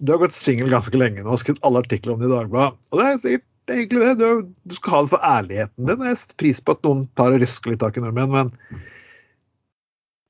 Du 0.00 0.14
har 0.14 0.22
gått 0.22 0.32
singel 0.32 0.72
ganske 0.72 0.96
lenge 0.96 1.20
nå 1.20 1.36
og 1.36 1.42
skrevet 1.42 1.60
alle 1.68 1.82
artikler 1.84 2.14
om 2.14 2.24
det 2.24 2.30
i 2.30 2.32
Dagbladet. 2.32 2.88
Og 2.90 3.02
det 3.02 3.10
er 3.10 3.20
sikkert 3.20 3.50
det 3.64 3.72
er 3.72 3.78
egentlig 3.80 4.00
det. 4.04 4.14
Du, 4.20 4.48
du, 4.68 4.74
skal 4.76 4.92
ha 4.92 4.98
det 5.00 5.10
for 5.14 5.22
ærligheten 5.24 5.86
din. 5.88 6.02
Jeg 6.04 6.18
setter 6.20 6.36
pris 6.42 6.58
på 6.60 6.74
at 6.74 6.82
noen 6.84 7.06
tar 7.16 7.32
og 7.32 7.40
rysker 7.40 7.72
litt 7.72 7.80
tak 7.80 7.96
i 7.96 8.02
nordmenn, 8.04 8.34
men 8.34 8.82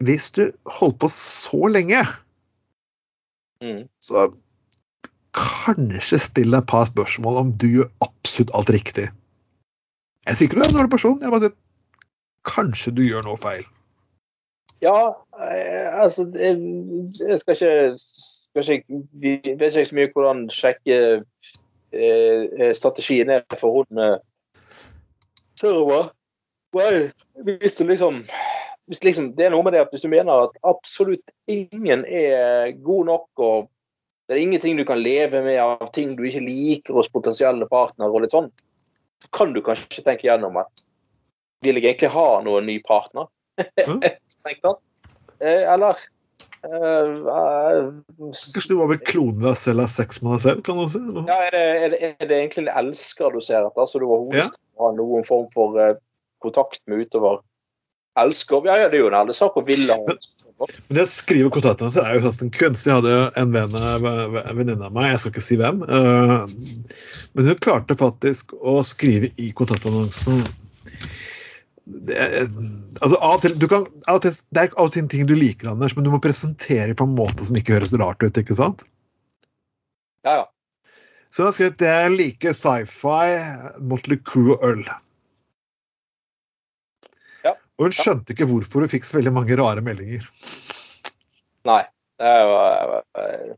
hvis 0.07 0.30
du 0.36 0.46
holder 0.78 0.96
på 1.05 1.11
så 1.12 1.68
lenge, 1.70 2.00
mm. 3.64 3.84
så 4.05 4.28
kanskje 5.34 6.20
still 6.22 6.55
deg 6.55 6.62
et 6.62 6.70
par 6.70 6.86
spørsmål 6.88 7.40
om 7.42 7.52
du 7.59 7.66
gjør 7.78 7.90
absolutt 8.07 8.55
alt 8.55 8.72
riktig. 8.74 9.07
Jeg 10.24 10.36
sier 10.36 10.48
ikke 10.48 10.61
du 10.61 10.64
er 10.64 10.70
en 10.70 10.78
dårlig 10.78 10.94
person, 10.94 11.20
jeg 11.20 11.34
bare 11.34 11.48
sier 11.48 11.57
kanskje 12.44 12.94
du 12.96 13.02
gjør 13.05 13.24
noe 13.26 13.40
feil. 13.40 13.64
Ja, 14.84 15.14
eh, 15.40 16.02
altså 16.02 16.26
Jeg 16.34 17.38
skal 17.40 17.55
ikke, 17.55 17.94
skal 17.96 18.72
ikke 18.74 19.02
Vi 19.12 19.40
vet 19.44 19.76
ikke 19.76 19.86
så 19.88 19.96
mye 19.96 20.11
hvordan 20.12 20.42
sjekke 20.52 20.98
eh, 21.92 22.74
strategien 22.76 23.30
er 23.30 23.44
for 23.57 23.80
hun 23.80 24.02
eh, 24.02 24.18
server. 25.61 26.11
Hvis 27.61 27.74
du 27.78 27.84
liksom 27.86 28.24
liksom, 28.91 29.32
det 29.37 29.47
er 29.47 29.55
noe 29.55 29.64
med 29.64 29.74
det 29.74 29.85
at 29.85 29.95
hvis 29.95 30.05
du 30.05 30.11
mener 30.12 30.47
at 30.49 30.59
absolutt 30.66 31.32
ingen 31.51 32.05
er 32.05 32.72
god 32.85 33.09
nok, 33.11 33.28
og 33.41 33.68
det 34.28 34.37
er 34.37 34.43
ingenting 34.43 34.78
du 34.78 34.85
kan 34.89 35.01
leve 35.01 35.43
med 35.45 35.61
av 35.61 35.91
ting 35.97 36.14
du 36.16 36.24
ikke 36.28 36.45
liker 36.45 36.97
hos 36.99 37.12
potensielle 37.12 37.68
partnere, 37.70 38.12
og 38.12 38.24
litt 38.24 38.35
sånn, 38.35 38.51
så 39.24 39.32
kan 39.37 39.55
du 39.55 39.62
kanskje 39.64 40.05
tenke 40.05 40.28
gjennom 40.28 40.59
at 40.61 40.85
vil 41.64 41.80
jeg 41.80 41.95
egentlig 41.95 42.12
ha 42.12 42.28
noen 42.45 42.68
ny 42.68 42.80
partner? 42.85 43.30
Mm. 43.87 44.03
Eh, 45.43 45.64
eller 45.66 45.99
uh, 46.62 47.89
Kanskje 48.30 48.70
du 48.70 48.76
bare 48.78 48.93
vil 48.93 49.01
klone 49.03 49.43
deg 49.43 49.57
selv 49.59 49.82
av 49.82 49.91
sex 49.91 50.20
med 50.22 50.37
deg 50.37 50.43
selv? 50.45 50.61
kan 50.64 50.78
du 50.78 50.85
si? 50.93 51.01
Ja, 51.26 51.39
er 51.49 51.51
det, 51.51 51.62
er, 51.64 51.89
det, 51.91 51.99
er 52.22 52.28
det, 52.30 52.39
egentlig 52.39 52.62
en 52.62 52.70
elsker 52.78 53.35
du 53.35 53.41
ser 53.43 53.66
etter, 53.66 53.89
så 53.91 54.01
du 54.01 54.07
overhodet 54.07 54.45
ja. 54.45 54.47
har 54.80 54.95
noen 54.95 55.26
form 55.26 55.49
for 55.53 55.74
kontakt 56.45 56.80
med 56.87 57.03
utover 57.03 57.43
elsker 58.21 58.67
Ja, 58.69 58.79
ja, 58.85 58.89
det 58.89 58.99
er 58.99 59.05
jo 59.05 59.11
når 59.11 59.25
ærlig 59.25 59.37
sak 59.39 59.59
å 59.59 59.65
ville 59.67 59.99
ha 59.99 60.17
men 60.62 60.97
det 60.97 61.03
å 61.03 61.11
skrive 61.11 61.51
kontaktene 61.53 61.91
så 61.91 62.05
er 62.07 62.15
jo 62.15 62.31
sånn 62.33 62.53
kunst. 62.55 62.87
Jeg 62.87 62.95
hadde 62.95 63.11
jo 63.11 63.23
en 63.41 63.51
venninne 63.55 64.87
av 64.87 64.95
meg, 64.95 65.09
jeg 65.11 65.21
skal 65.21 65.33
ikke 65.33 65.43
si 65.43 65.59
hvem, 65.59 65.81
uh, 65.89 66.47
men 67.35 67.49
hun 67.51 67.59
klarte 67.65 67.97
faktisk 67.99 68.55
å 68.62 68.79
skrive 68.87 69.33
i 69.43 69.51
kontaktannonsen 69.59 70.45
det, 71.85 72.17
altså, 73.03 73.19
av 73.19 73.35
og 73.35 73.43
til, 73.43 73.57
du 73.61 73.67
kan, 73.69 73.85
av 74.09 74.19
og 74.19 74.25
til, 74.25 74.37
det 74.57 74.62
er 74.62 74.73
av 74.79 74.87
og 74.87 74.95
til 74.95 75.09
ting 75.12 75.27
du 75.29 75.35
liker, 75.37 75.69
Anders, 75.75 75.93
men 75.97 76.07
du 76.07 76.12
må 76.15 76.23
presentere 76.23 76.97
på 76.97 77.05
en 77.05 77.17
måte 77.19 77.45
som 77.45 77.59
ikke 77.59 77.77
høres 77.77 77.93
rart 78.01 78.23
ut, 78.25 78.41
ikke 78.41 78.57
sant? 78.57 78.87
Ja, 80.25 80.39
ja. 80.39 80.47
Så 81.35 81.43
jeg 81.43 81.49
har 81.49 81.57
skrevet 81.57 81.81
det 81.83 81.91
jeg 81.91 82.15
liker 82.15 82.57
sci-fi, 82.57 83.27
Motley 83.91 84.21
Crew 84.23 84.55
og 84.55 84.65
øl. 84.65 84.85
Og 87.79 87.89
hun 87.89 87.95
skjønte 87.95 88.35
ikke 88.35 88.47
hvorfor 88.47 88.85
hun 88.85 88.91
fikk 88.91 89.07
så 89.07 89.18
veldig 89.18 89.33
mange 89.35 89.57
rare 89.59 89.83
meldinger. 89.85 90.27
Nei. 91.66 91.83
Det 92.14 92.31
er, 92.31 92.45
jo, 92.47 93.55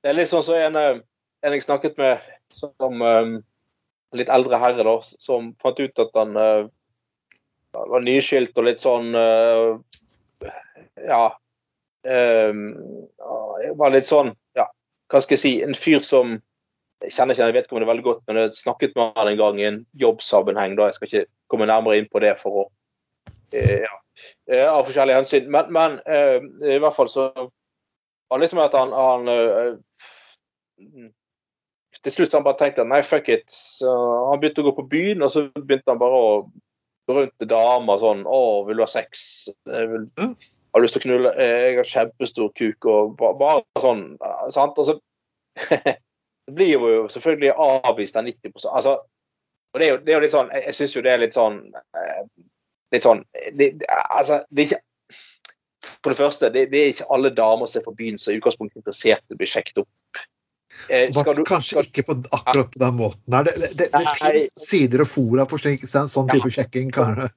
det 0.00 0.08
er 0.08 0.14
litt 0.16 0.30
sånn 0.30 0.44
som 0.46 0.54
så 0.56 0.60
en, 0.70 0.76
eh, 0.80 1.00
en 1.44 1.52
jeg 1.52 1.66
snakket 1.66 1.98
med 2.00 2.22
som 2.48 3.02
um, 3.04 3.34
litt 4.16 4.30
eldre 4.32 4.56
herre, 4.56 4.86
da, 4.86 4.94
som 5.20 5.50
fant 5.60 5.82
ut 5.82 6.00
at 6.00 6.16
han 6.16 6.32
var 7.76 8.00
nyskilt 8.06 8.56
og 8.56 8.64
litt 8.70 8.80
sånn 8.80 9.12
Ja. 11.04 11.26
Var 12.08 13.92
litt 13.92 14.08
sånn 14.08 14.32
Ja, 14.56 14.64
hva 15.12 15.20
skal 15.20 15.36
jeg 15.36 15.42
si 15.42 15.52
En 15.66 15.76
fyr 15.76 16.00
som 16.00 16.38
jeg 17.04 17.12
kjenner 17.12 17.36
ikke 17.36 17.50
jeg 17.50 17.56
vet 17.58 17.68
ikke 17.68 17.76
om 17.76 17.82
det 17.82 17.86
er 17.86 17.92
veldig 17.92 18.06
godt, 18.08 18.24
men 18.26 18.40
jeg 18.40 18.56
snakket 18.56 18.96
med 18.96 19.12
han 19.20 19.28
en 19.28 19.38
gang 19.38 19.60
i 19.60 19.68
en 19.68 19.78
jobbsammenheng. 20.00 20.72
da, 20.80 20.88
Jeg 20.88 20.96
skal 20.96 21.08
ikke 21.10 21.28
komme 21.52 21.68
nærmere 21.68 22.00
inn 22.00 22.08
på 22.10 22.24
det 22.24 22.32
for 22.40 22.64
å 22.64 22.64
Eh, 22.66 22.77
ja, 23.56 23.94
eh, 24.50 24.66
av 24.66 24.84
forskjellige 24.88 25.20
hensyn. 25.20 25.50
Men, 25.52 25.72
men 25.74 25.98
eh, 26.06 26.38
i 26.74 26.78
hvert 26.82 26.96
fall 26.96 27.10
så 27.12 27.28
var 28.28 28.42
liksom 28.42 28.60
at 28.60 28.74
han, 28.76 28.92
han 28.92 29.78
Til 32.04 32.12
slutt 32.14 32.34
han 32.36 32.44
bare 32.46 32.58
tenkte 32.60 32.84
nei, 32.86 33.00
fuck 33.02 33.28
it. 33.32 33.48
Så 33.50 33.90
han 34.30 34.40
begynte 34.40 34.62
å 34.62 34.68
gå 34.68 34.74
på 34.76 34.88
byen, 34.90 35.24
og 35.24 35.32
så 35.34 35.48
begynte 35.56 35.90
han 35.90 36.00
bare 36.00 36.18
å 36.18 36.28
gå 37.08 37.16
rundt 37.16 37.34
til 37.40 37.48
damer 37.50 37.98
sånn 37.98 38.26
'Å, 38.28 38.40
vil 38.68 38.78
du 38.78 38.84
ha 38.84 38.90
sex?' 38.90 39.48
Vil, 39.64 40.04
'Har 40.18 40.34
har 40.78 40.84
lyst 40.84 40.98
til 40.98 41.02
å 41.02 41.06
knulle, 41.06 41.30
eh, 41.40 41.60
jeg 41.68 41.76
har 41.78 41.88
kjempestor 41.92 42.50
kuk 42.58 42.86
og 42.86 43.16
bare, 43.18 43.36
bare 43.40 43.82
sånn. 43.82 44.04
eh, 44.20 44.50
sant? 44.54 44.78
Og 44.78 44.86
så 44.86 44.98
blir 46.56 46.74
jo 46.74 47.06
selvfølgelig 47.08 47.54
avvist 47.56 48.16
av 48.16 48.24
90 48.28 48.68
altså, 48.72 48.98
Og 49.74 49.80
det 49.80 49.86
er 49.86 49.90
jo, 49.90 49.96
det 50.04 50.12
er 50.12 50.16
jo 50.16 50.22
litt 50.22 50.32
sånn 50.32 50.52
Jeg, 50.54 50.62
jeg 50.68 50.76
syns 50.76 50.94
jo 50.94 51.02
det 51.02 51.10
er 51.12 51.20
litt 51.20 51.36
sånn 51.36 51.58
eh, 51.74 52.22
Litt 52.94 53.04
sånn 53.04 53.24
det, 53.58 53.74
Altså, 54.08 54.42
det 54.48 54.62
er 54.62 54.70
ikke 54.70 54.84
For 55.98 56.12
det 56.12 56.18
første, 56.18 56.50
det, 56.54 56.68
det 56.72 56.80
er 56.80 56.90
ikke 56.94 57.08
alle 57.14 57.30
damer 57.34 57.68
som 57.68 57.80
er 57.80 57.86
på 57.86 57.96
byen 57.98 58.18
som 58.20 58.32
er 58.32 58.40
utgangspunktet 58.40 58.80
interessert 58.80 59.24
i 59.28 59.36
å 59.36 59.40
bli 59.40 59.48
sjekket 59.48 59.82
opp. 59.82 60.22
Eh, 60.88 61.08
du, 61.10 61.44
Kanskje 61.44 61.74
skal, 61.74 61.88
ikke 61.88 62.04
på, 62.06 62.16
akkurat 62.30 62.70
på 62.72 62.80
den 62.82 62.96
måten. 62.98 63.34
her. 63.34 63.44
Det, 63.44 63.70
det, 63.74 63.88
det, 63.92 64.02
finnes 64.20 64.50
sider 64.62 65.02
og 65.04 65.10
fora 65.10 65.46
for 65.48 65.60
slik, 65.60 65.84
sånn 65.88 66.28
type 66.30 66.38
type 66.38 66.54
sjekking. 66.54 66.92
kanskje. 66.94 67.30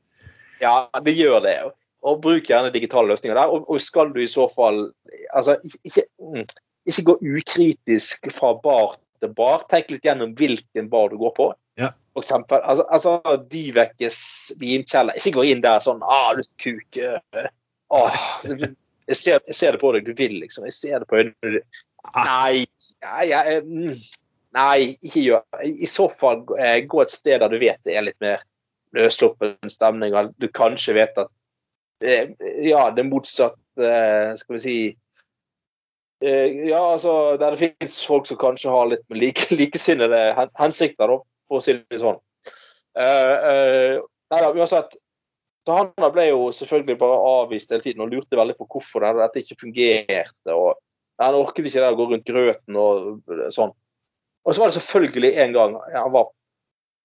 Ja, 0.61 0.75
det 1.03 1.15
gjør 1.17 1.41
det. 1.45 1.55
Og 2.05 2.21
bruk 2.21 2.49
gjerne 2.49 2.73
digitale 2.73 3.11
løsninger 3.11 3.37
der. 3.37 3.53
Og, 3.53 3.65
og 3.69 3.81
skal 3.81 4.13
du 4.13 4.21
i 4.21 4.29
så 4.29 4.47
fall 4.51 4.83
altså, 5.33 5.57
ikke, 5.65 5.81
ikke, 5.89 6.05
mm, 6.21 6.45
ikke 6.91 7.07
gå 7.09 7.17
ukritisk 7.35 8.31
fra 8.35 8.53
bar 8.61 8.95
til 9.21 9.33
bar. 9.37 9.65
Tenk 9.71 9.91
litt 9.93 10.05
gjennom 10.05 10.35
hvilken 10.37 10.89
bar 10.91 11.11
du 11.13 11.19
går 11.21 11.35
på. 11.37 11.51
For 12.13 12.25
eksempel, 12.25 12.59
altså, 12.67 12.83
altså 12.91 13.37
Dyvekkes 13.51 14.19
vinkjeller. 14.59 15.15
Ikke 15.15 15.37
gå 15.37 15.45
inn 15.51 15.63
der 15.63 15.83
sånn 15.85 16.01
ah, 16.03 16.33
du 16.35 16.43
kuk. 16.59 16.99
ah, 17.91 18.17
jeg, 18.43 19.15
ser, 19.15 19.39
jeg 19.47 19.55
ser 19.55 19.75
det 19.75 19.81
på 19.83 19.93
deg, 19.95 20.07
du 20.07 20.15
vil 20.17 20.41
liksom. 20.41 20.67
Jeg 20.67 20.75
ser 20.75 20.99
det 20.99 21.07
på 21.07 21.21
øynene 21.21 21.53
dine. 21.55 21.63
Nei, 22.15 22.65
nei, 23.05 23.59
mm, 23.61 23.91
ikke 25.05 25.21
gjør 25.21 25.65
I 25.69 25.89
så 25.89 26.07
fall 26.09 26.41
eh, 26.57 26.79
gå 26.89 27.03
et 27.03 27.13
sted 27.13 27.43
der 27.43 27.51
du 27.51 27.59
vet 27.61 27.77
det 27.85 27.93
er 27.95 28.07
litt 28.07 28.17
mer 28.23 28.41
løssluppen 28.97 29.71
stemning, 29.71 30.15
og 30.17 30.33
du 30.41 30.49
kanskje 30.51 30.97
vet 30.97 31.19
at 31.21 31.29
eh, 32.03 32.33
Ja, 32.65 32.89
det 32.91 33.05
er 33.05 33.11
motsatt 33.11 33.59
eh, 33.79 34.33
Skal 34.41 34.57
vi 34.57 34.63
si 34.65 34.77
Ja, 36.25 36.81
altså 36.81 37.37
Der 37.37 37.53
det 37.53 37.61
finnes 37.61 37.99
folk 38.05 38.27
som 38.29 38.41
kanskje 38.41 38.73
har 38.73 38.89
litt 38.89 39.05
med 39.09 39.21
like, 39.21 39.47
likesinnede 39.61 40.25
hensikter, 40.59 41.07
da, 41.07 41.21
for 41.51 41.59
å 41.59 41.65
si 41.65 41.75
det 41.77 42.01
sånn. 42.01 42.19
Uh, 42.97 43.35
uh, 43.45 43.95
nei 44.31 44.43
da, 44.43 44.51
uansett. 44.55 44.95
Så 45.67 45.75
han 45.77 45.91
ble 46.15 46.29
jo 46.29 46.47
selvfølgelig 46.55 46.97
bare 47.01 47.17
avvist 47.35 47.73
hele 47.73 47.85
tiden 47.85 48.01
og 48.01 48.09
lurte 48.13 48.39
veldig 48.39 48.55
på 48.57 48.65
hvorfor 48.71 49.03
det- 49.03 49.19
dette 49.19 49.43
ikke 49.43 49.61
fungerte. 49.61 50.55
og 50.55 50.79
Han 51.19 51.35
orket 51.37 51.65
ikke 51.65 51.83
det 51.83 51.91
å 51.91 51.97
gå 51.99 52.07
rundt 52.09 52.25
grøten 52.25 52.77
og 52.81 53.21
sånn. 53.53 53.75
Og 54.41 54.55
så 54.55 54.61
var 54.61 54.71
det 54.71 54.79
selvfølgelig 54.79 55.37
en 55.37 55.53
gang 55.53 55.75
han 55.93 56.11
var 56.11 56.31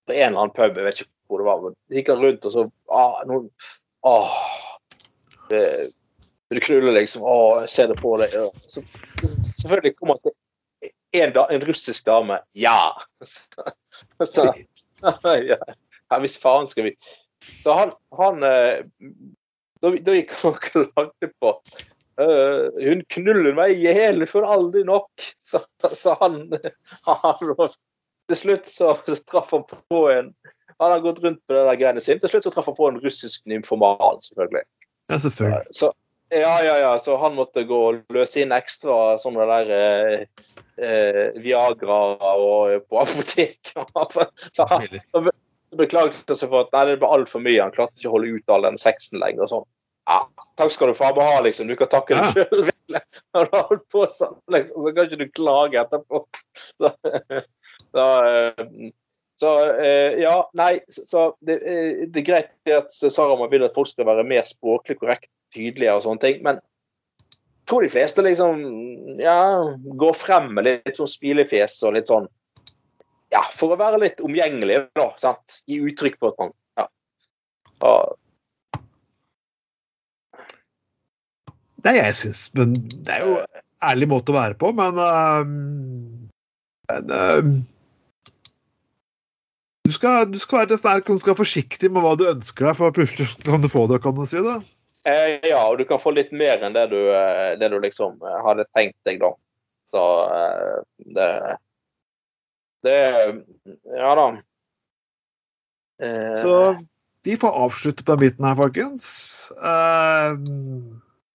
på 0.06 0.14
en 0.14 0.32
eller 0.32 0.40
annen 0.40 0.54
pub, 0.56 0.78
jeg 0.78 0.86
vet 0.86 1.00
ikke 1.02 1.10
hvor 1.28 1.42
det 1.42 1.48
var, 1.50 1.60
men 1.60 1.74
gikk 1.90 2.08
han 2.08 2.22
rundt 2.22 2.46
og 2.46 2.52
så 2.54 2.62
ah, 2.88 3.18
noen, 3.26 3.50
ah, 4.06 4.32
det, 5.50 5.90
du 6.54 6.60
knuller 6.62 6.94
liksom? 6.94 7.26
Å, 7.26 7.36
jeg 7.64 7.72
ser 7.72 7.90
det 7.90 7.98
på 8.00 8.14
deg. 8.22 8.32
Ja. 8.32 8.46
Så, 8.70 8.84
selvfølgelig 9.42 9.96
kom 9.98 10.14
han 10.14 10.22
til 10.22 10.36
en, 11.12 11.32
da, 11.32 11.46
en 11.50 11.64
russisk 11.66 12.06
dame. 12.06 12.40
Ja! 12.52 12.96
Så, 14.24 14.46
ja. 15.22 15.58
hvis 16.20 16.38
faen 16.42 16.66
skal 16.68 16.88
vi 16.88 16.92
Så 17.62 17.72
han, 17.76 17.92
han 18.16 18.42
eh, 18.42 18.84
da, 19.82 19.92
da 19.92 20.16
gikk 20.16 20.32
han 20.40 20.54
og 20.54 20.62
klagde 20.64 21.30
på 21.40 21.52
uh, 22.20 22.68
Hun 22.80 23.04
knuller 23.12 23.56
meg 23.56 23.76
i 23.76 23.86
hjel 23.86 24.24
for 24.30 24.46
aldri 24.48 24.84
nok, 24.88 25.10
sa 25.42 25.62
sa 25.92 26.16
han. 26.22 26.46
han. 27.06 27.76
Til 28.26 28.40
slutt 28.40 28.70
så, 28.70 28.96
så 29.06 29.18
traff 29.28 29.52
han 29.54 29.66
på 29.68 30.00
en 30.10 30.32
Han 30.80 30.90
har 30.92 31.04
gått 31.04 31.20
rundt 31.24 31.38
på 31.46 31.54
det 31.54 31.76
greiene 31.80 32.02
sine. 32.02 32.20
Til 32.20 32.34
slutt 32.34 32.48
så 32.48 32.52
traff 32.52 32.66
han 32.72 32.76
på 32.78 32.88
en 32.90 32.98
russisk 33.04 33.46
nymfoman, 33.48 34.18
selvfølgelig. 34.24 34.64
Ja, 35.12 35.18
selvfølgelig. 35.22 35.76
Så, 35.78 35.92
ja, 36.28 36.64
ja, 36.64 36.78
ja. 36.78 36.98
Så 36.98 37.16
han 37.16 37.36
måtte 37.36 37.64
gå 37.68 37.80
og 37.90 38.14
løse 38.14 38.42
inn 38.42 38.54
ekstra 38.54 39.16
sånne 39.22 39.46
der 39.50 39.72
eh, 39.76 40.46
eh, 40.82 41.24
Viagra 41.42 42.00
og, 42.34 42.76
på 42.88 43.00
apoteket. 43.02 43.72
Han 45.72 45.80
beklaget 45.82 46.30
seg 46.32 46.48
for 46.50 46.64
at 46.64 46.74
nei, 46.74 46.84
det 46.90 47.00
ble 47.02 47.10
altfor 47.18 47.42
mye. 47.44 47.60
Han 47.60 47.74
klarte 47.74 47.98
ikke 47.98 48.10
å 48.10 48.16
holde 48.16 48.36
ut 48.38 48.54
all 48.54 48.68
den 48.68 48.78
sexen 48.80 49.20
lenger. 49.22 49.46
og 49.46 49.52
sånn. 49.52 49.66
Ja, 50.06 50.20
takk 50.58 50.70
skal 50.70 50.92
du 50.92 50.94
faen 50.94 51.16
meg 51.18 51.26
ha, 51.26 51.40
liksom. 51.42 51.70
Du 51.70 51.74
kan 51.78 51.90
takke 51.90 52.18
deg 52.18 52.28
sjøl. 52.34 52.68
Du 52.86 52.98
har 53.36 53.50
holdt 53.56 53.86
på 53.92 54.04
sånn, 54.14 54.38
liksom, 54.54 54.86
så 54.86 54.94
kan 54.94 55.08
ikke 55.08 55.24
du 55.24 55.34
klage 55.34 55.82
etterpå. 55.82 56.26
Da, 56.82 56.90
så, 57.94 58.04
eh, 58.26 58.92
så 59.36 59.50
eh, 59.76 60.22
ja, 60.22 60.36
nei, 60.56 60.78
så 60.88 61.26
det, 61.44 61.58
eh, 61.60 62.06
det 62.08 62.22
er 62.22 62.28
greit 62.30 62.72
at 62.72 62.92
Sarama 62.92 63.48
vil 63.52 63.66
at 63.66 63.74
folk 63.76 63.90
skal 63.90 64.08
være 64.08 64.24
mer 64.28 64.46
språklig 64.48 64.96
korrekt, 65.00 65.28
tydelige 65.54 65.92
og 65.92 66.04
sånne 66.06 66.22
ting, 66.22 66.40
men 66.46 66.60
jeg 66.60 67.70
tror 67.70 67.82
de 67.82 67.90
fleste 67.90 68.22
liksom 68.22 68.60
ja, 69.20 69.38
går 70.00 70.16
frem 70.16 70.52
med 70.56 70.68
litt 70.68 70.96
sånn 70.96 71.10
smilefjes 71.10 71.80
og 71.84 71.96
litt 71.96 72.08
sånn 72.08 72.28
ja, 73.34 73.42
for 73.52 73.74
å 73.74 73.80
være 73.80 74.00
litt 74.04 74.22
omgjengelig, 74.24 74.86
da. 74.96 75.10
sant? 75.20 75.60
Gi 75.66 75.80
uttrykk 75.84 76.20
for 76.22 76.32
at 76.32 76.40
man 76.40 76.54
ja. 76.78 76.86
Og... 77.90 78.14
Nei, 81.84 81.96
jeg 81.98 82.14
syns 82.18 82.46
Men 82.56 82.72
det 82.78 83.18
er 83.18 83.26
jo 83.26 83.34
en 83.42 83.64
ærlig 83.90 84.08
måte 84.10 84.32
å 84.32 84.38
være 84.38 84.56
på, 84.58 84.70
men 84.78 84.96
uh, 85.02 85.42
Men 86.86 87.12
øhm, 87.18 87.56
du, 89.86 89.92
skal, 89.94 90.26
du 90.32 90.38
skal 90.42 90.64
være 90.64 90.78
sterk 90.80 91.06
og 91.08 91.18
du 91.18 91.22
skal 91.22 91.32
være 91.34 91.42
forsiktig 91.44 91.90
med 91.92 92.04
hva 92.04 92.16
du 92.18 92.26
ønsker 92.28 92.66
deg, 92.68 92.78
for 92.78 92.94
plutselig 92.96 93.28
kan 93.46 93.62
du 93.62 93.70
få 93.72 93.86
det, 93.90 94.02
kan 94.04 94.16
du 94.16 94.24
si 94.28 94.42
det. 94.42 94.56
eh, 95.06 95.36
ja, 95.46 95.62
og 95.70 95.78
du 95.78 95.86
kan 95.88 96.02
få 96.02 96.12
litt 96.16 96.32
mer 96.34 96.64
enn 96.66 96.74
det 96.76 96.88
du, 96.90 96.98
eh, 97.14 97.54
det 97.60 97.70
du 97.72 97.78
liksom 97.82 98.18
eh, 98.26 98.40
hadde 98.46 98.66
tenkt 98.76 98.98
deg, 99.08 99.22
da. 99.22 99.32
Så 99.94 100.02
eh, 100.34 100.76
det 101.16 101.30
Det 102.86 102.98
Ja 103.98 104.12
da. 104.18 104.26
Eh, 106.02 106.34
Så 106.38 106.52
vi 107.26 107.34
får 107.40 107.56
avslutte 107.64 108.04
på 108.04 108.14
den 108.14 108.20
biten 108.22 108.44
her, 108.46 108.54
folkens. 108.54 109.06
Uh, 109.58 110.36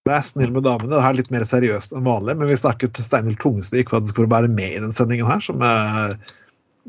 Vær 0.08 0.22
snill 0.24 0.54
med 0.56 0.64
damene. 0.64 0.94
Det 0.94 1.02
er 1.04 1.18
litt 1.18 1.32
mer 1.34 1.44
seriøst 1.46 1.92
enn 1.94 2.06
vanlig, 2.08 2.38
men 2.40 2.48
vi 2.48 2.56
snakket 2.58 3.02
Steinhild 3.04 3.42
Tungesvik 3.42 3.92
faktisk 3.92 4.22
for 4.22 4.30
å 4.30 4.32
være 4.32 4.48
med 4.50 4.78
i 4.78 4.80
den 4.82 4.96
sendingen 4.96 5.28
her, 5.28 5.44
som 5.44 5.60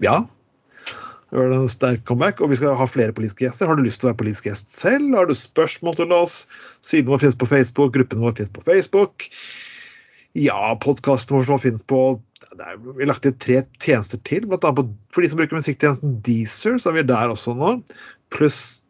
Ja. 0.00 0.20
Gjør 1.32 1.54
en 1.56 1.70
sterk 1.70 2.04
comeback. 2.08 2.42
Og 2.44 2.52
vi 2.52 2.58
skal 2.60 2.76
ha 2.76 2.86
flere 2.88 3.14
politiske 3.16 3.46
gjester. 3.46 3.70
Har 3.70 3.78
du 3.78 3.86
lyst 3.86 4.02
til 4.02 4.08
å 4.08 4.12
være 4.12 4.20
politisk 4.22 4.50
gjest 4.50 4.72
selv? 4.74 5.14
Har 5.16 5.30
du 5.30 5.36
spørsmål 5.36 5.96
til 6.00 6.12
oss? 6.16 6.42
Siden 6.84 7.08
vår 7.12 7.22
finnes 7.24 7.38
på 7.40 7.48
Facebook, 7.48 7.94
gruppen 7.96 8.20
vår 8.24 8.36
finnes 8.38 8.52
på 8.52 8.64
Facebook. 8.66 9.28
Ja, 10.38 10.74
podkasten 10.80 11.36
vår 11.36 11.48
som 11.48 11.60
finnes 11.60 11.84
på 11.88 12.02
er, 12.60 12.76
Vi 12.76 13.00
har 13.00 13.08
lagt 13.08 13.24
til 13.24 13.34
tre 13.40 13.62
tjenester 13.80 14.20
til. 14.28 14.46
På, 14.48 14.58
for 15.12 15.24
de 15.24 15.30
som 15.32 15.40
bruker 15.40 15.56
musikktjenesten 15.56 16.18
Deezer, 16.26 16.76
så 16.76 16.92
er 16.92 17.00
vi 17.00 17.08
der 17.08 17.32
også 17.32 17.56
nå. 17.56 17.78
Pluss 18.34 18.82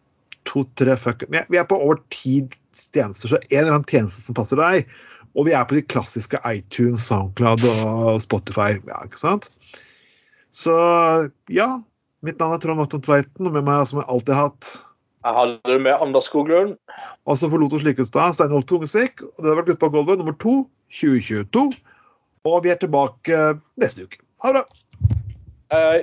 to-tre 0.49 0.97
fuck 0.99 1.22
vi 1.30 1.59
er 1.59 1.66
på 1.70 1.78
over 1.78 2.01
ti 2.11 2.40
tjenester, 2.74 3.30
så 3.30 3.38
en 3.38 3.61
eller 3.61 3.76
annen 3.76 3.86
tjeneste 3.86 4.24
som 4.24 4.34
passer 4.34 4.59
deg. 4.59 4.90
Og 5.38 5.47
vi 5.47 5.55
er 5.57 5.64
på 5.64 5.78
de 5.78 5.84
klassiske 5.86 6.40
iTunes, 6.49 7.07
SoundCloud 7.07 7.62
og 7.70 8.18
Spotify. 8.20 8.74
Ja, 8.88 8.99
ikke 9.07 9.20
sant? 9.20 9.49
Så 10.53 10.75
ja. 11.49 11.71
Mitt 12.22 12.38
navn 12.38 12.54
er 12.54 12.61
Trond 12.62 12.78
Martin 12.78 13.03
Tveiten, 13.03 13.46
og 13.49 13.54
med 13.57 13.64
meg 13.66 13.80
som 13.90 13.99
jeg 13.99 14.07
alltid 14.07 14.36
har 14.36 14.44
hatt 14.46 14.66
Jeg 15.26 15.34
hadde 15.34 15.72
det 15.72 15.78
med 15.82 16.04
Anders 16.04 16.28
Skoglund. 16.30 16.76
Og 17.26 17.38
så 17.38 17.49
forlot 17.50 17.74
oss 17.74 17.82
Likestad, 17.82 18.36
Steinholt 18.36 18.68
Tungesvik. 18.70 19.24
Og 19.26 19.42
det 19.42 19.50
har 19.50 19.58
vært 19.58 19.72
Gutta 19.72 19.88
på 19.88 19.96
gulvet 19.96 20.20
nummer 20.22 20.36
to 20.38 20.54
2022. 20.94 21.64
Og 22.46 22.57
vi 22.62 22.70
er 22.70 22.78
tilbake 22.78 23.40
neste 23.82 24.07
uke. 24.07 24.22
Ha 24.42 24.54
det 24.54 24.62
bra. 24.62 24.66
Hei. 25.74 26.03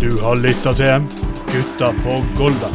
Du 0.00 0.10
har 0.24 0.40
lytta 0.40 0.72
til 0.80 1.12
Gutta 1.52 1.92
på 2.00 2.22
Golda. 2.40 2.72